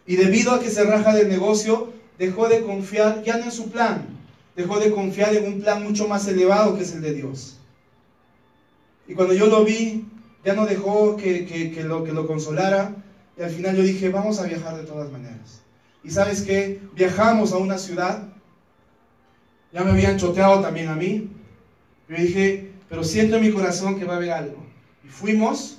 Y 0.07 0.15
debido 0.15 0.51
a 0.51 0.59
que 0.59 0.69
se 0.69 0.83
raja 0.83 1.13
del 1.13 1.29
negocio, 1.29 1.91
dejó 2.17 2.47
de 2.47 2.61
confiar 2.61 3.23
ya 3.23 3.37
no 3.37 3.45
en 3.45 3.51
su 3.51 3.69
plan, 3.69 4.07
dejó 4.55 4.79
de 4.79 4.91
confiar 4.91 5.35
en 5.35 5.45
un 5.45 5.61
plan 5.61 5.83
mucho 5.83 6.07
más 6.07 6.27
elevado 6.27 6.75
que 6.75 6.83
es 6.83 6.93
el 6.93 7.01
de 7.01 7.13
Dios. 7.13 7.57
Y 9.07 9.13
cuando 9.13 9.33
yo 9.33 9.47
lo 9.47 9.63
vi, 9.63 10.05
ya 10.43 10.53
no 10.53 10.65
dejó 10.65 11.17
que, 11.17 11.83
lo, 11.83 12.03
que 12.03 12.13
lo 12.13 12.27
consolara. 12.27 12.95
Y 13.37 13.43
al 13.43 13.49
final 13.49 13.75
yo 13.75 13.83
dije, 13.83 14.09
vamos 14.09 14.39
a 14.39 14.45
viajar 14.45 14.77
de 14.77 14.83
todas 14.83 15.11
maneras. 15.11 15.61
Y 16.03 16.11
sabes 16.11 16.41
qué, 16.41 16.81
viajamos 16.93 17.53
a 17.53 17.57
una 17.57 17.77
ciudad. 17.77 18.27
Ya 19.71 19.83
me 19.83 19.91
habían 19.91 20.17
choteado 20.17 20.61
también 20.61 20.89
a 20.89 20.95
mí. 20.95 21.29
Yo 22.09 22.15
dije, 22.15 22.71
pero 22.89 23.03
siento 23.03 23.37
en 23.37 23.43
mi 23.43 23.51
corazón 23.51 23.97
que 23.97 24.05
va 24.05 24.13
a 24.13 24.17
haber 24.17 24.31
algo. 24.31 24.63
Y 25.03 25.07
fuimos. 25.07 25.77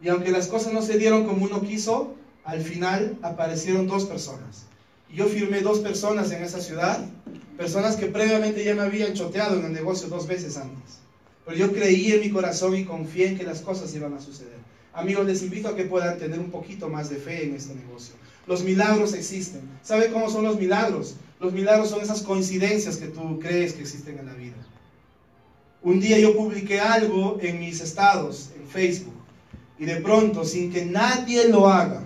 Y 0.00 0.08
aunque 0.08 0.30
las 0.30 0.48
cosas 0.48 0.72
no 0.72 0.82
se 0.82 0.98
dieron 0.98 1.24
como 1.24 1.44
uno 1.44 1.62
quiso, 1.62 2.14
al 2.44 2.60
final 2.60 3.16
aparecieron 3.22 3.86
dos 3.86 4.04
personas. 4.04 4.66
Y 5.10 5.16
yo 5.16 5.26
firmé 5.26 5.60
dos 5.60 5.78
personas 5.78 6.30
en 6.32 6.42
esa 6.42 6.60
ciudad 6.60 7.06
Personas 7.56 7.96
que 7.96 8.06
previamente 8.06 8.64
ya 8.64 8.74
me 8.74 8.82
habían 8.82 9.14
choteado 9.14 9.58
en 9.58 9.66
el 9.66 9.72
negocio 9.72 10.08
dos 10.08 10.26
veces 10.26 10.56
antes. 10.56 10.98
Pero 11.44 11.56
yo 11.56 11.72
creí 11.72 12.12
en 12.12 12.20
mi 12.20 12.30
corazón 12.30 12.76
y 12.76 12.84
confié 12.84 13.28
en 13.28 13.38
que 13.38 13.44
las 13.44 13.60
cosas 13.60 13.94
iban 13.94 14.14
a 14.14 14.20
suceder. 14.20 14.58
Amigos, 14.92 15.26
les 15.26 15.42
invito 15.42 15.68
a 15.68 15.76
que 15.76 15.84
puedan 15.84 16.18
tener 16.18 16.38
un 16.38 16.50
poquito 16.50 16.88
más 16.88 17.10
de 17.10 17.16
fe 17.16 17.44
en 17.44 17.54
este 17.54 17.74
negocio. 17.74 18.14
Los 18.46 18.62
milagros 18.64 19.14
existen. 19.14 19.62
¿Sabe 19.82 20.10
cómo 20.10 20.30
son 20.30 20.44
los 20.44 20.58
milagros? 20.58 21.16
Los 21.40 21.52
milagros 21.52 21.90
son 21.90 22.00
esas 22.00 22.22
coincidencias 22.22 22.96
que 22.96 23.08
tú 23.08 23.38
crees 23.38 23.74
que 23.74 23.82
existen 23.82 24.18
en 24.18 24.26
la 24.26 24.34
vida. 24.34 24.56
Un 25.82 26.00
día 26.00 26.18
yo 26.18 26.36
publiqué 26.36 26.80
algo 26.80 27.38
en 27.42 27.60
mis 27.60 27.80
estados, 27.80 28.50
en 28.56 28.66
Facebook, 28.66 29.14
y 29.78 29.84
de 29.84 29.96
pronto, 29.96 30.44
sin 30.44 30.72
que 30.72 30.86
nadie 30.86 31.48
lo 31.48 31.68
haga, 31.68 32.02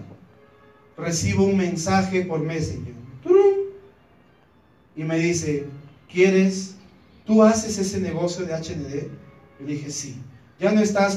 recibo 0.96 1.44
un 1.44 1.56
mensaje 1.56 2.22
por 2.22 2.40
Messenger. 2.40 2.94
¡Turum! 3.22 3.57
Y 4.98 5.04
me 5.04 5.16
dice, 5.16 5.64
¿quieres? 6.12 6.74
¿Tú 7.24 7.44
haces 7.44 7.78
ese 7.78 8.00
negocio 8.00 8.44
de 8.44 8.52
HND? 8.52 9.06
Y 9.60 9.64
le 9.64 9.72
dije, 9.74 9.90
sí. 9.92 10.16
Ya 10.58 10.72
no 10.72 10.80
estás 10.80 11.04